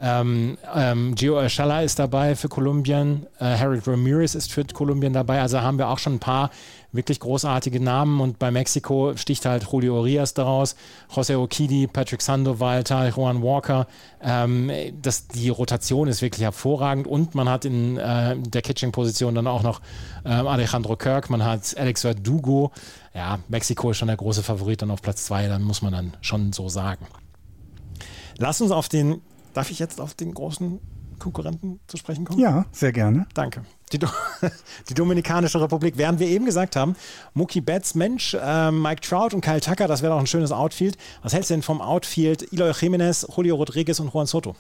Ähm, 0.04 0.58
ähm, 0.74 1.14
Gio 1.14 1.36
Urshela 1.36 1.84
ist 1.84 2.00
dabei 2.00 2.36
für 2.36 2.50
Kolumbien, 2.50 3.28
äh, 3.40 3.56
Harold 3.56 3.88
Ramirez 3.88 4.34
ist 4.34 4.52
für 4.52 4.66
Kolumbien 4.66 5.14
dabei. 5.14 5.42
Also 5.42 5.62
haben 5.62 5.78
wir 5.78 5.90
auch 5.90 6.00
schon 6.00 6.16
ein 6.16 6.20
paar 6.20 6.50
wirklich 6.92 7.20
großartige 7.20 7.80
Namen 7.80 8.20
und 8.20 8.40
bei 8.40 8.50
Mexiko 8.50 9.16
sticht 9.16 9.46
halt 9.46 9.64
Julio 9.72 10.00
Urias 10.00 10.34
daraus, 10.34 10.76
José 11.14 11.38
Okidi, 11.38 11.86
Patrick 11.86 12.24
Sandoval, 12.24 12.84
Juan 13.16 13.44
Walker. 13.44 13.86
Ähm, 14.24 14.72
das, 15.00 15.28
die 15.28 15.50
Rotation 15.50 16.08
ist 16.08 16.24
wirklich 16.24 16.42
hervorragend 16.42 17.06
und 17.06 17.36
man 17.36 17.48
hat 17.48 17.66
in 17.66 17.98
äh, 17.98 18.36
der 18.40 18.64
Kitching-Position 18.64 19.36
dann 19.36 19.46
auch 19.46 19.62
noch 19.62 19.82
ähm, 20.26 20.48
Alejandro 20.48 20.96
Kirk, 20.96 21.30
man 21.30 21.46
hat 21.46 21.78
Alex 21.78 22.02
Verdugo. 22.02 22.72
Ja, 23.14 23.38
Mexiko 23.50 23.92
ist 23.92 23.98
schon 23.98 24.08
der 24.08 24.18
große 24.18 24.42
Favorit 24.42 24.82
dann 24.82 24.90
auf 24.90 25.04
Platz 25.04 25.26
zwei, 25.26 25.48
dann 25.48 25.62
muss 25.62 25.84
man 25.84 25.94
dann 25.94 26.14
schon 26.22 26.54
so 26.54 26.70
sagen. 26.70 27.06
Lass 28.38 28.62
uns 28.62 28.72
auf 28.72 28.90
den 28.90 29.22
Darf 29.54 29.70
ich 29.70 29.80
jetzt 29.80 30.00
auf 30.00 30.14
den 30.14 30.34
großen 30.34 30.80
Konkurrenten 31.20 31.80
zu 31.88 31.98
sprechen 31.98 32.26
kommen? 32.26 32.40
Ja, 32.40 32.66
sehr 32.72 32.92
gerne. 32.92 33.28
Danke. 33.34 33.64
Die, 33.92 34.00
Do 34.00 34.08
die 34.90 34.94
Dominikanische 34.94 35.62
Republik, 35.62 35.98
während 35.98 36.20
wir 36.20 36.28
eben 36.28 36.46
gesagt 36.46 36.76
haben, 36.76 36.96
Mookie 37.34 37.62
Betts, 37.62 37.96
Mensch, 37.96 38.34
äh, 38.34 38.72
Mike 38.72 39.02
Trout 39.02 39.30
und 39.34 39.42
Kyle 39.42 39.62
Tucker, 39.62 39.88
das 39.88 40.02
wäre 40.02 40.14
doch 40.14 40.20
ein 40.20 40.28
schönes 40.28 40.52
Outfield. 40.52 40.98
Was 41.22 41.34
hältst 41.34 41.50
du 41.50 41.54
denn 41.54 41.64
vom 41.64 41.82
Outfield 41.82 42.52
Eloy 42.54 42.72
Jimenez, 42.72 43.28
Julio 43.36 43.56
Rodriguez 43.56 44.00
und 44.00 44.14
Juan 44.14 44.26
Soto? 44.26 44.56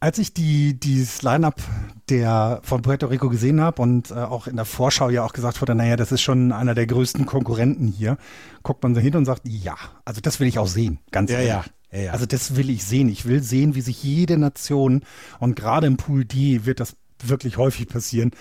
Als 0.00 0.18
ich 0.18 0.34
die, 0.34 0.78
dieses 0.78 1.22
Line-Up 1.22 1.62
der 2.10 2.60
von 2.62 2.82
Puerto 2.82 3.06
Rico 3.06 3.30
gesehen 3.30 3.62
habe 3.62 3.80
und 3.80 4.10
äh, 4.10 4.14
auch 4.14 4.46
in 4.46 4.56
der 4.56 4.66
Vorschau 4.66 5.08
ja 5.08 5.24
auch 5.24 5.32
gesagt 5.32 5.62
wurde, 5.62 5.74
naja, 5.74 5.96
das 5.96 6.12
ist 6.12 6.20
schon 6.20 6.52
einer 6.52 6.74
der 6.74 6.86
größten 6.86 7.24
Konkurrenten 7.24 7.86
hier, 7.86 8.18
guckt 8.62 8.82
man 8.82 8.94
so 8.94 9.00
hin 9.00 9.16
und 9.16 9.24
sagt, 9.24 9.42
ja, 9.44 9.76
also 10.04 10.20
das 10.20 10.40
will 10.40 10.48
ich 10.48 10.58
auch 10.58 10.66
sehen, 10.66 10.98
ganz 11.10 11.30
ja, 11.30 11.38
ehrlich. 11.38 11.52
Ja. 11.52 11.64
Ja, 11.94 12.00
ja. 12.00 12.12
Also 12.12 12.26
das 12.26 12.56
will 12.56 12.70
ich 12.70 12.84
sehen. 12.84 13.08
Ich 13.08 13.24
will 13.24 13.42
sehen, 13.42 13.74
wie 13.74 13.80
sich 13.80 14.02
jede 14.02 14.36
Nation 14.36 15.04
und 15.38 15.54
gerade 15.54 15.86
im 15.86 15.96
Pool 15.96 16.24
D 16.24 16.64
wird 16.64 16.80
das 16.80 16.96
wirklich 17.22 17.56
häufig 17.56 17.88
passieren, 17.88 18.32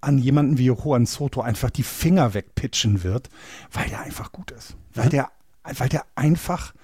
an 0.00 0.18
jemanden 0.18 0.58
wie 0.58 0.66
Juan 0.66 1.06
Soto 1.06 1.40
einfach 1.40 1.70
die 1.70 1.82
Finger 1.82 2.34
wegpitchen 2.34 3.02
wird, 3.02 3.28
weil 3.72 3.88
der 3.88 4.00
einfach 4.00 4.32
gut 4.32 4.50
ist. 4.50 4.76
Weil 4.94 5.08
der, 5.08 5.30
weil 5.62 5.88
der 5.88 6.04
einfach, 6.14 6.74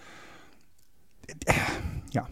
äh, 1.26 1.52
ja. 2.12 2.28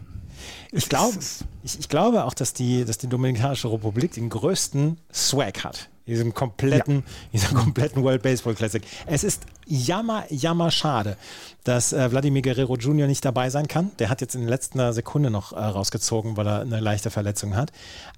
Ich 0.71 0.87
glaube, 0.87 1.17
ich, 1.63 1.79
ich, 1.79 1.89
glaube 1.89 2.23
auch, 2.23 2.33
dass 2.33 2.53
die, 2.53 2.85
dass 2.85 2.97
die 2.97 3.07
Dominikanische 3.07 3.71
Republik 3.71 4.13
den 4.13 4.29
größten 4.29 4.99
Swag 5.11 5.63
hat 5.63 5.89
diesem 6.09 6.33
kompletten, 6.33 6.95
ja. 6.95 7.01
dieser 7.33 7.55
kompletten 7.55 8.03
World 8.03 8.21
Baseball 8.21 8.55
Classic. 8.55 8.83
Es 9.05 9.23
ist 9.23 9.43
jammer, 9.65 10.25
jammer 10.29 10.71
schade, 10.71 11.17
dass 11.63 11.93
äh, 11.93 12.09
Vladimir 12.09 12.41
Guerrero 12.41 12.75
Jr. 12.75 13.07
nicht 13.07 13.23
dabei 13.23 13.49
sein 13.49 13.67
kann. 13.67 13.91
Der 13.99 14.09
hat 14.09 14.21
jetzt 14.21 14.35
in 14.35 14.41
der 14.41 14.49
letzten 14.49 14.93
Sekunde 14.93 15.29
noch 15.29 15.53
äh, 15.53 15.57
rausgezogen, 15.57 16.37
weil 16.37 16.47
er 16.47 16.61
eine 16.61 16.79
leichte 16.79 17.09
Verletzung 17.09 17.55
hat. 17.55 17.71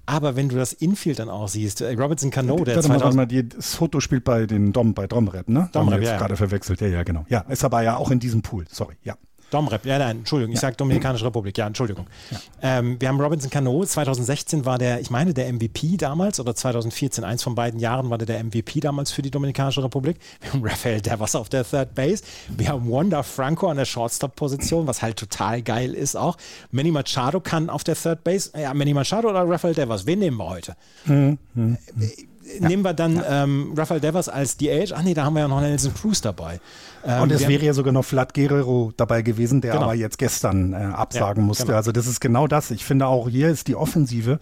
Aber 0.06 0.36
wenn 0.36 0.48
du 0.48 0.56
das 0.56 0.72
Infield 0.72 1.18
dann 1.18 1.28
auch 1.28 1.48
siehst, 1.48 1.80
äh, 1.80 1.94
Robinson 1.94 2.30
Cano, 2.30 2.64
der 2.64 2.76
warte 2.76 2.88
mal, 2.88 3.00
warte 3.00 3.16
mal, 3.16 3.26
die 3.26 3.48
Soto 3.58 4.00
spielt 4.00 4.24
bei 4.24 4.46
den 4.46 4.72
Dom, 4.72 4.94
bei 4.94 5.06
Domrep, 5.06 5.48
ne? 5.48 5.68
Domrep, 5.72 6.00
jetzt 6.00 6.10
ja, 6.10 6.18
gerade 6.18 6.36
verwechselt. 6.36 6.80
Ja, 6.80 6.88
ja, 6.88 7.02
genau. 7.02 7.24
Ja, 7.28 7.40
ist 7.42 7.64
aber 7.64 7.82
ja 7.82 7.96
auch 7.96 8.10
in 8.10 8.18
diesem 8.18 8.42
Pool. 8.42 8.64
Sorry, 8.70 8.96
ja. 9.04 9.16
Domrep, 9.52 9.84
ja, 9.84 9.98
nein, 9.98 10.18
Entschuldigung, 10.18 10.52
ich 10.52 10.56
ja. 10.56 10.62
sage 10.62 10.76
Dominikanische 10.76 11.26
Republik, 11.26 11.58
ja, 11.58 11.66
Entschuldigung. 11.66 12.06
Ja. 12.30 12.38
Ähm, 12.78 12.96
wir 12.98 13.08
haben 13.08 13.20
Robinson 13.20 13.50
Cano, 13.50 13.84
2016 13.84 14.64
war 14.64 14.78
der, 14.78 15.00
ich 15.00 15.10
meine, 15.10 15.34
der 15.34 15.52
MVP 15.52 15.96
damals 15.98 16.40
oder 16.40 16.54
2014, 16.54 17.22
eins 17.22 17.42
von 17.42 17.54
beiden 17.54 17.78
Jahren 17.78 18.08
war 18.08 18.18
der 18.18 18.26
der 18.26 18.42
MVP 18.42 18.80
damals 18.80 19.12
für 19.12 19.22
die 19.22 19.30
Dominikanische 19.30 19.84
Republik. 19.84 20.16
Wir 20.40 20.52
haben 20.52 20.64
Rafael 20.64 21.00
Devers 21.00 21.34
auf 21.34 21.48
der 21.48 21.64
Third 21.64 21.94
Base. 21.94 22.24
Wir 22.48 22.68
haben 22.68 22.90
Wanda 22.90 23.22
Franco 23.22 23.68
an 23.68 23.76
der 23.76 23.84
Shortstop-Position, 23.84 24.86
was 24.86 25.02
halt 25.02 25.18
total 25.18 25.62
geil 25.62 25.92
ist 25.92 26.16
auch. 26.16 26.38
Manny 26.70 26.90
Machado 26.90 27.40
kann 27.40 27.68
auf 27.68 27.84
der 27.84 27.94
Third 27.94 28.24
Base, 28.24 28.50
ja, 28.58 28.72
Manny 28.72 28.94
Machado 28.94 29.28
oder 29.28 29.48
Rafael 29.48 29.74
Devers, 29.74 30.06
wen 30.06 30.20
nehmen 30.20 30.38
wir 30.38 30.48
heute? 30.48 30.76
Hm, 31.04 31.38
hm, 31.54 31.76
hm 31.94 32.12
ja. 32.60 32.68
nehmen 32.68 32.82
wir 32.82 32.94
dann 32.94 33.16
ja. 33.16 33.44
ähm, 33.44 33.74
Rafael 33.76 34.00
Devers 34.00 34.28
als 34.28 34.56
DH. 34.56 34.92
Ach 34.94 35.02
nee, 35.02 35.14
da 35.14 35.24
haben 35.24 35.34
wir 35.34 35.40
ja 35.40 35.48
noch 35.48 35.60
Nelson 35.60 35.94
Cruz 35.94 36.20
dabei. 36.20 36.60
Ähm, 37.04 37.22
und 37.22 37.32
es 37.32 37.46
wäre 37.46 37.64
ja 37.64 37.74
sogar 37.74 37.92
noch 37.92 38.04
Vlad 38.04 38.34
Guerrero 38.34 38.92
dabei 38.96 39.22
gewesen, 39.22 39.60
der 39.60 39.72
genau. 39.72 39.84
aber 39.84 39.94
jetzt 39.94 40.18
gestern 40.18 40.72
äh, 40.72 40.76
absagen 40.76 41.42
ja, 41.42 41.46
musste. 41.46 41.66
Genau. 41.66 41.76
Also 41.76 41.92
das 41.92 42.06
ist 42.06 42.20
genau 42.20 42.46
das. 42.46 42.70
Ich 42.70 42.84
finde 42.84 43.06
auch 43.06 43.28
hier 43.28 43.48
ist 43.48 43.68
die 43.68 43.76
Offensive 43.76 44.38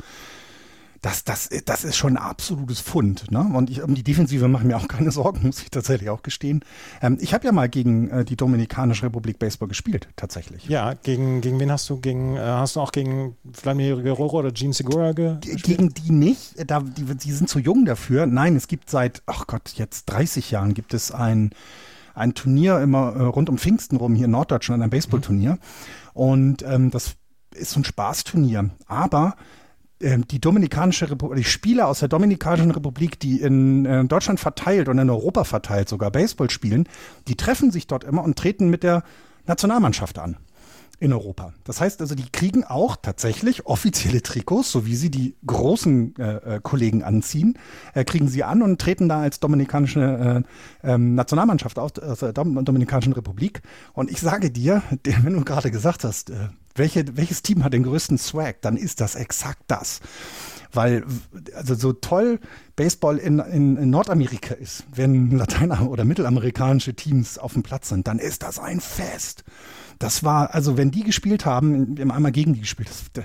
das, 1.03 1.25
das, 1.25 1.49
das 1.65 1.85
ist 1.85 1.97
schon 1.97 2.17
ein 2.17 2.23
absolutes 2.23 2.81
Fund. 2.81 3.31
Ne? 3.31 3.41
Und 3.41 3.71
ich, 3.71 3.83
um 3.83 3.95
die 3.95 4.03
Defensive 4.03 4.49
mache 4.49 4.65
ich 4.65 4.69
mir 4.69 4.77
auch 4.77 4.89
keine 4.89 5.11
Sorgen, 5.11 5.41
muss 5.47 5.63
ich 5.63 5.71
tatsächlich 5.71 6.11
auch 6.11 6.23
gestehen. 6.23 6.63
Ähm, 7.01 7.17
ich 7.21 7.33
habe 7.33 7.47
ja 7.47 7.53
mal 7.53 7.69
gegen 7.69 8.11
äh, 8.11 8.25
die 8.25 8.37
Dominikanische 8.37 9.07
Republik 9.07 9.39
Baseball 9.39 9.69
gespielt, 9.69 10.09
tatsächlich. 10.17 10.67
Ja, 10.67 10.95
gegen, 10.95 11.41
gegen 11.41 11.59
wen 11.59 11.73
hast 11.73 11.89
du? 11.89 12.01
Gegen, 12.01 12.37
äh, 12.37 12.41
hast 12.41 12.77
du 12.77 12.81
auch 12.81 12.93
gegen 12.93 13.37
Vladimir 13.53 13.97
Guerrero 13.97 14.41
oder 14.41 14.53
Gene 14.53 14.75
Segura 14.75 15.13
ge 15.13 15.37
gespielt? 15.41 15.63
Gegen 15.63 15.95
die 15.95 16.13
nicht. 16.13 16.55
Da, 16.71 16.81
die, 16.81 17.05
die 17.05 17.33
sind 17.33 17.49
zu 17.49 17.59
jung 17.59 17.87
dafür. 17.87 18.27
Nein, 18.27 18.57
es 18.57 18.69
gibt 18.69 18.91
seit, 18.91 19.23
ach 19.27 19.47
Gott, 19.47 19.73
jetzt 19.77 20.07
30 20.07 20.51
Jahren 20.51 20.75
gibt 20.75 20.95
es 20.95 21.13
ein 21.13 21.51
ein 22.13 22.35
Turnier 22.35 22.81
immer 22.81 23.15
äh, 23.15 23.23
rund 23.23 23.49
um 23.49 23.57
Pfingsten 23.57 23.97
rum 23.97 24.15
hier 24.15 24.27
in 24.27 24.33
Norddeutschland, 24.33 24.83
ein 24.83 24.91
Baseballturnier. 24.91 25.53
Mhm. 25.53 25.59
Und 26.13 26.63
ähm, 26.63 26.91
das 26.91 27.15
ist 27.55 27.71
so 27.71 27.81
ein 27.81 27.85
Spaßturnier. 27.85 28.71
Aber 28.87 29.37
die 30.01 30.41
Dominikanische 30.41 31.11
Republik, 31.11 31.39
die 31.39 31.45
Spieler 31.45 31.87
aus 31.89 32.01
der 32.01 32.09
Dominikanischen 32.09 32.71
Republik, 32.71 33.21
die 33.21 33.41
in 33.41 33.85
äh, 33.85 34.05
Deutschland 34.05 34.41
verteilt 34.41 34.89
und 34.89 34.99
in 34.99 35.11
Europa 35.11 35.45
verteilt 35.45 35.89
sogar 35.89 36.11
Baseball 36.11 36.51
spielen, 36.51 36.89
die 37.29 37.37
treffen 37.37 37.71
sich 37.71 37.87
dort 37.87 38.05
immer 38.05 38.25
und 38.25 38.39
treten 38.39 38.71
mit 38.71 38.83
der 38.83 39.03
Nationalmannschaft 39.47 40.19
an 40.19 40.37
in 41.01 41.15
Europa. 41.15 41.55
Das 41.65 41.81
heißt 41.81 42.03
also, 42.03 42.15
die 42.15 42.31
kriegen 42.31 42.63
auch 42.63 42.95
tatsächlich 42.95 43.67
offizielle 43.67 44.23
Trikots, 44.23 44.71
so 44.71 44.85
wie 44.85 44.95
sie 44.95 45.11
die 45.11 45.35
großen 45.47 46.15
äh, 46.17 46.57
äh, 46.57 46.61
Kollegen 46.63 47.03
anziehen, 47.03 47.59
äh, 47.95 48.05
kriegen 48.05 48.29
sie 48.29 48.45
an 48.45 48.61
und 48.61 48.79
treten 48.81 49.09
da 49.09 49.23
als 49.23 49.41
dominikanische 49.41 50.45
äh, 50.85 50.93
ähm, 50.93 51.15
Nationalmannschaft 51.15 51.79
aus, 51.79 51.99
aus 51.99 52.21
der 52.21 52.35
Dominikanischen 52.35 53.15
Republik. 53.15 53.63
Und 53.95 54.11
ich 54.11 54.21
sage 54.21 54.51
dir, 54.51 54.83
wenn 55.23 55.33
du 55.33 55.45
gerade 55.45 55.71
gesagt 55.71 56.05
hast, 56.05 56.31
äh, 56.31 56.49
welche, 56.75 57.17
welches 57.17 57.43
Team 57.43 57.65
hat 57.65 57.73
den 57.73 57.83
größten 57.83 58.19
Swag, 58.19 58.63
dann 58.63 58.77
ist 58.77 59.01
das 59.01 59.15
exakt 59.15 59.63
das. 59.69 60.01
Weil, 60.73 61.05
also 61.55 61.75
so 61.75 61.93
toll 61.93 62.39
Baseball 62.77 63.19
in, 63.19 63.41
in, 63.41 63.77
in 63.77 63.91
Nordamerika 63.91 64.55
ist, 64.55 64.85
wenn 64.95 65.37
Latein- 65.37 65.73
oder 65.73 66.05
mittelamerikanische 66.05 66.95
Teams 66.95 67.39
auf 67.39 67.55
dem 67.55 67.63
Platz 67.63 67.89
sind, 67.89 68.07
dann 68.07 68.19
ist 68.19 68.43
das 68.43 68.59
ein 68.59 68.81
Fest. 68.81 69.45
Das 69.99 70.23
war, 70.23 70.55
also 70.55 70.77
wenn 70.77 70.91
die 70.91 71.03
gespielt 71.03 71.45
haben, 71.45 71.97
wir 71.97 72.03
haben 72.03 72.13
einmal 72.13 72.33
gegen 72.33 72.55
die 72.55 72.61
gespielt, 72.61 72.89
das, 73.13 73.25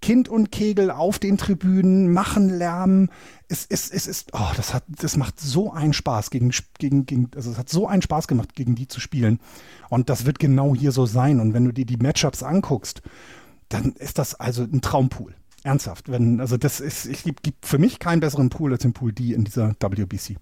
Kind 0.00 0.28
und 0.28 0.52
Kegel 0.52 0.90
auf 0.90 1.18
den 1.18 1.38
Tribünen, 1.38 2.12
machen 2.12 2.50
Lärm. 2.50 3.10
Es, 3.48 3.66
es, 3.68 3.90
es 3.90 4.06
ist, 4.06 4.30
oh, 4.32 4.52
das 4.56 4.72
hat, 4.72 4.84
das 4.88 5.16
macht 5.16 5.40
so 5.40 5.72
einen 5.72 5.92
Spaß 5.92 6.30
gegen, 6.30 6.52
gegen, 6.78 7.06
gegen, 7.06 7.30
also 7.34 7.50
es 7.50 7.58
hat 7.58 7.68
so 7.68 7.86
einen 7.88 8.02
Spaß 8.02 8.28
gemacht, 8.28 8.54
gegen 8.54 8.74
die 8.74 8.86
zu 8.86 9.00
spielen. 9.00 9.40
Und 9.88 10.08
das 10.08 10.24
wird 10.24 10.38
genau 10.38 10.74
hier 10.74 10.92
so 10.92 11.06
sein. 11.06 11.40
Und 11.40 11.52
wenn 11.52 11.64
du 11.64 11.72
dir 11.72 11.86
die 11.86 11.96
Matchups 11.96 12.42
anguckst, 12.42 13.02
dann 13.68 13.92
ist 13.92 14.18
das 14.18 14.34
also 14.34 14.62
ein 14.62 14.80
Traumpool. 14.80 15.34
Ernsthaft. 15.64 16.10
Wenn, 16.10 16.40
also 16.40 16.56
das 16.56 16.80
ist, 16.80 17.24
gibt, 17.24 17.42
gibt 17.42 17.66
für 17.66 17.78
mich 17.78 17.98
keinen 17.98 18.20
besseren 18.20 18.48
Pool 18.48 18.72
als 18.72 18.82
den 18.82 18.92
Pool 18.92 19.12
D 19.12 19.32
in 19.32 19.44
dieser 19.44 19.74
WBC. 19.80 20.36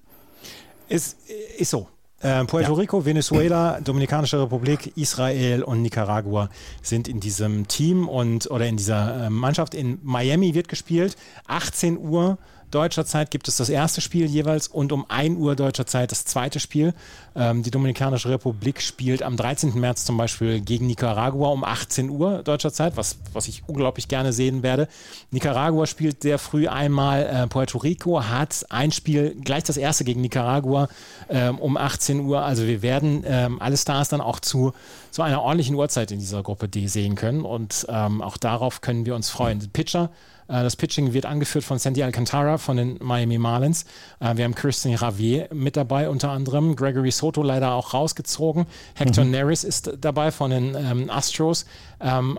Ist, 0.88 1.16
ist 1.58 1.70
so. 1.70 1.88
Äh, 2.20 2.44
Puerto 2.44 2.72
ja. 2.72 2.78
Rico, 2.78 3.04
Venezuela, 3.04 3.78
Dominikanische 3.82 4.40
Republik, 4.40 4.92
Israel 4.96 5.62
und 5.62 5.82
Nicaragua 5.82 6.48
sind 6.80 7.08
in 7.08 7.20
diesem 7.20 7.68
Team 7.68 8.08
und 8.08 8.50
oder 8.50 8.66
in 8.66 8.78
dieser 8.78 9.26
äh, 9.26 9.30
Mannschaft. 9.30 9.74
In 9.74 9.98
Miami 10.02 10.54
wird 10.54 10.68
gespielt. 10.68 11.16
18 11.46 11.98
Uhr 11.98 12.38
deutscher 12.76 13.06
Zeit 13.06 13.30
gibt 13.30 13.48
es 13.48 13.56
das 13.56 13.70
erste 13.70 14.02
Spiel 14.02 14.26
jeweils 14.26 14.68
und 14.68 14.92
um 14.92 15.06
1 15.08 15.38
Uhr 15.38 15.56
deutscher 15.56 15.86
Zeit 15.86 16.12
das 16.12 16.26
zweite 16.26 16.60
Spiel. 16.60 16.92
Ähm, 17.34 17.62
die 17.62 17.70
Dominikanische 17.70 18.28
Republik 18.28 18.82
spielt 18.82 19.22
am 19.22 19.38
13. 19.38 19.80
März 19.80 20.04
zum 20.04 20.18
Beispiel 20.18 20.60
gegen 20.60 20.86
Nicaragua 20.86 21.48
um 21.48 21.64
18 21.64 22.10
Uhr 22.10 22.42
deutscher 22.42 22.74
Zeit, 22.74 22.98
was, 22.98 23.16
was 23.32 23.48
ich 23.48 23.62
unglaublich 23.66 24.08
gerne 24.08 24.34
sehen 24.34 24.62
werde. 24.62 24.88
Nicaragua 25.30 25.86
spielt 25.86 26.22
sehr 26.22 26.38
früh 26.38 26.68
einmal. 26.68 27.22
Äh, 27.24 27.46
Puerto 27.46 27.78
Rico 27.78 28.22
hat 28.22 28.66
ein 28.68 28.92
Spiel, 28.92 29.34
gleich 29.42 29.64
das 29.64 29.78
erste 29.78 30.04
gegen 30.04 30.20
Nicaragua 30.20 30.88
ähm, 31.30 31.58
um 31.58 31.78
18 31.78 32.20
Uhr. 32.20 32.42
Also 32.42 32.66
wir 32.66 32.82
werden 32.82 33.24
ähm, 33.26 33.60
alle 33.60 33.78
Stars 33.78 34.10
dann 34.10 34.20
auch 34.20 34.38
zu, 34.38 34.74
zu 35.10 35.22
einer 35.22 35.40
ordentlichen 35.40 35.76
Uhrzeit 35.76 36.10
in 36.10 36.18
dieser 36.18 36.42
Gruppe 36.42 36.68
D 36.68 36.88
sehen 36.88 37.14
können 37.14 37.40
und 37.40 37.86
ähm, 37.88 38.20
auch 38.20 38.36
darauf 38.36 38.82
können 38.82 39.06
wir 39.06 39.14
uns 39.14 39.30
freuen. 39.30 39.66
Pitcher 39.72 40.10
das 40.52 40.76
Pitching 40.76 41.12
wird 41.12 41.26
angeführt 41.26 41.64
von 41.64 41.78
Sandy 41.78 42.02
Alcantara 42.02 42.58
von 42.58 42.76
den 42.76 42.98
Miami 43.02 43.38
Marlins. 43.38 43.84
Äh, 44.20 44.36
wir 44.36 44.44
haben 44.44 44.54
Christian 44.54 44.94
Ravier 44.94 45.48
mit 45.52 45.76
dabei 45.76 46.08
unter 46.08 46.30
anderem. 46.30 46.76
Gregory 46.76 47.10
Soto 47.10 47.42
leider 47.42 47.72
auch 47.72 47.94
rausgezogen. 47.94 48.66
Hector 48.94 49.24
mhm. 49.24 49.32
Neris 49.32 49.64
ist 49.64 49.92
dabei 50.00 50.30
von 50.30 50.50
den 50.50 50.74
ähm, 50.74 51.10
Astros. 51.10 51.66
Ähm, 51.98 52.38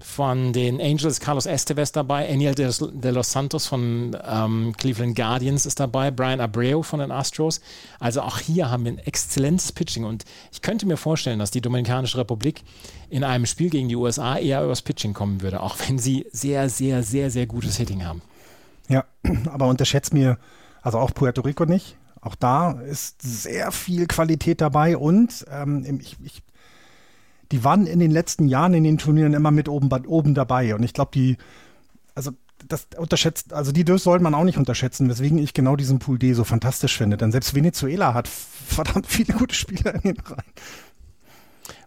von 0.00 0.52
den 0.52 0.80
Angels 0.80 1.20
Carlos 1.20 1.46
Estevez 1.46 1.92
dabei, 1.92 2.26
Eniel 2.26 2.54
de, 2.54 3.10
los 3.12 3.30
Santos 3.30 3.66
von 3.66 4.16
ähm, 4.26 4.74
Cleveland 4.76 5.14
Guardians 5.14 5.66
ist 5.66 5.78
dabei, 5.78 6.10
Brian 6.10 6.40
Abreu 6.40 6.82
von 6.82 7.00
den 7.00 7.12
Astros. 7.12 7.60
Also 8.00 8.22
auch 8.22 8.38
hier 8.38 8.70
haben 8.70 8.84
wir 8.84 8.92
ein 8.92 8.98
exzellentes 8.98 9.70
Pitching 9.72 10.04
und 10.04 10.24
ich 10.50 10.62
könnte 10.62 10.86
mir 10.86 10.96
vorstellen, 10.96 11.38
dass 11.38 11.50
die 11.50 11.60
Dominikanische 11.60 12.18
Republik 12.18 12.62
in 13.10 13.22
einem 13.22 13.46
Spiel 13.46 13.70
gegen 13.70 13.88
die 13.88 13.96
USA 13.96 14.38
eher 14.38 14.64
übers 14.64 14.82
Pitching 14.82 15.12
kommen 15.12 15.40
würde, 15.40 15.60
auch 15.60 15.76
wenn 15.86 15.98
sie 15.98 16.26
sehr, 16.32 16.68
sehr, 16.68 17.02
sehr, 17.02 17.30
sehr 17.30 17.46
gutes 17.46 17.76
Hitting 17.76 18.04
haben. 18.04 18.22
Ja, 18.88 19.04
aber 19.52 19.68
unterschätzt 19.68 20.12
mir, 20.12 20.38
also 20.82 20.98
auch 20.98 21.14
Puerto 21.14 21.42
Rico 21.42 21.64
nicht. 21.64 21.96
Auch 22.22 22.34
da 22.34 22.72
ist 22.72 23.22
sehr 23.22 23.72
viel 23.72 24.06
Qualität 24.06 24.60
dabei 24.60 24.96
und 24.96 25.46
ähm, 25.50 26.00
ich, 26.00 26.16
ich 26.22 26.42
die 27.52 27.64
waren 27.64 27.86
in 27.86 27.98
den 27.98 28.10
letzten 28.10 28.48
Jahren 28.48 28.74
in 28.74 28.84
den 28.84 28.98
Turnieren 28.98 29.34
immer 29.34 29.50
mit 29.50 29.68
oben, 29.68 29.90
oben 30.06 30.34
dabei. 30.34 30.74
Und 30.74 30.82
ich 30.82 30.94
glaube, 30.94 31.10
die, 31.14 31.36
also 32.14 32.32
das 32.68 32.86
unterschätzt, 32.96 33.52
also 33.52 33.72
die 33.72 33.84
sollte 33.98 34.22
man 34.22 34.34
auch 34.34 34.44
nicht 34.44 34.58
unterschätzen, 34.58 35.08
weswegen 35.08 35.38
ich 35.38 35.54
genau 35.54 35.76
diesen 35.76 35.98
Pool 35.98 36.18
D 36.18 36.32
so 36.32 36.44
fantastisch 36.44 36.96
finde. 36.96 37.16
Denn 37.16 37.32
selbst 37.32 37.54
Venezuela 37.54 38.14
hat 38.14 38.28
verdammt 38.66 39.06
viele 39.06 39.34
gute 39.34 39.54
Spieler 39.54 39.94
in 39.94 40.14
den 40.14 40.20
Reihen. 40.20 40.52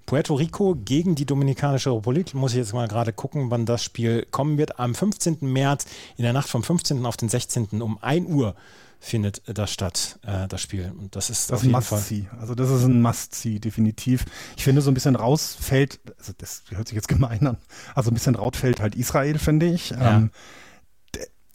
Puerto 0.06 0.36
Rico 0.36 0.76
gegen 0.76 1.16
die 1.16 1.26
Dominikanische 1.26 1.92
Republik. 1.92 2.34
Muss 2.34 2.52
ich 2.52 2.58
jetzt 2.58 2.74
mal 2.74 2.88
gerade 2.88 3.14
gucken, 3.14 3.50
wann 3.50 3.66
das 3.66 3.84
Spiel 3.84 4.28
kommen 4.32 4.58
wird. 4.58 4.80
Am 4.80 4.94
15. 4.94 5.38
März, 5.42 5.86
in 6.18 6.24
der 6.24 6.34
Nacht 6.34 6.50
vom 6.50 6.62
15. 6.62 7.06
auf 7.06 7.16
den 7.16 7.30
16. 7.30 7.82
um 7.82 7.98
1 8.02 8.30
Uhr 8.30 8.56
findet 9.04 9.42
das 9.46 9.72
statt, 9.72 10.18
äh, 10.24 10.48
das 10.48 10.62
Spiel. 10.62 10.94
Und 10.98 11.16
das 11.18 11.30
ist 11.30 11.52
das 11.52 11.60
auf 11.60 11.64
jeden 11.64 11.82
Fall. 11.82 12.00
See. 12.00 12.28
Also 12.40 12.56
das 12.56 12.70
ist 12.70 12.84
ein 12.86 13.02
Must-See, 13.02 13.60
definitiv. 13.60 14.26
Ich 14.56 14.64
finde, 14.64 14.82
so 14.82 14.90
ein 14.90 14.94
bisschen 14.94 15.18
rausfällt, 15.18 16.00
also 16.18 16.32
das 16.38 16.64
hört 16.70 16.88
sich 16.88 16.96
jetzt 16.96 17.10
gemein 17.10 17.46
an, 17.46 17.58
also 17.96 18.12
ein 18.12 18.14
bisschen 18.14 18.36
rausfällt 18.36 18.80
halt 18.80 18.96
Israel, 18.96 19.38
finde 19.40 19.66
ich. 19.66 19.90
Ja. 19.90 20.16
Ähm, 20.16 20.32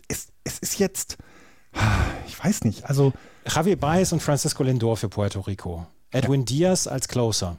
es, 0.08 0.28
es 0.44 0.58
ist 0.58 0.78
jetzt, 0.78 1.16
ich 2.26 2.44
weiß 2.44 2.64
nicht, 2.64 2.84
also. 2.84 3.14
Javier 3.48 3.78
Baez 3.78 4.12
und 4.12 4.20
Francisco 4.20 4.62
Lindor 4.62 4.98
für 4.98 5.08
Puerto 5.08 5.40
Rico. 5.40 5.86
Edwin 6.10 6.40
ja. 6.40 6.46
Diaz 6.46 6.86
als 6.86 7.08
Closer. 7.08 7.58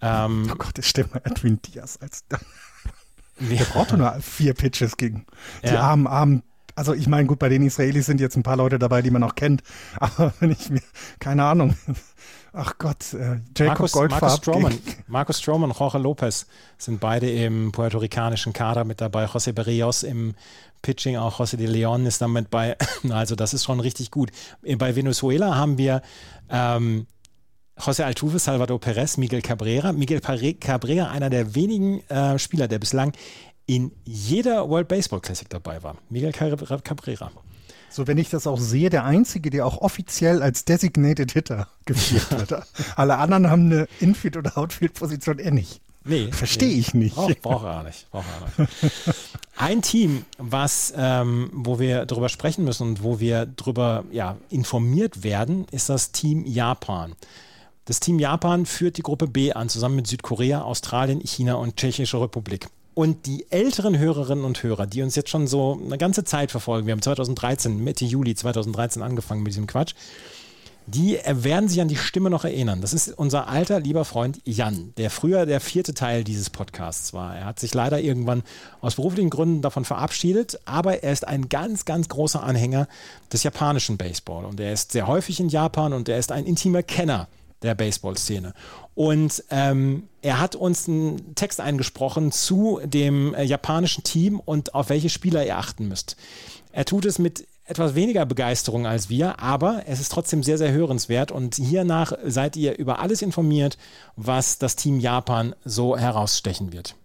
Ähm, 0.00 0.48
oh 0.50 0.54
Gott, 0.56 0.78
ich 0.78 0.86
stelle 0.86 1.08
mal 1.08 1.20
Edwin 1.24 1.60
Diaz 1.60 1.98
als. 2.00 2.24
Der 3.40 3.64
braucht 3.66 3.92
nur 3.92 4.12
vier 4.20 4.52
Pitches 4.54 4.96
gegen 4.96 5.24
die 5.62 5.68
ja. 5.68 5.80
armen, 5.80 6.08
armen 6.08 6.42
also 6.78 6.94
ich 6.94 7.08
meine, 7.08 7.26
gut, 7.26 7.40
bei 7.40 7.48
den 7.48 7.62
Israelis 7.62 8.06
sind 8.06 8.20
jetzt 8.20 8.36
ein 8.36 8.44
paar 8.44 8.56
Leute 8.56 8.78
dabei, 8.78 9.02
die 9.02 9.10
man 9.10 9.22
auch 9.24 9.34
kennt, 9.34 9.62
aber 10.00 10.32
wenn 10.40 10.52
ich 10.52 10.70
mir, 10.70 10.80
keine 11.18 11.44
Ahnung, 11.44 11.76
ach 12.52 12.78
Gott, 12.78 13.12
äh, 13.14 13.40
Jacob 13.56 13.66
Markus, 13.66 13.92
Goldfarb. 13.92 14.22
Markus 14.22 14.36
Stroman, 14.36 14.78
Markus 15.08 15.40
Stroman, 15.40 15.72
Jorge 15.72 15.98
Lopez 15.98 16.46
sind 16.78 17.00
beide 17.00 17.30
im 17.30 17.72
puerto-ricanischen 17.72 18.52
Kader 18.52 18.84
mit 18.84 19.00
dabei, 19.00 19.26
José 19.26 19.52
Berrios 19.52 20.04
im 20.04 20.34
Pitching, 20.80 21.16
auch 21.16 21.40
José 21.40 21.56
de 21.56 21.66
Leon 21.66 22.06
ist 22.06 22.22
damit 22.22 22.48
bei, 22.48 22.76
also 23.10 23.34
das 23.34 23.52
ist 23.52 23.64
schon 23.64 23.80
richtig 23.80 24.12
gut. 24.12 24.30
Bei 24.78 24.94
Venezuela 24.94 25.56
haben 25.56 25.76
wir 25.76 26.02
ähm, 26.48 27.08
José 27.76 28.04
Altuve, 28.04 28.38
Salvador 28.38 28.80
Perez, 28.80 29.16
Miguel 29.16 29.42
Cabrera. 29.42 29.92
Miguel 29.92 30.20
Cabrera, 30.20 31.10
einer 31.10 31.30
der 31.30 31.54
wenigen 31.54 32.00
äh, 32.08 32.38
Spieler, 32.38 32.68
der 32.68 32.78
bislang 32.78 33.12
in 33.68 33.92
jeder 34.06 34.68
World 34.68 34.88
Baseball 34.88 35.20
Classic 35.20 35.48
dabei 35.48 35.82
war. 35.82 35.98
Miguel 36.08 36.32
Cabrera. 36.32 37.30
So, 37.90 38.06
wenn 38.06 38.16
ich 38.16 38.30
das 38.30 38.46
auch 38.46 38.58
sehe, 38.58 38.88
der 38.88 39.04
Einzige, 39.04 39.50
der 39.50 39.66
auch 39.66 39.82
offiziell 39.82 40.42
als 40.42 40.64
Designated 40.64 41.32
Hitter 41.32 41.68
geführt 41.84 42.30
wird. 42.30 42.62
Alle 42.96 43.18
anderen 43.18 43.50
haben 43.50 43.66
eine 43.66 43.86
Infield- 44.00 44.38
oder 44.38 44.56
Outfield-Position 44.56 45.38
eh 45.38 45.50
nicht. 45.50 45.80
Nee. 46.04 46.32
Verstehe 46.32 46.68
nee. 46.68 46.78
ich 46.78 46.94
nicht. 46.94 47.14
Braucht 47.14 47.42
brauch 47.42 47.64
er 47.64 47.82
nicht. 47.82 48.10
Brauch 48.10 48.24
er 48.56 48.62
nicht. 48.62 48.72
Ein 49.58 49.82
Team, 49.82 50.24
was, 50.38 50.94
ähm, 50.96 51.50
wo 51.52 51.78
wir 51.78 52.06
darüber 52.06 52.30
sprechen 52.30 52.64
müssen 52.64 52.88
und 52.88 53.02
wo 53.02 53.20
wir 53.20 53.44
darüber 53.44 54.04
ja, 54.10 54.38
informiert 54.48 55.22
werden, 55.24 55.66
ist 55.72 55.90
das 55.90 56.12
Team 56.12 56.46
Japan. 56.46 57.14
Das 57.84 58.00
Team 58.00 58.18
Japan 58.18 58.64
führt 58.64 58.96
die 58.96 59.02
Gruppe 59.02 59.26
B 59.26 59.52
an, 59.52 59.68
zusammen 59.68 59.96
mit 59.96 60.06
Südkorea, 60.06 60.62
Australien, 60.62 61.20
China 61.20 61.56
und 61.56 61.76
Tschechische 61.76 62.18
Republik. 62.18 62.68
Und 62.98 63.26
die 63.26 63.46
älteren 63.52 63.96
Hörerinnen 63.96 64.44
und 64.44 64.60
Hörer, 64.60 64.88
die 64.88 65.02
uns 65.02 65.14
jetzt 65.14 65.30
schon 65.30 65.46
so 65.46 65.80
eine 65.86 65.98
ganze 65.98 66.24
Zeit 66.24 66.50
verfolgen, 66.50 66.88
wir 66.88 66.92
haben 66.92 67.00
2013, 67.00 67.78
Mitte 67.84 68.04
Juli 68.04 68.34
2013 68.34 69.02
angefangen 69.02 69.44
mit 69.44 69.52
diesem 69.52 69.68
Quatsch, 69.68 69.94
die 70.88 71.16
werden 71.24 71.68
sich 71.68 71.80
an 71.80 71.86
die 71.86 71.94
Stimme 71.94 72.28
noch 72.28 72.44
erinnern. 72.44 72.80
Das 72.80 72.92
ist 72.92 73.16
unser 73.16 73.46
alter, 73.46 73.78
lieber 73.78 74.04
Freund 74.04 74.40
Jan, 74.44 74.94
der 74.96 75.10
früher 75.10 75.46
der 75.46 75.60
vierte 75.60 75.94
Teil 75.94 76.24
dieses 76.24 76.50
Podcasts 76.50 77.12
war. 77.12 77.36
Er 77.36 77.44
hat 77.44 77.60
sich 77.60 77.72
leider 77.72 78.00
irgendwann 78.00 78.42
aus 78.80 78.96
beruflichen 78.96 79.30
Gründen 79.30 79.62
davon 79.62 79.84
verabschiedet, 79.84 80.58
aber 80.64 81.04
er 81.04 81.12
ist 81.12 81.24
ein 81.24 81.48
ganz, 81.48 81.84
ganz 81.84 82.08
großer 82.08 82.42
Anhänger 82.42 82.88
des 83.32 83.44
japanischen 83.44 83.96
Baseball. 83.96 84.44
Und 84.44 84.58
er 84.58 84.72
ist 84.72 84.90
sehr 84.90 85.06
häufig 85.06 85.38
in 85.38 85.50
Japan 85.50 85.92
und 85.92 86.08
er 86.08 86.18
ist 86.18 86.32
ein 86.32 86.46
intimer 86.46 86.82
Kenner 86.82 87.28
der 87.62 87.74
Baseball-Szene. 87.74 88.54
Und 88.94 89.44
ähm, 89.50 90.08
er 90.22 90.40
hat 90.40 90.54
uns 90.54 90.88
einen 90.88 91.34
Text 91.34 91.60
eingesprochen 91.60 92.32
zu 92.32 92.80
dem 92.84 93.34
äh, 93.34 93.42
japanischen 93.44 94.04
Team 94.04 94.40
und 94.40 94.74
auf 94.74 94.88
welche 94.88 95.08
Spieler 95.08 95.44
ihr 95.44 95.58
achten 95.58 95.88
müsst. 95.88 96.16
Er 96.72 96.84
tut 96.84 97.04
es 97.04 97.18
mit 97.18 97.46
etwas 97.64 97.94
weniger 97.94 98.24
Begeisterung 98.24 98.86
als 98.86 99.10
wir, 99.10 99.40
aber 99.40 99.82
es 99.86 100.00
ist 100.00 100.10
trotzdem 100.10 100.42
sehr, 100.42 100.56
sehr 100.56 100.72
hörenswert 100.72 101.30
und 101.30 101.56
hiernach 101.56 102.12
seid 102.24 102.56
ihr 102.56 102.78
über 102.78 102.98
alles 102.98 103.20
informiert, 103.20 103.76
was 104.16 104.58
das 104.58 104.74
Team 104.74 105.00
Japan 105.00 105.54
so 105.64 105.96
herausstechen 105.96 106.72
wird. 106.72 106.96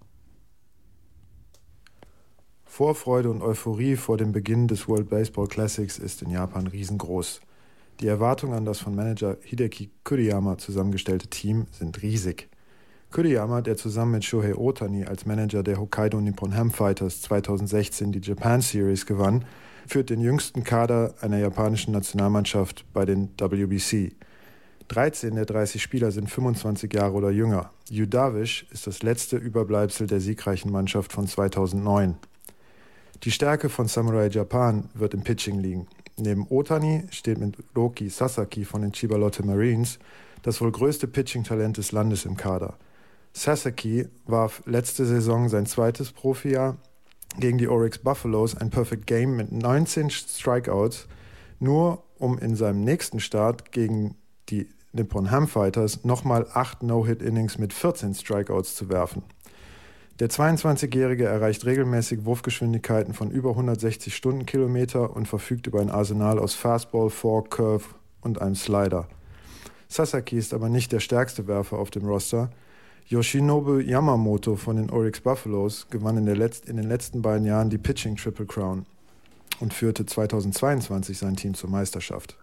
Vorfreude 2.63 3.29
und 3.29 3.43
Euphorie 3.43 3.97
vor 3.97 4.17
dem 4.17 4.31
Beginn 4.31 4.67
des 4.67 4.87
World 4.87 5.09
Baseball 5.09 5.47
Classics 5.47 5.99
ist 5.99 6.21
in 6.23 6.31
Japan 6.31 6.65
riesengroß. 6.65 7.41
Die 7.99 8.07
Erwartungen 8.07 8.53
an 8.53 8.65
das 8.65 8.79
von 8.79 8.95
Manager 8.95 9.37
Hideki 9.43 9.89
Kuriyama 10.03 10.57
zusammengestellte 10.57 11.27
Team 11.27 11.67
sind 11.71 12.01
riesig. 12.01 12.49
Kuriyama, 13.11 13.61
der 13.61 13.77
zusammen 13.77 14.13
mit 14.13 14.25
Shohei 14.25 14.55
Otani 14.55 15.05
als 15.05 15.25
Manager 15.27 15.61
der 15.61 15.79
Hokkaido 15.79 16.19
Nippon 16.19 16.55
Ham 16.55 16.71
Fighters 16.71 17.21
2016 17.21 18.11
die 18.11 18.19
Japan 18.19 18.61
Series 18.61 19.05
gewann, 19.05 19.45
führt 19.87 20.09
den 20.09 20.19
jüngsten 20.19 20.63
Kader 20.63 21.13
einer 21.21 21.37
japanischen 21.37 21.93
Nationalmannschaft 21.93 22.85
bei 22.91 23.05
den 23.05 23.29
WBC. 23.37 24.15
13 24.87 25.35
der 25.35 25.45
30 25.45 25.81
Spieler 25.81 26.11
sind 26.11 26.29
25 26.29 26.91
Jahre 26.93 27.13
oder 27.13 27.29
jünger. 27.29 27.71
Yu 27.89 28.05
Darvish 28.05 28.65
ist 28.71 28.87
das 28.87 29.03
letzte 29.03 29.37
Überbleibsel 29.37 30.07
der 30.07 30.19
siegreichen 30.19 30.71
Mannschaft 30.71 31.13
von 31.13 31.27
2009. 31.27 32.15
Die 33.23 33.31
Stärke 33.31 33.69
von 33.69 33.87
Samurai 33.87 34.27
Japan 34.27 34.89
wird 34.93 35.13
im 35.13 35.21
Pitching 35.21 35.59
liegen. 35.59 35.87
Neben 36.17 36.45
Otani 36.49 37.05
steht 37.09 37.39
mit 37.39 37.57
Loki 37.73 38.09
Sasaki 38.09 38.65
von 38.65 38.81
den 38.81 38.91
Chiba 38.91 39.17
Lotte 39.17 39.43
Marines 39.43 39.99
das 40.43 40.61
wohl 40.61 40.71
größte 40.71 41.07
Pitching-Talent 41.07 41.77
des 41.77 41.91
Landes 41.91 42.25
im 42.25 42.37
Kader. 42.37 42.77
Sasaki 43.31 44.07
warf 44.25 44.61
letzte 44.65 45.05
Saison 45.05 45.49
sein 45.49 45.65
zweites 45.65 46.11
Profijahr 46.11 46.77
gegen 47.39 47.57
die 47.57 47.67
Oryx 47.67 47.97
Buffaloes 47.97 48.55
ein 48.55 48.69
Perfect 48.69 49.07
Game 49.07 49.35
mit 49.35 49.51
19 49.51 50.11
Strikeouts, 50.11 51.07
nur 51.59 52.03
um 52.19 52.37
in 52.37 52.55
seinem 52.55 52.83
nächsten 52.83 53.19
Start 53.19 53.71
gegen 53.71 54.15
die 54.49 54.69
Nippon 54.91 55.31
Ham 55.31 55.47
Fighters 55.47 56.03
nochmal 56.03 56.45
8 56.53 56.83
No-Hit-Innings 56.83 57.57
mit 57.57 57.73
14 57.73 58.13
Strikeouts 58.13 58.75
zu 58.75 58.89
werfen. 58.89 59.23
Der 60.23 60.29
22-Jährige 60.29 61.25
erreicht 61.25 61.65
regelmäßig 61.65 62.23
Wurfgeschwindigkeiten 62.23 63.13
von 63.13 63.29
über 63.29 63.49
160 63.49 64.15
Stundenkilometer 64.15 65.13
und 65.13 65.27
verfügt 65.27 65.67
über 65.67 65.81
ein 65.81 65.89
Arsenal 65.89 66.39
aus 66.39 66.53
Fastball, 66.53 67.09
Fork, 67.09 67.51
Curve 67.51 67.83
und 68.21 68.41
einem 68.41 68.55
Slider. 68.55 69.09
Sasaki 69.89 70.37
ist 70.37 70.53
aber 70.53 70.69
nicht 70.69 70.93
der 70.93 71.01
stärkste 71.01 71.45
Werfer 71.47 71.77
auf 71.77 71.91
dem 71.91 72.05
Roster. 72.05 72.49
Yoshinobu 73.09 73.79
Yamamoto 73.79 74.55
von 74.55 74.77
den 74.77 74.89
Oryx 74.91 75.19
Buffaloes 75.19 75.87
gewann 75.89 76.15
in, 76.15 76.25
in, 76.25 76.77
den 76.77 76.87
letzten 76.87 77.21
beiden 77.21 77.45
Jahren 77.45 77.69
die 77.69 77.77
Pitching 77.77 78.15
Triple 78.15 78.45
Crown 78.45 78.85
und 79.59 79.73
führte 79.73 80.05
2022 80.05 81.17
sein 81.17 81.35
Team 81.35 81.53
zur 81.53 81.69
Meisterschaft. 81.69 82.37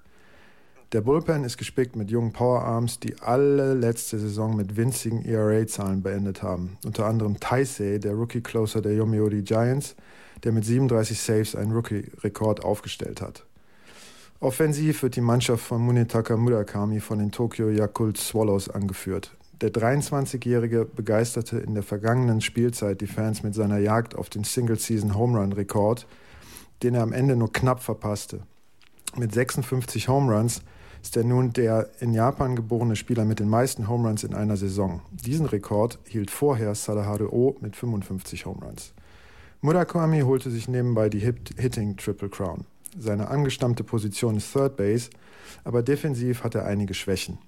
Der 0.92 1.02
Bullpen 1.02 1.44
ist 1.44 1.56
gespickt 1.56 1.94
mit 1.94 2.10
jungen 2.10 2.32
Powerarms, 2.32 2.98
die 2.98 3.14
alle 3.20 3.74
letzte 3.74 4.18
Saison 4.18 4.56
mit 4.56 4.76
winzigen 4.76 5.24
ERA-Zahlen 5.24 6.02
beendet 6.02 6.42
haben. 6.42 6.78
Unter 6.84 7.06
anderem 7.06 7.38
Taisei, 7.38 7.98
der 7.98 8.14
Rookie-Closer 8.14 8.82
der 8.82 8.94
Yomiuri 8.94 9.42
Giants, 9.42 9.94
der 10.42 10.50
mit 10.50 10.64
37 10.64 11.20
Saves 11.20 11.54
einen 11.54 11.70
Rookie-Rekord 11.70 12.64
aufgestellt 12.64 13.22
hat. 13.22 13.44
Offensiv 14.40 15.04
wird 15.04 15.14
die 15.14 15.20
Mannschaft 15.20 15.64
von 15.64 15.80
Munetaka 15.80 16.36
Murakami 16.36 16.98
von 16.98 17.20
den 17.20 17.30
Tokyo 17.30 17.68
Yakult 17.68 18.16
Swallows 18.16 18.68
angeführt. 18.68 19.36
Der 19.60 19.72
23-Jährige 19.72 20.86
begeisterte 20.86 21.58
in 21.58 21.74
der 21.74 21.84
vergangenen 21.84 22.40
Spielzeit 22.40 23.00
die 23.00 23.06
Fans 23.06 23.44
mit 23.44 23.54
seiner 23.54 23.78
Jagd 23.78 24.16
auf 24.16 24.28
den 24.28 24.42
Single-Season-Home-Run-Rekord, 24.42 26.08
den 26.82 26.96
er 26.96 27.02
am 27.02 27.12
Ende 27.12 27.36
nur 27.36 27.52
knapp 27.52 27.80
verpasste. 27.80 28.40
Mit 29.16 29.32
56 29.32 30.08
Home 30.08 30.34
Runs 30.36 30.62
ist 31.02 31.16
er 31.16 31.24
nun 31.24 31.52
der 31.52 31.90
in 32.00 32.12
Japan 32.12 32.56
geborene 32.56 32.96
Spieler 32.96 33.24
mit 33.24 33.40
den 33.40 33.48
meisten 33.48 33.88
Home 33.88 34.08
Runs 34.08 34.24
in 34.24 34.34
einer 34.34 34.56
Saison. 34.56 35.00
Diesen 35.10 35.46
Rekord 35.46 35.98
hielt 36.04 36.30
vorher 36.30 36.74
Sadaharu 36.74 37.26
O 37.30 37.56
mit 37.60 37.76
55 37.76 38.46
Home 38.46 38.64
Runs. 38.64 38.92
Murakami 39.62 40.20
holte 40.20 40.50
sich 40.50 40.68
nebenbei 40.68 41.08
die 41.08 41.18
Hitting 41.18 41.96
Triple 41.96 42.28
Crown. 42.28 42.64
Seine 42.98 43.28
angestammte 43.28 43.84
Position 43.84 44.36
ist 44.36 44.52
Third 44.52 44.76
Base, 44.76 45.10
aber 45.64 45.82
defensiv 45.82 46.44
hat 46.44 46.54
er 46.54 46.64
einige 46.64 46.94
Schwächen. 46.94 47.38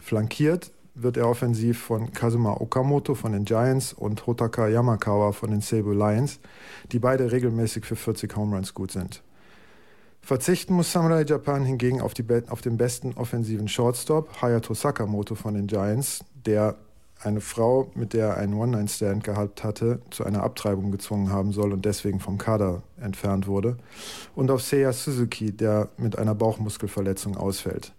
Flankiert 0.00 0.72
wird 0.94 1.16
er 1.16 1.28
offensiv 1.28 1.80
von 1.80 2.12
Kazuma 2.12 2.52
Okamoto 2.52 3.14
von 3.14 3.32
den 3.32 3.44
Giants 3.44 3.92
und 3.92 4.26
Hotaka 4.26 4.68
Yamakawa 4.68 5.32
von 5.32 5.50
den 5.50 5.60
Seibu 5.60 5.92
Lions, 5.92 6.38
die 6.90 6.98
beide 6.98 7.32
regelmäßig 7.32 7.84
für 7.84 7.96
40 7.96 8.36
Home 8.36 8.54
Runs 8.56 8.74
gut 8.74 8.90
sind. 8.92 9.22
Verzichten 10.24 10.74
muss 10.74 10.92
Samurai 10.92 11.24
Japan 11.24 11.64
hingegen 11.64 12.00
auf, 12.00 12.14
die, 12.14 12.24
auf 12.48 12.60
den 12.62 12.76
besten 12.76 13.12
offensiven 13.14 13.66
Shortstop, 13.66 14.40
Hayato 14.40 14.72
Sakamoto 14.72 15.34
von 15.34 15.54
den 15.54 15.66
Giants, 15.66 16.24
der 16.46 16.76
eine 17.20 17.40
Frau, 17.40 17.90
mit 17.94 18.12
der 18.12 18.28
er 18.28 18.36
einen 18.36 18.54
One-Night-Stand 18.54 19.24
gehabt 19.24 19.64
hatte, 19.64 20.00
zu 20.10 20.24
einer 20.24 20.42
Abtreibung 20.42 20.92
gezwungen 20.92 21.30
haben 21.30 21.52
soll 21.52 21.72
und 21.72 21.84
deswegen 21.84 22.20
vom 22.20 22.38
Kader 22.38 22.82
entfernt 23.00 23.46
wurde. 23.46 23.76
Und 24.34 24.50
auf 24.50 24.62
Seiya 24.62 24.92
Suzuki, 24.92 25.52
der 25.52 25.88
mit 25.96 26.16
einer 26.18 26.34
Bauchmuskelverletzung 26.34 27.36
ausfällt. 27.36 27.92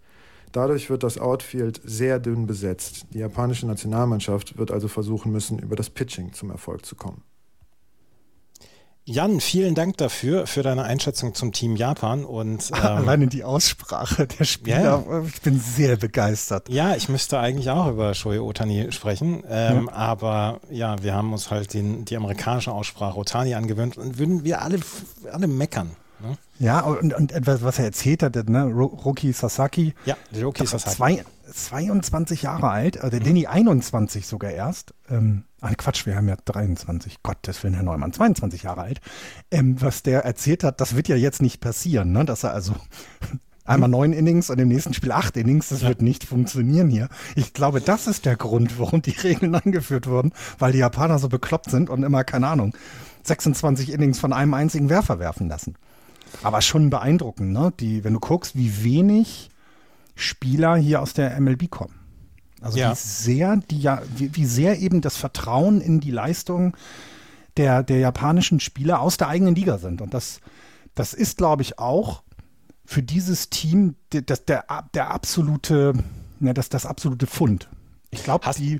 Dadurch 0.53 0.89
wird 0.89 1.03
das 1.03 1.17
Outfield 1.17 1.81
sehr 1.83 2.19
dünn 2.19 2.45
besetzt. 2.45 3.07
Die 3.13 3.19
japanische 3.19 3.65
Nationalmannschaft 3.65 4.57
wird 4.57 4.71
also 4.71 4.87
versuchen 4.87 5.31
müssen, 5.31 5.59
über 5.59 5.75
das 5.75 5.89
Pitching 5.89 6.31
zum 6.33 6.51
Erfolg 6.51 6.85
zu 6.85 6.95
kommen. 6.95 7.23
Jan, 9.05 9.41
vielen 9.41 9.75
Dank 9.75 9.97
dafür, 9.97 10.47
für 10.47 10.63
deine 10.63 10.83
Einschätzung 10.83 11.35
zum 11.35 11.51
Team 11.51 11.75
Japan 11.75 12.23
und 12.23 12.71
ähm, 12.75 12.83
alleine 12.83 13.27
die 13.27 13.43
Aussprache 13.43 14.27
der 14.27 14.45
Spieler, 14.45 15.03
ja. 15.05 15.23
ich 15.23 15.41
bin 15.41 15.59
sehr 15.59 15.97
begeistert. 15.97 16.69
Ja, 16.69 16.95
ich 16.95 17.09
müsste 17.09 17.37
eigentlich 17.37 17.69
auch 17.69 17.89
über 17.89 18.13
Shohei 18.13 18.39
Otani 18.39 18.93
sprechen, 18.93 19.43
ähm, 19.49 19.89
ja. 19.91 19.93
aber 19.93 20.61
ja, 20.69 21.03
wir 21.03 21.13
haben 21.13 21.33
uns 21.33 21.51
halt 21.51 21.73
den, 21.73 22.05
die 22.05 22.15
amerikanische 22.15 22.71
Aussprache 22.71 23.17
Otani 23.17 23.55
angewöhnt 23.55 23.97
und 23.97 24.17
würden 24.17 24.45
wir 24.45 24.61
alle, 24.61 24.79
alle 25.29 25.47
meckern. 25.47 25.91
Ne? 26.21 26.37
Ja, 26.59 26.79
und, 26.79 27.13
und 27.13 27.33
etwas, 27.33 27.61
was 27.61 27.79
er 27.79 27.85
erzählt 27.85 28.23
hat, 28.23 28.35
ne, 28.47 28.63
Roki 28.63 29.33
Sasaki. 29.33 29.93
Ja, 30.05 30.15
Roki 30.41 30.65
Sasaki. 30.65 30.95
Zwei, 30.95 31.25
22 31.53 32.41
Jahre 32.43 32.69
alt, 32.69 32.99
also 32.99 33.17
mhm. 33.17 33.23
Denny 33.23 33.47
21 33.47 34.25
sogar 34.25 34.51
erst. 34.51 34.93
Ähm, 35.09 35.43
ach 35.61 35.75
Quatsch, 35.77 36.05
wir 36.05 36.15
haben 36.15 36.27
ja 36.27 36.35
23. 36.43 37.21
Gottes 37.21 37.63
Willen, 37.63 37.75
Herr 37.75 37.83
Neumann, 37.83 38.11
22 38.11 38.63
Jahre 38.63 38.81
alt. 38.81 39.01
Ähm, 39.51 39.79
was 39.81 40.03
der 40.03 40.25
erzählt 40.25 40.63
hat, 40.63 40.81
das 40.81 40.95
wird 40.95 41.07
ja 41.07 41.15
jetzt 41.15 41.41
nicht 41.41 41.61
passieren, 41.61 42.11
ne? 42.11 42.25
dass 42.25 42.43
er 42.43 42.53
also 42.53 42.73
einmal 43.65 43.89
neun 43.89 44.13
Innings 44.13 44.49
und 44.49 44.59
im 44.59 44.67
nächsten 44.67 44.93
Spiel 44.93 45.11
acht 45.11 45.37
Innings, 45.37 45.69
das 45.69 45.81
ja. 45.81 45.89
wird 45.89 46.01
nicht 46.01 46.23
funktionieren 46.23 46.89
hier. 46.89 47.07
Ich 47.35 47.53
glaube, 47.53 47.81
das 47.81 48.07
ist 48.07 48.25
der 48.25 48.35
Grund, 48.35 48.79
warum 48.79 49.01
die 49.01 49.11
Regeln 49.23 49.53
angeführt 49.53 50.07
wurden, 50.07 50.33
weil 50.57 50.71
die 50.71 50.79
Japaner 50.79 51.19
so 51.19 51.29
bekloppt 51.29 51.69
sind 51.69 51.89
und 51.89 52.03
immer, 52.03 52.23
keine 52.23 52.47
Ahnung, 52.47 52.75
26 53.23 53.91
Innings 53.91 54.19
von 54.19 54.33
einem 54.33 54.53
einzigen 54.55 54.89
Werfer 54.89 55.19
werfen 55.19 55.47
lassen. 55.49 55.75
Aber 56.41 56.61
schon 56.61 56.89
beeindruckend, 56.89 57.51
ne? 57.51 57.71
Die, 57.79 58.03
wenn 58.03 58.13
du 58.13 58.19
guckst, 58.19 58.55
wie 58.55 58.83
wenig 58.83 59.51
Spieler 60.15 60.75
hier 60.75 61.01
aus 61.01 61.13
der 61.13 61.39
MLB 61.39 61.69
kommen. 61.69 61.95
Also 62.61 62.77
ja. 62.77 62.91
wie 62.91 62.95
sehr 62.95 63.57
die 63.57 63.79
ja, 63.79 64.01
wie, 64.15 64.35
wie, 64.35 64.45
sehr 64.45 64.79
eben 64.79 65.01
das 65.01 65.17
Vertrauen 65.17 65.81
in 65.81 65.99
die 65.99 66.11
Leistung 66.11 66.77
der, 67.57 67.83
der 67.83 67.99
japanischen 67.99 68.59
Spieler 68.59 69.01
aus 69.01 69.17
der 69.17 69.27
eigenen 69.27 69.55
Liga 69.55 69.77
sind. 69.77 70.01
Und 70.01 70.13
das, 70.13 70.39
das 70.95 71.13
ist, 71.13 71.37
glaube 71.37 71.61
ich, 71.61 71.77
auch 71.77 72.23
für 72.85 73.03
dieses 73.03 73.49
Team 73.49 73.95
das, 74.09 74.45
der, 74.45 74.65
der 74.93 75.11
absolute, 75.11 75.93
ne, 76.39 76.53
das, 76.53 76.69
das 76.69 76.85
absolute 76.85 77.27
Fund. 77.27 77.69
Ich 78.11 78.23
glaube, 78.23 78.49
die 78.57 78.79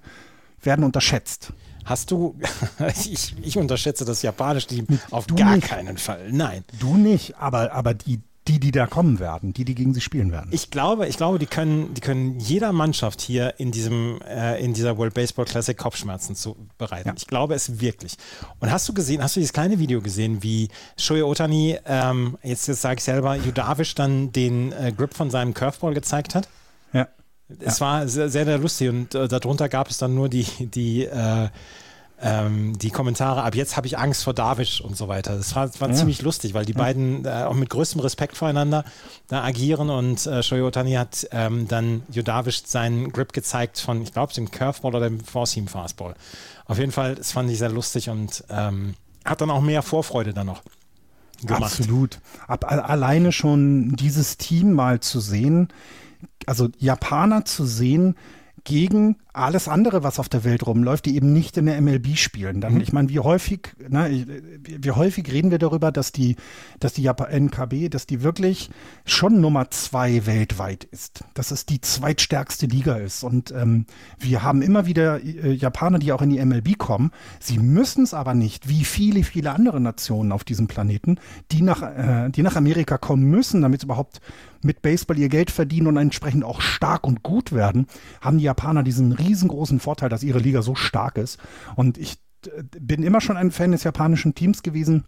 werden 0.62 0.86
unterschätzt. 0.86 1.54
Hast 1.86 2.12
du, 2.12 2.40
ich, 2.88 3.36
ich 3.42 3.58
unterschätze 3.58 4.06
das 4.06 4.22
japanische 4.22 4.68
Team 4.68 4.88
auf 5.12 5.28
du 5.28 5.36
gar 5.36 5.56
nicht. 5.56 5.68
keinen 5.68 5.98
Fall. 5.98 6.32
Nein. 6.32 6.64
Du 6.80 6.96
nicht, 6.96 7.36
aber, 7.38 7.74
aber 7.74 7.94
die, 7.94 8.22
die, 8.48 8.60
die 8.60 8.72
da 8.72 8.88
kommen 8.88 9.20
werden, 9.20 9.54
die, 9.54 9.64
die 9.64 9.74
gegen 9.74 9.94
sie 9.94 10.02
spielen 10.02 10.32
werden. 10.32 10.50
Ich 10.52 10.70
glaube, 10.70 11.08
ich 11.08 11.16
glaube, 11.16 11.40
die 11.40 11.46
können, 11.46 11.94
die 11.94 12.02
können 12.02 12.40
jeder 12.40 12.74
Mannschaft 12.74 13.22
hier 13.22 13.54
in 13.58 13.72
diesem, 13.72 14.22
äh, 14.22 14.62
in 14.64 14.74
dieser 14.74 14.98
World 14.98 15.14
Baseball 15.14 15.46
Classic 15.46 15.78
Kopfschmerzen 15.78 16.36
zu 16.36 16.58
bereiten. 16.78 17.10
Ja. 17.10 17.14
Ich 17.16 17.28
glaube 17.28 17.56
es 17.56 17.80
wirklich. 17.80 18.18
Und 18.60 18.70
hast 18.70 18.88
du 18.90 18.94
gesehen, 18.94 19.24
hast 19.24 19.36
du 19.36 19.40
dieses 19.40 19.54
kleine 19.54 19.80
Video 19.80 20.02
gesehen, 20.02 20.44
wie 20.44 20.68
Shohei 20.98 21.24
Otani, 21.24 21.78
ähm, 21.86 22.38
jetzt, 22.44 22.68
jetzt 22.68 22.82
sage 22.82 22.98
ich 22.98 23.04
selber, 23.04 23.36
Judavish 23.36 23.96
dann 23.96 24.34
den 24.34 24.74
äh, 24.74 24.92
Grip 24.92 25.14
von 25.14 25.30
seinem 25.30 25.54
Curveball 25.54 25.94
gezeigt 25.94 26.36
hat? 26.36 26.50
Ja. 26.92 27.08
Es 27.60 27.80
ja. 27.80 27.86
war 27.86 28.08
sehr, 28.08 28.30
sehr, 28.30 28.58
lustig 28.58 28.90
und 28.90 29.16
äh, 29.16 29.28
darunter 29.30 29.70
gab 29.70 29.90
es 29.90 29.98
dann 29.98 30.16
nur 30.16 30.28
die, 30.28 30.46
die 30.60 31.06
äh, 31.06 31.50
ähm, 32.24 32.78
die 32.78 32.90
Kommentare, 32.90 33.44
ab 33.44 33.54
jetzt 33.54 33.76
habe 33.76 33.86
ich 33.86 33.98
Angst 33.98 34.24
vor 34.24 34.34
Davish 34.34 34.80
und 34.80 34.96
so 34.96 35.10
weiter. 35.10 35.36
Das 35.36 35.56
war, 35.56 35.70
war 35.80 35.90
ja. 35.90 35.96
ziemlich 35.96 36.22
lustig, 36.22 36.54
weil 36.54 36.66
die 36.66 36.72
ja. 36.72 36.78
beiden 36.78 37.26
äh, 37.26 37.44
auch 37.44 37.54
mit 37.54 37.70
größtem 37.70 38.00
Respekt 38.00 38.38
voreinander 38.38 38.86
da 39.28 39.44
agieren 39.44 39.90
und 39.90 40.26
äh, 40.26 40.42
Shoyo 40.42 40.68
Otani 40.68 40.94
hat 40.94 41.28
ähm, 41.32 41.68
dann 41.68 42.04
Jodavish 42.10 42.64
seinen 42.66 43.12
Grip 43.12 43.34
gezeigt 43.34 43.80
von, 43.80 44.02
ich 44.02 44.14
glaube, 44.14 44.34
dem 44.34 44.50
Curveball 44.50 44.96
oder 44.96 45.10
dem 45.10 45.20
Four-Seam 45.20 45.68
Fastball. 45.68 46.16
Auf 46.66 46.80
jeden 46.80 46.94
Fall, 46.94 47.16
das 47.16 47.34
fand 47.34 47.50
ich 47.52 47.58
sehr 47.58 47.70
lustig 47.70 48.10
und 48.10 48.44
ähm, 48.50 48.96
hat 49.26 49.42
dann 49.42 49.52
auch 49.52 49.62
mehr 49.62 49.82
Vorfreude 49.82 50.34
dann 50.34 50.48
noch. 50.48 50.62
Gemacht. 51.42 51.64
Absolut. 51.64 52.20
Ab, 52.48 52.64
alleine 52.72 53.34
schon 53.34 53.98
dieses 53.98 54.38
Team 54.38 54.72
mal 54.72 55.02
zu 55.02 55.20
sehen, 55.20 55.68
also 56.46 56.70
Japaner 56.78 57.44
zu 57.44 57.66
sehen, 57.66 58.16
gegen 58.66 59.18
alles 59.34 59.68
andere, 59.68 60.04
was 60.04 60.20
auf 60.20 60.30
der 60.30 60.44
Welt 60.44 60.66
rumläuft, 60.66 61.06
die 61.06 61.16
eben 61.16 61.34
nicht 61.34 61.58
in 61.58 61.66
der 61.66 61.82
MLB 61.82 62.16
spielen. 62.16 62.62
Dann, 62.62 62.76
mhm. 62.76 62.82
ich 62.82 62.94
meine, 62.94 63.10
wie 63.10 63.20
häufig, 63.20 63.74
ne, 63.90 64.26
wie 64.64 64.92
häufig 64.92 65.30
reden 65.32 65.52
wir 65.52 65.58
darüber, 65.58 65.92
dass 65.92 66.12
die, 66.12 66.36
dass 66.80 66.94
die 66.94 67.08
NKB, 67.08 67.90
dass 67.90 68.06
die 68.06 68.22
wirklich 68.22 68.70
schon 69.06 69.42
Nummer 69.42 69.70
zwei 69.72 70.26
weltweit 70.26 70.86
ist, 70.86 71.26
dass 71.34 71.52
es 71.52 71.66
die 71.66 71.82
zweitstärkste 71.82 72.68
Liga 72.68 72.96
ist. 72.96 73.24
Und 73.24 73.52
ähm, 73.52 73.86
wir 74.20 74.44
haben 74.44 74.62
immer 74.62 74.86
wieder 74.86 75.22
äh, 75.22 75.52
Japaner, 75.52 76.00
die 76.00 76.14
auch 76.14 76.22
in 76.22 76.30
die 76.30 76.44
MLB 76.44 76.78
kommen. 76.78 77.12
Sie 77.40 77.58
müssen 77.58 78.04
es 78.04 78.14
aber 78.14 78.34
nicht, 78.36 78.70
wie 78.70 78.86
viele, 78.86 79.24
viele 79.24 79.52
andere 79.52 79.82
Nationen 79.82 80.32
auf 80.32 80.44
diesem 80.44 80.68
Planeten, 80.68 81.18
die 81.52 81.64
nach, 81.64 81.82
äh, 81.82 82.30
die 82.30 82.44
nach 82.44 82.56
Amerika 82.56 82.98
kommen 82.98 83.24
müssen, 83.24 83.62
damit 83.62 83.82
sie 83.82 83.88
überhaupt 83.88 84.22
mit 84.64 84.82
Baseball 84.82 85.18
ihr 85.18 85.30
Geld 85.30 85.52
verdienen 85.52 85.88
und 85.88 85.98
entsprechend 85.98 86.44
auch 86.44 86.62
stark 86.62 87.06
und 87.06 87.24
gut 87.24 87.52
werden, 87.52 87.88
haben 88.22 88.38
die 88.38 88.46
Japaner 88.46 88.84
diesen 88.84 89.12
riesengroßen 89.12 89.80
Vorteil, 89.80 90.10
dass 90.10 90.24
ihre 90.24 90.40
Liga 90.40 90.62
so 90.62 90.76
stark 90.76 91.18
ist. 91.18 91.40
Und 91.76 91.98
ich 91.98 92.18
äh, 92.46 92.64
bin 92.80 93.04
immer 93.04 93.22
schon 93.22 93.38
ein 93.38 93.52
Fan 93.52 93.72
des 93.72 93.84
japanischen 93.84 94.36
Teams 94.36 94.64
gewesen. 94.64 95.06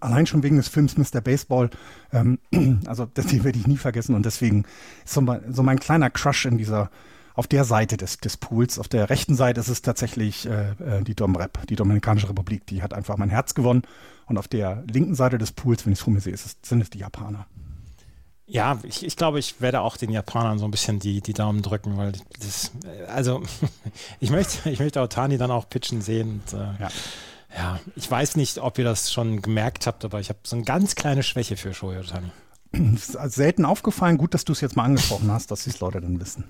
Allein 0.00 0.26
schon 0.26 0.42
wegen 0.42 0.56
des 0.56 0.68
Films 0.68 0.96
Mr. 0.96 1.20
Baseball. 1.20 1.70
Ähm, 2.12 2.38
also, 2.86 3.06
das 3.06 3.32
werde 3.32 3.58
ich 3.58 3.66
nie 3.66 3.76
vergessen. 3.76 4.14
Und 4.14 4.26
deswegen 4.26 4.64
ist 5.04 5.14
so 5.14 5.20
mein, 5.20 5.52
so 5.52 5.62
mein 5.62 5.78
kleiner 5.78 6.10
Crush 6.10 6.46
in 6.46 6.58
dieser, 6.58 6.90
auf 7.34 7.46
der 7.46 7.64
Seite 7.64 7.96
des, 7.96 8.18
des 8.18 8.36
Pools. 8.36 8.78
Auf 8.78 8.88
der 8.88 9.10
rechten 9.10 9.34
Seite 9.34 9.60
ist 9.60 9.68
es 9.68 9.82
tatsächlich 9.82 10.48
äh, 10.48 10.70
äh 10.80 11.02
die 11.02 11.14
Domrep, 11.14 11.66
die 11.68 11.76
Dominikanische 11.76 12.28
Republik. 12.28 12.66
Die 12.66 12.82
hat 12.82 12.92
einfach 12.92 13.16
mein 13.16 13.30
Herz 13.30 13.54
gewonnen. 13.54 13.82
Und 14.26 14.38
auf 14.38 14.48
der 14.48 14.84
linken 14.90 15.14
Seite 15.14 15.38
des 15.38 15.52
Pools, 15.52 15.84
wenn 15.84 15.92
ich 15.92 15.98
es 15.98 16.04
vor 16.04 16.12
mir 16.12 16.20
sehe, 16.20 16.32
ist 16.32 16.46
es, 16.46 16.56
sind 16.62 16.80
es 16.80 16.90
die 16.90 16.98
Japaner. 16.98 17.46
Ja, 18.46 18.78
ich, 18.82 19.04
ich 19.04 19.16
glaube, 19.16 19.38
ich 19.38 19.60
werde 19.60 19.80
auch 19.80 19.96
den 19.96 20.10
Japanern 20.10 20.58
so 20.58 20.66
ein 20.66 20.70
bisschen 20.70 20.98
die, 20.98 21.22
die 21.22 21.32
Daumen 21.32 21.62
drücken, 21.62 21.96
weil 21.96 22.12
das, 22.40 22.72
also 23.08 23.42
ich 24.20 24.30
möchte, 24.30 24.68
ich 24.68 24.78
möchte 24.78 25.00
Otani 25.00 25.38
dann 25.38 25.50
auch 25.50 25.68
pitchen 25.68 26.02
sehen. 26.02 26.42
Und, 26.44 26.52
äh, 26.52 26.62
ja. 26.62 26.88
ja. 27.56 27.80
ich 27.96 28.10
weiß 28.10 28.36
nicht, 28.36 28.58
ob 28.58 28.78
ihr 28.78 28.84
das 28.84 29.12
schon 29.12 29.40
gemerkt 29.40 29.86
habt, 29.86 30.04
aber 30.04 30.20
ich 30.20 30.28
habe 30.28 30.40
so 30.42 30.56
eine 30.56 30.64
ganz 30.64 30.94
kleine 30.94 31.22
Schwäche 31.22 31.56
für 31.56 31.72
Shohei 31.72 32.00
Otani. 32.00 32.30
ist 32.94 33.12
selten 33.34 33.64
aufgefallen. 33.64 34.18
Gut, 34.18 34.34
dass 34.34 34.44
du 34.44 34.52
es 34.52 34.60
jetzt 34.60 34.76
mal 34.76 34.84
angesprochen 34.84 35.30
hast, 35.30 35.50
dass 35.50 35.64
die 35.64 35.72
Leute 35.80 36.02
dann 36.02 36.20
wissen. 36.20 36.44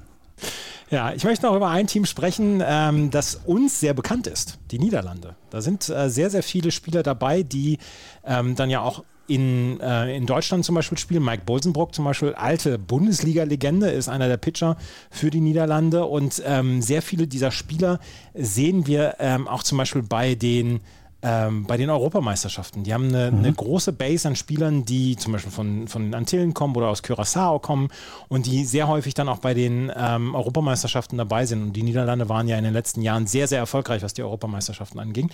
Ja, 0.90 1.12
ich 1.12 1.24
möchte 1.24 1.47
noch 1.47 1.57
über 1.57 1.70
ein 1.70 1.86
Team 1.86 2.05
sprechen, 2.05 2.62
ähm, 2.64 3.11
das 3.11 3.36
uns 3.47 3.80
sehr 3.80 3.95
bekannt 3.95 4.26
ist, 4.26 4.59
die 4.70 4.78
Niederlande. 4.78 5.34
Da 5.51 5.61
sind 5.61 5.88
äh, 5.88 6.11
sehr, 6.11 6.30
sehr 6.30 6.42
viele 6.42 6.70
Spieler 6.70 7.03
dabei, 7.03 7.42
die 7.42 7.78
ähm, 8.24 8.55
dann 8.55 8.68
ja 8.68 8.80
auch 8.80 9.05
in, 9.27 9.81
äh, 9.81 10.16
in 10.16 10.27
Deutschland 10.27 10.64
zum 10.64 10.75
Beispiel 10.75 10.99
spielen. 10.99 11.25
Mike 11.25 11.43
Bolsenbrock 11.47 11.95
zum 11.95 12.05
Beispiel, 12.05 12.35
alte 12.35 12.79
Bundesliga-Legende, 12.79 13.91
ist 13.91 14.09
einer 14.09 14.29
der 14.29 14.37
Pitcher 14.37 14.77
für 15.11 15.31
die 15.31 15.41
Niederlande. 15.41 16.05
Und 16.05 16.43
ähm, 16.45 16.83
sehr 16.83 17.03
viele 17.03 17.27
dieser 17.27 17.51
Spieler 17.51 18.01
sehen 18.35 18.87
wir 18.87 19.16
ähm, 19.18 19.49
auch 19.49 19.62
zum 19.62 19.79
Beispiel 19.79 20.03
bei 20.03 20.35
den 20.35 20.81
ähm, 21.25 21.64
bei 21.64 21.79
den 21.79 21.89
Europameisterschaften. 21.89 22.85
Die 22.85 22.93
haben 22.93 23.09
eine, 23.09 23.33
mhm. 23.33 23.39
eine, 23.39 23.53
große 23.53 23.95
Base 23.95 24.29
an 24.29 24.37
Spielern, 24.37 24.85
die 24.85 25.16
zum 25.16 25.33
Beispiel 25.33 25.51
von, 25.51 25.89
von 25.89 26.03
den 26.03 26.14
Antillen 26.14 26.53
kommen 26.53 26.77
oder 26.77 26.89
aus 26.89 27.03
Curaçao 27.03 27.59
kommen 27.59 27.89
und 28.29 28.45
die 28.45 28.64
sehr 28.66 28.89
häufig 28.89 29.14
dann 29.14 29.29
auch 29.29 29.39
bei 29.39 29.55
den 29.55 29.91
ähm, 29.97 30.35
Europameisterschaften 30.35 31.16
dabei 31.16 31.47
sind. 31.47 31.62
Und 31.62 31.72
die 31.72 31.83
Niederlande 31.83 32.29
waren 32.29 32.47
ja 32.47 32.59
in 32.59 32.64
den 32.64 32.75
letzten 32.75 33.01
Jahren 33.01 33.27
sehr, 33.27 33.49
sehr 33.49 33.59
erfolgreich, 33.59 34.03
was 34.03 34.12
die 34.12 34.22
Europameisterschaften 34.22 35.01
anging. 35.01 35.31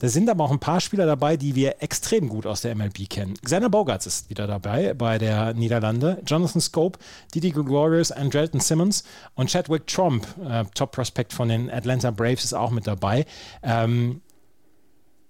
Da 0.00 0.08
sind 0.08 0.28
aber 0.28 0.44
auch 0.44 0.50
ein 0.50 0.60
paar 0.60 0.80
Spieler 0.80 1.06
dabei, 1.06 1.38
die 1.38 1.54
wir 1.54 1.82
extrem 1.82 2.28
gut 2.28 2.46
aus 2.46 2.60
der 2.60 2.74
MLB 2.74 3.08
kennen. 3.08 3.34
Xander 3.42 3.70
Bogarts 3.70 4.06
ist 4.06 4.28
wieder 4.28 4.46
dabei 4.46 4.92
bei 4.92 5.16
der 5.16 5.54
Niederlande. 5.54 6.20
Jonathan 6.26 6.60
Scope, 6.60 6.98
Didi 7.34 7.50
Gregorius, 7.50 8.12
Andrelton 8.12 8.60
Simmons 8.60 9.04
und 9.34 9.50
Chadwick 9.50 9.86
Trump, 9.86 10.26
äh, 10.46 10.64
Top 10.74 10.92
Prospect 10.92 11.32
von 11.32 11.48
den 11.48 11.70
Atlanta 11.70 12.10
Braves, 12.10 12.44
ist 12.44 12.52
auch 12.52 12.70
mit 12.70 12.86
dabei. 12.86 13.24
Ähm, 13.62 14.20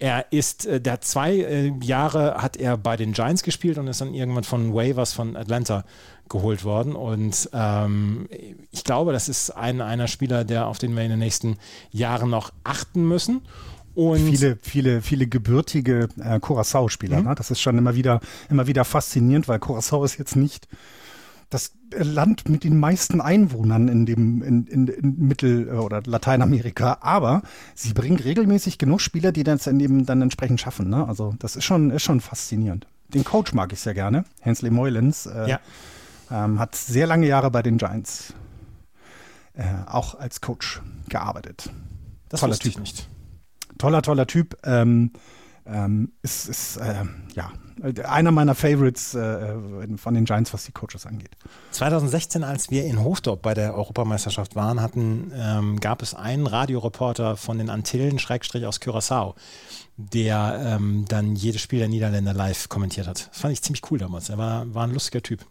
er 0.01 0.33
ist, 0.33 0.67
äh, 0.67 0.81
der 0.81 1.01
zwei 1.03 1.37
äh, 1.37 1.73
Jahre 1.83 2.43
hat 2.43 2.57
er 2.57 2.77
bei 2.77 2.97
den 2.97 3.13
Giants 3.13 3.43
gespielt 3.43 3.79
und 3.79 3.87
ist 3.87 4.01
dann 4.01 4.15
irgendwann 4.15 4.45
von 4.45 4.75
Waivers 4.75 5.13
von 5.13 5.37
Atlanta 5.37 5.85
geholt 6.29 6.65
worden. 6.65 6.95
Und 6.97 7.51
ähm, 7.53 8.29
ich 8.71 8.83
glaube, 8.83 9.13
das 9.13 9.29
ist 9.29 9.51
ein, 9.51 9.81
einer 9.81 10.09
Spieler, 10.09 10.45
der, 10.45 10.67
auf 10.67 10.79
den 10.79 10.97
wir 10.97 11.03
in 11.03 11.11
den 11.11 11.19
nächsten 11.19 11.59
Jahren 11.91 12.31
noch 12.31 12.51
achten 12.65 13.07
müssen. 13.07 13.43
Und 13.95 14.21
viele, 14.21 14.57
viele, 14.63 15.03
viele 15.03 15.27
gebürtige 15.27 16.09
äh, 16.23 16.41
Curacao-Spieler. 16.41 17.19
Mhm. 17.19 17.29
Ne? 17.29 17.35
Das 17.35 17.51
ist 17.51 17.61
schon 17.61 17.77
immer 17.77 17.95
wieder, 17.95 18.21
immer 18.49 18.67
wieder 18.67 18.85
faszinierend, 18.85 19.49
weil 19.49 19.59
Curacao 19.59 20.05
ist 20.05 20.19
jetzt 20.19 20.37
nicht 20.37 20.69
das 21.51 21.73
Land 21.93 22.49
mit 22.49 22.63
den 22.63 22.79
meisten 22.79 23.21
Einwohnern 23.21 23.89
in 23.89 24.07
dem 24.07 24.43
in, 24.43 24.67
in, 24.67 24.87
in 24.87 25.19
Mittel- 25.19 25.69
oder 25.69 26.01
Lateinamerika, 26.05 26.99
aber 27.01 27.43
sie 27.75 27.93
bringen 27.93 28.19
regelmäßig 28.19 28.79
genug 28.79 29.01
Spieler, 29.01 29.33
die 29.33 29.43
das 29.43 29.67
eben 29.67 30.07
dann 30.07 30.23
entsprechend 30.23 30.61
schaffen. 30.61 30.89
Ne? 30.89 31.07
Also 31.07 31.35
das 31.39 31.57
ist 31.57 31.65
schon, 31.65 31.91
ist 31.91 32.05
schon 32.05 32.21
faszinierend. 32.21 32.87
Den 33.09 33.25
Coach 33.25 33.53
mag 33.53 33.73
ich 33.73 33.81
sehr 33.81 33.95
gerne, 33.95 34.25
Hensley 34.41 34.71
Moylens. 34.71 35.27
Äh, 35.27 35.51
ja. 35.51 35.61
ähm, 36.31 36.61
hat 36.61 36.77
sehr 36.77 37.09
lange 37.09 37.27
Jahre 37.27 37.51
bei 37.51 37.63
den 37.63 37.77
Giants 37.77 38.33
äh, 39.55 39.65
auch 39.87 40.15
als 40.15 40.41
Coach 40.41 40.81
gearbeitet. 41.09 41.71
Das 42.29 42.41
toller 42.41 42.57
Typ. 42.57 42.79
nicht. 42.79 43.09
Toller, 43.79 44.03
toller 44.03 44.27
Typ. 44.29 44.57
Ähm, 44.63 45.11
ähm, 45.71 46.13
ist, 46.23 46.49
ist 46.49 46.77
äh, 46.79 47.05
ja 47.35 47.51
einer 48.05 48.31
meiner 48.31 48.55
Favorites 48.55 49.15
äh, 49.15 49.55
von 49.97 50.15
den 50.15 50.25
Giants, 50.25 50.53
was 50.53 50.65
die 50.65 50.73
Coaches 50.73 51.07
angeht. 51.07 51.31
2016, 51.71 52.45
als 52.45 52.71
wir 52.71 52.85
in 52.85 53.03
Hofdorp 53.03 53.43
bei 53.43 53.55
der 53.55 53.75
Europameisterschaft 53.75 54.55
waren, 54.55 54.83
hatten, 54.83 55.33
ähm, 55.35 55.81
gab 55.81 56.03
es 56.03 56.15
einen 56.15 56.47
Radioreporter 56.47 57.37
von 57.37 57.59
den 57.59 57.71
Antillen, 57.71 58.19
Schrägstrich 58.19 58.67
aus 58.67 58.81
Curaçao, 58.81 59.35
der 59.97 60.61
ähm, 60.63 61.05
dann 61.09 61.37
jedes 61.37 61.63
Spiel 61.63 61.79
der 61.79 61.89
Niederländer 61.89 62.35
live 62.35 62.69
kommentiert 62.69 63.07
hat. 63.07 63.29
Das 63.31 63.41
fand 63.41 63.53
ich 63.53 63.63
ziemlich 63.63 63.83
cool 63.91 63.99
damals. 63.99 64.29
Er 64.29 64.39
war, 64.39 64.73
war 64.75 64.85
ein 64.85 64.93
lustiger 64.93 65.23
Typ. 65.23 65.47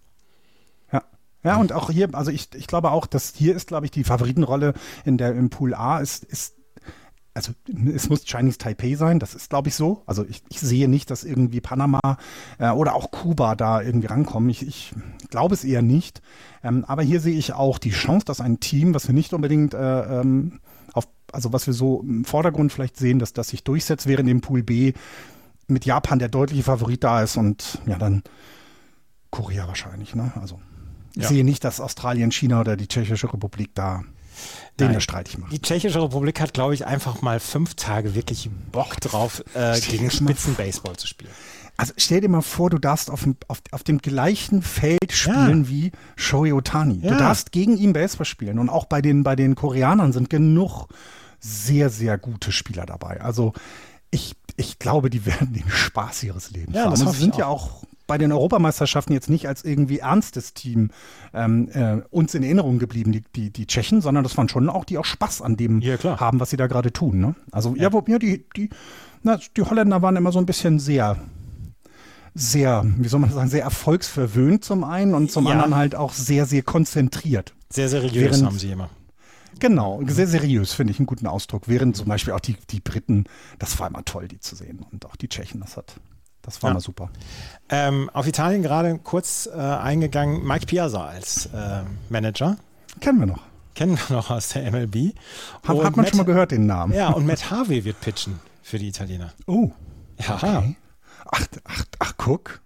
Ja. 0.91 1.03
Ja, 1.43 1.57
und 1.57 1.73
auch 1.73 1.89
hier, 1.89 2.09
also 2.13 2.31
ich, 2.31 2.49
ich 2.53 2.67
glaube 2.67 2.91
auch, 2.91 3.07
dass 3.07 3.33
hier 3.35 3.55
ist, 3.55 3.67
glaube 3.67 3.85
ich, 3.85 3.91
die 3.91 4.03
Favoritenrolle 4.03 4.73
in 5.03 5.17
der 5.17 5.31
im 5.31 5.49
Pool 5.49 5.73
A 5.73 5.99
ist, 5.99 6.23
ist 6.25 6.58
also 7.39 7.53
es 7.95 8.09
muss 8.09 8.25
Chinese 8.25 8.57
Taipei 8.57 8.95
sein, 8.95 9.19
das 9.19 9.33
ist 9.33 9.49
glaube 9.49 9.69
ich 9.69 9.75
so. 9.75 10.03
Also 10.05 10.25
ich, 10.27 10.43
ich, 10.49 10.59
sehe 10.59 10.89
nicht, 10.89 11.09
dass 11.09 11.23
irgendwie 11.23 11.61
Panama 11.61 12.17
äh, 12.57 12.69
oder 12.69 12.95
auch 12.95 13.11
Kuba 13.11 13.55
da 13.55 13.81
irgendwie 13.81 14.07
rankommen. 14.07 14.49
Ich, 14.49 14.67
ich 14.67 14.93
glaube 15.29 15.55
es 15.55 15.63
eher 15.63 15.81
nicht. 15.81 16.21
Ähm, 16.63 16.83
aber 16.85 17.01
hier 17.01 17.21
sehe 17.21 17.37
ich 17.37 17.53
auch 17.53 17.77
die 17.77 17.91
Chance, 17.91 18.25
dass 18.25 18.41
ein 18.41 18.59
Team, 18.59 18.93
was 18.93 19.07
wir 19.07 19.15
nicht 19.15 19.33
unbedingt 19.33 19.73
äh, 19.73 20.19
ähm, 20.19 20.59
auf, 20.91 21.07
also 21.31 21.53
was 21.53 21.65
wir 21.65 21.73
so 21.73 22.01
im 22.01 22.25
Vordergrund 22.25 22.73
vielleicht 22.73 22.97
sehen, 22.97 23.19
dass 23.19 23.31
das 23.31 23.47
sich 23.47 23.63
durchsetzt, 23.63 24.05
während 24.05 24.27
im 24.27 24.41
Pool 24.41 24.61
B 24.61 24.91
mit 25.67 25.85
Japan 25.85 26.19
der 26.19 26.27
deutliche 26.27 26.63
Favorit 26.63 27.05
da 27.05 27.23
ist 27.23 27.37
und 27.37 27.79
ja 27.85 27.97
dann 27.97 28.23
Korea 29.29 29.65
wahrscheinlich. 29.67 30.13
Ne? 30.13 30.33
Also 30.35 30.59
ich 31.15 31.23
ja. 31.23 31.29
sehe 31.29 31.45
nicht, 31.45 31.63
dass 31.63 31.79
Australien, 31.79 32.31
China 32.31 32.59
oder 32.59 32.75
die 32.75 32.87
Tschechische 32.87 33.31
Republik 33.31 33.71
da 33.75 34.03
den 34.79 34.93
der 34.93 34.99
streitig 34.99 35.37
macht. 35.37 35.51
Die 35.51 35.61
Tschechische 35.61 36.01
Republik 36.01 36.39
hat, 36.39 36.53
glaube 36.53 36.73
ich, 36.73 36.85
einfach 36.85 37.21
mal 37.21 37.39
fünf 37.39 37.75
Tage 37.75 38.15
wirklich 38.15 38.49
Bock 38.71 38.99
drauf, 39.01 39.43
äh, 39.53 39.79
gegen 39.79 40.09
Spitzenbaseball 40.09 40.95
zu 40.95 41.07
spielen. 41.07 41.31
Also 41.79 41.93
stell 41.95 42.19
dir 42.19 42.27
mal 42.27 42.41
vor, 42.41 42.69
du 42.69 42.77
darfst 42.77 43.09
auf 43.09 43.23
dem, 43.23 43.37
auf, 43.47 43.61
auf 43.71 43.83
dem 43.83 43.99
gleichen 43.99 44.61
Feld 44.61 45.11
spielen 45.11 45.63
ja. 45.63 45.69
wie 45.69 45.91
Shohei 46.17 46.53
Otani. 46.53 46.99
Ja. 47.01 47.11
Du 47.11 47.17
darfst 47.17 47.53
gegen 47.53 47.77
ihn 47.77 47.93
Baseball 47.93 48.25
spielen. 48.25 48.59
Und 48.59 48.69
auch 48.69 48.85
bei 48.85 49.01
den, 49.01 49.23
bei 49.23 49.37
den 49.37 49.55
Koreanern 49.55 50.11
sind 50.11 50.29
genug 50.29 50.87
sehr, 51.39 51.89
sehr 51.89 52.17
gute 52.17 52.51
Spieler 52.51 52.85
dabei. 52.85 53.21
Also 53.21 53.53
ich, 54.11 54.35
ich 54.57 54.77
glaube, 54.77 55.09
die 55.09 55.25
werden 55.25 55.53
den 55.53 55.69
Spaß 55.69 56.23
ihres 56.23 56.51
Lebens 56.51 56.75
ja, 56.75 56.85
haben. 56.85 56.99
Das 56.99 57.17
sind 57.17 57.37
ja 57.37 57.47
auch 57.47 57.83
bei 58.09 58.17
den 58.17 58.31
Europameisterschaften 58.31 59.13
jetzt 59.13 59.29
nicht 59.29 59.47
als 59.47 59.63
irgendwie 59.63 59.99
ernstes 59.99 60.55
Team 60.55 60.89
ähm, 61.31 61.69
äh, 61.71 62.01
uns 62.09 62.33
in 62.33 62.41
Erinnerung 62.41 62.79
geblieben, 62.79 63.11
die, 63.11 63.23
die, 63.35 63.51
die 63.51 63.67
Tschechen, 63.67 64.01
sondern 64.01 64.23
das 64.23 64.35
waren 64.35 64.49
schon 64.49 64.67
auch, 64.67 64.83
die 64.83 64.97
auch 64.97 65.05
Spaß 65.05 65.43
an 65.43 65.55
dem 65.57 65.79
ja, 65.79 65.97
haben, 66.19 66.39
was 66.39 66.49
sie 66.49 66.57
da 66.57 66.65
gerade 66.65 66.91
tun. 66.91 67.19
Ne? 67.19 67.35
Also 67.51 67.75
ja, 67.75 67.93
wo, 67.93 68.03
ja 68.07 68.17
die, 68.17 68.45
die, 68.57 68.69
na, 69.21 69.39
die 69.55 69.61
Holländer 69.61 70.01
waren 70.01 70.15
immer 70.15 70.31
so 70.31 70.39
ein 70.39 70.47
bisschen 70.47 70.79
sehr 70.79 71.17
sehr, 72.33 72.85
wie 72.97 73.07
soll 73.07 73.19
man 73.19 73.31
sagen, 73.31 73.49
sehr 73.49 73.63
erfolgsverwöhnt 73.63 74.63
zum 74.63 74.83
einen 74.83 75.13
und 75.13 75.31
zum 75.31 75.45
ja. 75.45 75.51
anderen 75.51 75.75
halt 75.75 75.95
auch 75.95 76.13
sehr, 76.13 76.45
sehr 76.45 76.61
konzentriert. 76.61 77.53
Sehr 77.69 77.89
seriös 77.89 78.13
Während, 78.13 78.45
haben 78.45 78.59
sie 78.59 78.71
immer. 78.71 78.89
Genau, 79.59 80.01
sehr 80.07 80.27
seriös 80.27 80.73
finde 80.73 80.91
ich 80.91 80.99
einen 80.99 81.05
guten 81.05 81.27
Ausdruck. 81.27 81.63
Während 81.67 81.97
zum 81.97 82.07
Beispiel 82.07 82.33
auch 82.33 82.39
die, 82.39 82.55
die 82.69 82.79
Briten, 82.79 83.25
das 83.57 83.79
war 83.79 83.87
immer 83.87 84.05
toll, 84.05 84.27
die 84.27 84.39
zu 84.39 84.55
sehen. 84.55 84.85
Und 84.91 85.05
auch 85.05 85.15
die 85.15 85.27
Tschechen, 85.27 85.59
das 85.59 85.75
hat, 85.75 85.99
das 86.49 86.63
war 86.63 86.71
ja. 86.71 86.73
mal 86.75 86.79
super. 86.79 87.09
Ähm, 87.69 88.09
auf 88.13 88.27
Italien 88.27 88.63
gerade 88.63 88.97
kurz 88.99 89.47
äh, 89.47 89.59
eingegangen, 89.59 90.43
Mike 90.45 90.65
Piazza 90.65 91.05
als 91.05 91.47
äh, 91.47 91.81
Manager. 92.09 92.57
Kennen 92.99 93.19
wir 93.19 93.27
noch. 93.27 93.41
Kennen 93.75 93.97
wir 93.97 94.15
noch 94.15 94.29
aus 94.31 94.49
der 94.49 94.71
MLB. 94.71 95.13
Hat, 95.63 95.77
hat 95.77 95.77
man 95.77 95.91
Matt, 95.95 96.09
schon 96.09 96.17
mal 96.17 96.23
gehört, 96.23 96.51
den 96.51 96.65
Namen. 96.65 96.93
Ja, 96.93 97.09
und 97.09 97.25
Matt 97.25 97.51
Harvey 97.51 97.85
wird 97.85 98.01
pitchen 98.01 98.39
für 98.63 98.79
die 98.79 98.87
Italiener. 98.87 99.31
Oh. 99.45 99.71
Ja. 100.17 100.35
Okay. 100.35 100.75
Ach, 101.31 101.45
ach, 101.63 101.85
ach, 101.99 102.13
guck. 102.17 102.61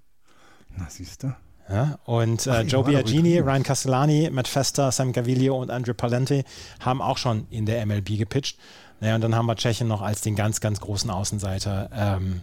Na, 0.76 0.88
siehst 0.90 1.24
du. 1.24 1.36
Ja, 1.70 2.00
und 2.06 2.48
äh, 2.48 2.62
Joe 2.62 2.84
Biagini, 2.84 3.40
Ryan 3.40 3.64
Castellani, 3.64 4.30
Matt 4.32 4.48
Fester, 4.48 4.92
Sam 4.92 5.14
Gaviglio 5.14 5.60
und 5.62 5.72
Andre 5.72 5.94
Palente 5.94 6.44
haben 6.80 7.02
auch 7.02 7.18
schon 7.18 7.48
in 7.50 7.66
der 7.66 7.86
MLB 7.86 8.18
gepitcht. 8.18 8.58
Naja, 9.00 9.16
und 9.16 9.22
dann 9.22 9.36
haben 9.36 9.46
wir 9.46 9.56
Tschechien 9.56 9.88
noch 9.88 10.02
als 10.02 10.22
den 10.22 10.36
ganz, 10.36 10.62
ganz 10.62 10.80
großen 10.80 11.10
Außenseiter 11.10 11.90
ähm, 11.94 12.42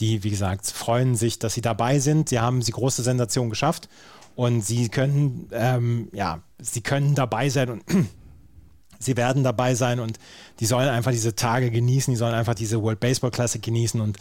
die, 0.00 0.24
wie 0.24 0.30
gesagt, 0.30 0.66
freuen 0.66 1.14
sich, 1.14 1.38
dass 1.38 1.54
sie 1.54 1.60
dabei 1.60 1.98
sind. 1.98 2.28
Sie 2.28 2.40
haben 2.40 2.60
die 2.60 2.72
große 2.72 3.02
Sensation 3.02 3.50
geschafft. 3.50 3.88
Und 4.34 4.62
sie 4.62 4.88
können, 4.88 5.48
ähm, 5.52 6.08
ja, 6.12 6.42
sie 6.58 6.80
können 6.80 7.14
dabei 7.14 7.48
sein 7.50 7.70
und 7.70 7.84
sie 8.98 9.16
werden 9.16 9.44
dabei 9.44 9.74
sein. 9.74 10.00
Und 10.00 10.18
die 10.60 10.66
sollen 10.66 10.88
einfach 10.88 11.12
diese 11.12 11.36
Tage 11.36 11.70
genießen, 11.70 12.12
die 12.12 12.18
sollen 12.18 12.34
einfach 12.34 12.54
diese 12.54 12.82
World 12.82 13.00
Baseball 13.00 13.30
Classic 13.30 13.62
genießen. 13.62 14.00
Und 14.00 14.18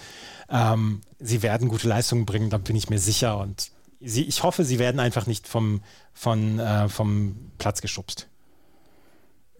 ähm, 0.50 1.02
sie 1.20 1.42
werden 1.42 1.68
gute 1.68 1.88
Leistungen 1.88 2.26
bringen, 2.26 2.50
da 2.50 2.60
bin 2.60 2.76
ich 2.76 2.90
mir 2.90 3.00
sicher. 3.00 3.40
Und 3.40 3.72
sie, 4.00 4.24
ich 4.24 4.44
hoffe, 4.44 4.66
sie 4.66 4.78
werden 4.78 5.00
einfach 5.00 5.26
nicht 5.26 5.48
vom, 5.48 5.82
von, 6.14 6.60
äh, 6.60 6.90
vom 6.90 7.52
Platz 7.58 7.82
geschubst. 7.82 8.28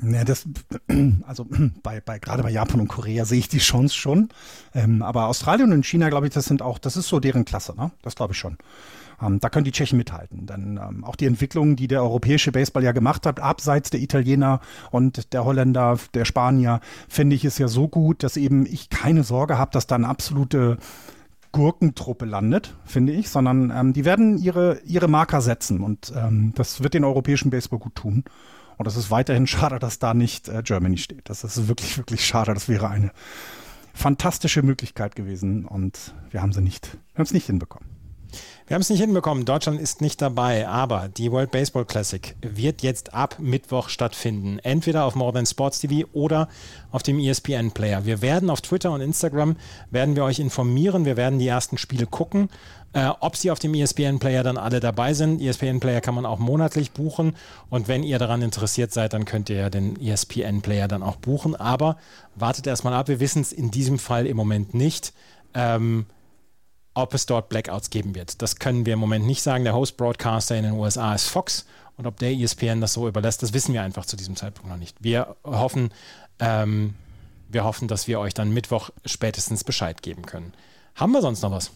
Ja, 0.02 0.24
das, 0.24 0.48
also 1.28 1.46
bei, 1.84 2.02
bei, 2.02 2.20
gerade 2.20 2.44
bei 2.44 2.50
Japan 2.50 2.82
und 2.82 2.88
Korea 2.88 3.26
sehe 3.26 3.40
ich 3.40 3.50
die 3.50 3.60
Chance 3.60 3.96
schon. 3.96 4.30
Ähm, 4.74 5.02
aber 5.02 5.28
Australien 5.28 5.72
und 5.72 5.86
China, 5.86 6.10
glaube 6.10 6.28
ich, 6.28 6.34
das 6.34 6.46
sind 6.46 6.62
auch, 6.62 6.78
das 6.78 6.98
ist 6.98 7.08
so 7.08 7.20
deren 7.20 7.46
Klasse, 7.46 7.76
ne? 7.76 7.92
Das 8.02 8.16
glaube 8.16 8.34
ich 8.34 8.40
schon. 8.40 8.58
Ähm, 9.22 9.40
da 9.40 9.50
können 9.50 9.66
die 9.66 9.72
Tschechen 9.72 9.98
mithalten. 9.98 10.46
Dann 10.46 10.78
ähm, 10.78 11.04
auch 11.04 11.16
die 11.16 11.26
Entwicklung, 11.26 11.76
die 11.76 11.88
der 11.88 12.02
europäische 12.02 12.52
Baseball 12.52 12.84
ja 12.84 12.92
gemacht 12.92 13.26
hat, 13.26 13.40
abseits 13.40 13.90
der 13.90 14.02
Italiener 14.02 14.60
und 14.92 15.34
der 15.34 15.46
Holländer, 15.46 15.98
der 16.14 16.26
Spanier, 16.26 16.80
finde 17.08 17.36
ich 17.36 17.46
es 17.46 17.58
ja 17.58 17.68
so 17.68 17.88
gut, 17.88 18.24
dass 18.24 18.38
eben 18.38 18.66
ich 18.66 18.90
keine 18.90 19.24
Sorge 19.24 19.58
habe, 19.58 19.72
dass 19.72 19.88
da 19.88 19.96
eine 19.96 20.08
absolute 20.08 20.78
Gurkentruppe 21.52 22.26
landet, 22.26 22.76
finde 22.84 23.14
ich, 23.14 23.30
sondern 23.30 23.72
ähm, 23.74 23.94
die 23.94 24.06
werden 24.06 24.40
ihre, 24.40 24.80
ihre 24.86 25.08
Marker 25.08 25.40
setzen 25.40 25.82
und 25.82 26.12
ähm, 26.16 26.52
das 26.56 26.82
wird 26.82 26.96
den 26.96 27.04
europäischen 27.04 27.52
Baseball 27.52 27.80
gut 27.80 27.94
tun. 27.94 28.24
Und 28.78 28.88
es 28.88 28.96
ist 28.96 29.12
weiterhin 29.12 29.48
schade, 29.48 29.80
dass 29.80 30.00
da 30.00 30.14
nicht 30.14 30.50
äh, 30.50 30.62
Germany 30.64 30.98
steht. 30.98 31.30
Das 31.30 31.44
ist 31.44 31.68
wirklich, 31.68 31.98
wirklich 31.98 32.26
schade. 32.26 32.54
Das 32.54 32.68
wäre 32.70 32.90
eine 32.90 33.12
fantastische 33.94 34.64
Möglichkeit 34.64 35.16
gewesen 35.16 35.66
und 35.66 36.14
wir 36.32 36.42
haben 36.42 36.52
sie 36.52 36.62
nicht, 36.62 36.94
wir 37.14 37.20
haben 37.20 37.24
es 37.24 37.34
nicht 37.34 37.46
hinbekommen. 37.46 37.93
Wir 38.68 38.76
haben 38.76 38.82
es 38.82 38.90
nicht 38.90 39.02
hinbekommen. 39.02 39.46
Deutschland 39.46 39.80
ist 39.80 40.02
nicht 40.02 40.22
dabei, 40.22 40.68
aber 40.68 41.10
die 41.10 41.32
World 41.32 41.52
Baseball 41.52 41.86
Classic 41.86 42.36
wird 42.42 42.82
jetzt 42.82 43.14
ab 43.14 43.38
Mittwoch 43.40 43.90
stattfinden. 43.90 44.60
Entweder 44.60 45.06
auf 45.06 45.16
More 45.16 45.34
Than 45.34 45.46
Sports 45.46 45.80
TV 45.80 46.08
oder 46.14 46.48
auf 46.92 47.04
dem 47.04 47.20
ESPN 47.20 47.72
Player. 47.72 48.06
Wir 48.06 48.22
werden 48.22 48.50
auf 48.50 48.62
Twitter 48.62 48.92
und 48.92 49.02
Instagram 49.02 49.58
werden 49.92 50.16
wir 50.16 50.24
euch 50.24 50.40
informieren. 50.40 51.06
Wir 51.06 51.18
werden 51.18 51.40
die 51.40 51.48
ersten 51.48 51.78
Spiele 51.78 52.06
gucken. 52.06 52.50
Äh, 52.94 53.10
ob 53.20 53.36
sie 53.36 53.50
auf 53.50 53.58
dem 53.58 53.74
ESPN 53.74 54.20
Player 54.20 54.44
dann 54.44 54.58
alle 54.58 54.80
dabei 54.80 55.14
sind. 55.16 55.42
ESPN 55.42 55.80
Player 55.80 56.00
kann 56.00 56.14
man 56.14 56.28
auch 56.28 56.38
monatlich 56.38 56.92
buchen. 56.92 57.36
Und 57.70 57.88
wenn 57.88 58.04
ihr 58.04 58.20
daran 58.20 58.44
interessiert 58.44 58.94
seid, 58.94 59.14
dann 59.14 59.26
könnt 59.26 59.50
ihr 59.50 59.58
ja 59.58 59.70
den 59.72 60.00
ESPN 60.00 60.62
Player 60.62 60.88
dann 60.88 61.02
auch 61.02 61.16
buchen. 61.16 61.56
Aber 61.56 61.98
wartet 62.36 62.68
erstmal 62.68 62.94
ab. 62.94 63.08
Wir 63.08 63.20
wissen 63.20 63.42
es 63.42 63.52
in 63.52 63.72
diesem 63.72 63.98
Fall 63.98 64.28
im 64.28 64.38
Moment 64.38 64.76
nicht. 64.76 65.12
Ähm, 65.56 66.06
ob 66.94 67.14
es 67.14 67.26
dort 67.26 67.50
Blackouts 67.50 67.90
geben 67.90 68.16
wird. 68.16 68.42
Das 68.42 68.58
können 68.58 68.86
wir 68.86 68.94
im 68.94 69.00
Moment 69.00 69.26
nicht 69.26 69.42
sagen. 69.42 69.64
Der 69.64 69.74
Host-Broadcaster 69.74 70.56
in 70.56 70.64
den 70.64 70.74
USA 70.74 71.14
ist 71.16 71.28
Fox 71.28 71.66
und 71.98 72.08
ob 72.08 72.18
der 72.18 72.32
ESPN 72.32 72.82
das 72.82 72.94
so 72.94 73.08
überlässt, 73.08 73.44
das 73.44 73.54
wissen 73.54 73.74
wir 73.74 73.82
einfach 73.82 74.06
zu 74.06 74.16
diesem 74.16 74.36
Zeitpunkt 74.36 74.70
noch 74.70 74.78
nicht. 74.78 74.98
Wir 75.00 75.36
hoffen, 75.44 75.92
ähm, 76.40 76.96
wir 77.50 77.64
hoffen, 77.64 77.88
dass 77.88 78.08
wir 78.08 78.20
euch 78.20 78.34
dann 78.34 78.54
Mittwoch 78.54 78.90
spätestens 79.06 79.64
Bescheid 79.64 80.02
geben 80.02 80.26
können. 80.26 80.54
Haben 80.96 81.12
wir 81.12 81.22
sonst 81.22 81.42
noch 81.42 81.52
was? 81.52 81.72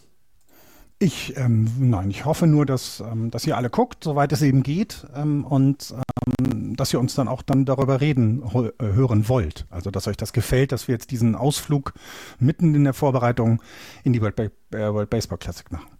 Ich, 1.00 1.36
ähm, 1.36 1.70
nein, 1.78 2.10
ich 2.10 2.24
hoffe 2.24 2.48
nur, 2.48 2.66
dass, 2.66 2.98
ähm, 3.00 3.30
dass 3.30 3.46
ihr 3.46 3.56
alle 3.56 3.70
guckt, 3.70 4.02
soweit 4.02 4.32
es 4.32 4.42
eben 4.42 4.64
geht, 4.64 5.06
ähm, 5.14 5.44
und 5.44 5.94
ähm, 6.40 6.74
dass 6.74 6.92
ihr 6.92 6.98
uns 6.98 7.14
dann 7.14 7.28
auch 7.28 7.42
dann 7.42 7.64
darüber 7.64 8.00
reden 8.00 8.42
äh, 8.42 8.84
hören 8.84 9.28
wollt. 9.28 9.66
Also, 9.70 9.92
dass 9.92 10.08
euch 10.08 10.16
das 10.16 10.32
gefällt, 10.32 10.72
dass 10.72 10.88
wir 10.88 10.94
jetzt 10.94 11.12
diesen 11.12 11.36
Ausflug 11.36 11.94
mitten 12.40 12.74
in 12.74 12.82
der 12.82 12.94
Vorbereitung 12.94 13.62
in 14.02 14.12
die 14.12 14.20
World, 14.20 14.34
ba 14.34 14.42
äh, 14.76 14.92
World 14.92 15.08
Baseball 15.08 15.38
Classic 15.38 15.70
machen. 15.70 15.97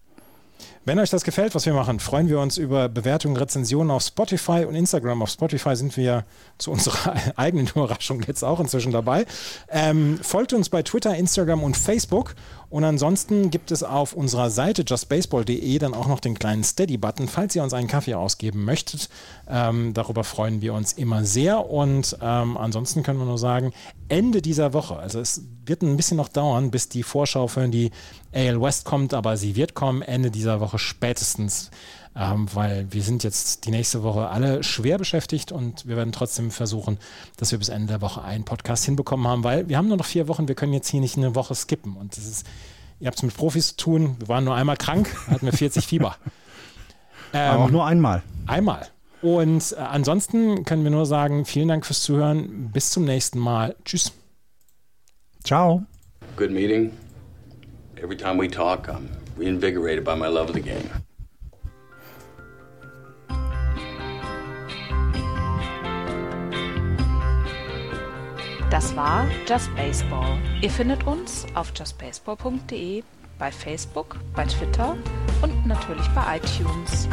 Wenn 0.89 0.99
euch 1.01 1.11
das 1.11 1.22
gefällt, 1.22 1.55
was 1.55 1.66
wir 1.66 1.74
machen, 1.74 2.01
freuen 2.01 2.30
wir 2.30 2.41
uns 2.41 2.57
über 2.57 2.89
Bewertungen, 2.89 3.36
Rezensionen 3.36 3.91
auf 3.91 4.03
Spotify 4.03 4.64
und 4.64 4.74
Instagram. 4.74 5.20
Auf 5.20 5.28
Spotify 5.28 5.76
sind 5.76 5.95
wir 5.99 6.24
zu 6.57 6.70
unserer 6.70 7.14
eigenen 7.36 7.66
Überraschung 7.66 8.22
jetzt 8.26 8.43
auch 8.43 8.59
inzwischen 8.59 8.91
dabei. 8.91 9.26
Ähm, 9.68 10.18
folgt 10.22 10.55
uns 10.55 10.70
bei 10.70 10.82
Twitter, 10.82 11.14
Instagram 11.14 11.62
und 11.62 11.76
Facebook. 11.76 12.34
Und 12.70 12.84
ansonsten 12.84 13.51
gibt 13.51 13.70
es 13.70 13.82
auf 13.82 14.14
unserer 14.14 14.51
Seite 14.51 14.82
justbaseball.de 14.86 15.78
dann 15.78 15.95
auch 15.95 16.07
noch 16.07 16.20
den 16.20 16.39
kleinen 16.39 16.64
Steady-Button, 16.64 17.28
falls 17.28 17.57
ihr 17.57 17.62
uns 17.62 17.72
einen 17.72 17.89
Kaffee 17.89 18.14
ausgeben 18.14 18.64
möchtet. 18.64 19.11
Ähm, 19.47 19.93
darüber 19.95 20.24
freuen 20.24 20.61
wir 20.61 20.74
uns 20.74 20.95
immer 20.95 21.24
sehr. 21.24 21.70
Und 21.70 22.16
ähm, 22.22 22.57
ansonsten 22.57 23.03
können 23.03 23.18
wir 23.18 23.26
nur 23.26 23.39
sagen, 23.39 23.72
Ende 24.09 24.43
dieser 24.43 24.72
Woche, 24.72 24.97
also 24.97 25.20
es 25.20 25.43
wird 25.66 25.82
ein 25.82 25.97
bisschen 25.97 26.16
noch 26.16 26.28
dauern, 26.28 26.70
bis 26.70 26.89
die 26.89 27.03
Vorschau 27.03 27.47
für 27.47 27.68
die 27.68 27.91
AL 28.32 28.61
West 28.61 28.84
kommt, 28.84 29.14
aber 29.14 29.36
sie 29.36 29.57
wird 29.57 29.74
kommen 29.74 30.03
Ende 30.03 30.30
dieser 30.30 30.61
Woche 30.79 30.81
spätestens 30.81 31.70
ähm, 32.16 32.49
weil 32.53 32.87
wir 32.91 33.03
sind 33.03 33.22
jetzt 33.22 33.64
die 33.64 33.70
nächste 33.70 34.03
Woche 34.03 34.29
alle 34.29 34.64
schwer 34.64 34.99
beschäftigt 34.99 35.53
und 35.53 35.87
wir 35.87 35.97
werden 35.97 36.12
trotzdem 36.12 36.51
versuchen, 36.51 36.99
dass 37.37 37.53
wir 37.53 37.59
bis 37.59 37.68
Ende 37.68 37.87
der 37.87 38.01
Woche 38.01 38.22
einen 38.22 38.45
Podcast 38.45 38.85
hinbekommen 38.85 39.29
haben, 39.29 39.45
weil 39.45 39.68
wir 39.68 39.76
haben 39.76 39.87
nur 39.87 39.99
noch 39.99 40.07
vier 40.07 40.26
Wochen, 40.26 40.49
wir 40.49 40.57
können 40.57 40.72
jetzt 40.72 40.89
hier 40.89 41.01
nicht 41.01 41.16
eine 41.16 41.37
Woche 41.37 41.55
skippen 41.55 41.97
und 41.97 42.16
das 42.16 42.26
ist, 42.26 42.47
ihr 42.99 43.07
habt 43.07 43.18
es 43.18 43.22
mit 43.22 43.37
Profis 43.37 43.68
zu 43.68 43.76
tun, 43.76 44.16
wir 44.18 44.29
waren 44.29 44.43
nur 44.43 44.57
einmal 44.57 44.76
krank, 44.76 45.14
hatten 45.29 45.47
wir 45.47 45.53
40 45.53 45.87
Fieber. 45.87 46.16
Ähm, 47.33 47.41
Aber 47.53 47.64
auch 47.64 47.70
nur 47.70 47.87
einmal. 47.87 48.22
Einmal. 48.47 48.89
Und 49.22 49.72
äh, 49.72 49.81
ansonsten 49.81 50.64
können 50.64 50.83
wir 50.83 50.91
nur 50.91 51.07
sagen, 51.07 51.45
vielen 51.45 51.68
Dank 51.68 51.87
fürs 51.87 52.03
Zuhören. 52.03 52.70
Bis 52.72 52.91
zum 52.91 53.05
nächsten 53.05 53.39
Mal. 53.39 53.76
Tschüss. 53.85 54.12
Ciao. 55.45 55.85
Good 56.37 56.51
meeting. 56.51 56.93
Every 57.97 58.16
time 58.16 58.41
we 58.41 58.49
talk, 58.49 58.89
I'm 58.89 59.09
reinvigorated 59.39 60.05
by 60.05 60.14
my 60.14 60.28
love 60.28 60.49
of 60.51 60.55
the 60.55 60.61
game. 60.61 60.91
Das 68.70 68.95
war 68.95 69.26
Just 69.47 69.74
Baseball. 69.74 70.39
Ihr 70.61 70.70
findet 70.70 71.07
uns 71.07 71.47
auf 71.55 71.72
justbaseball.de, 71.74 73.03
bei 73.39 73.51
Facebook, 73.51 74.16
bei 74.34 74.45
Twitter 74.45 74.97
und 75.41 75.66
natürlich 75.66 76.07
bei 76.14 76.36
iTunes. 76.36 77.09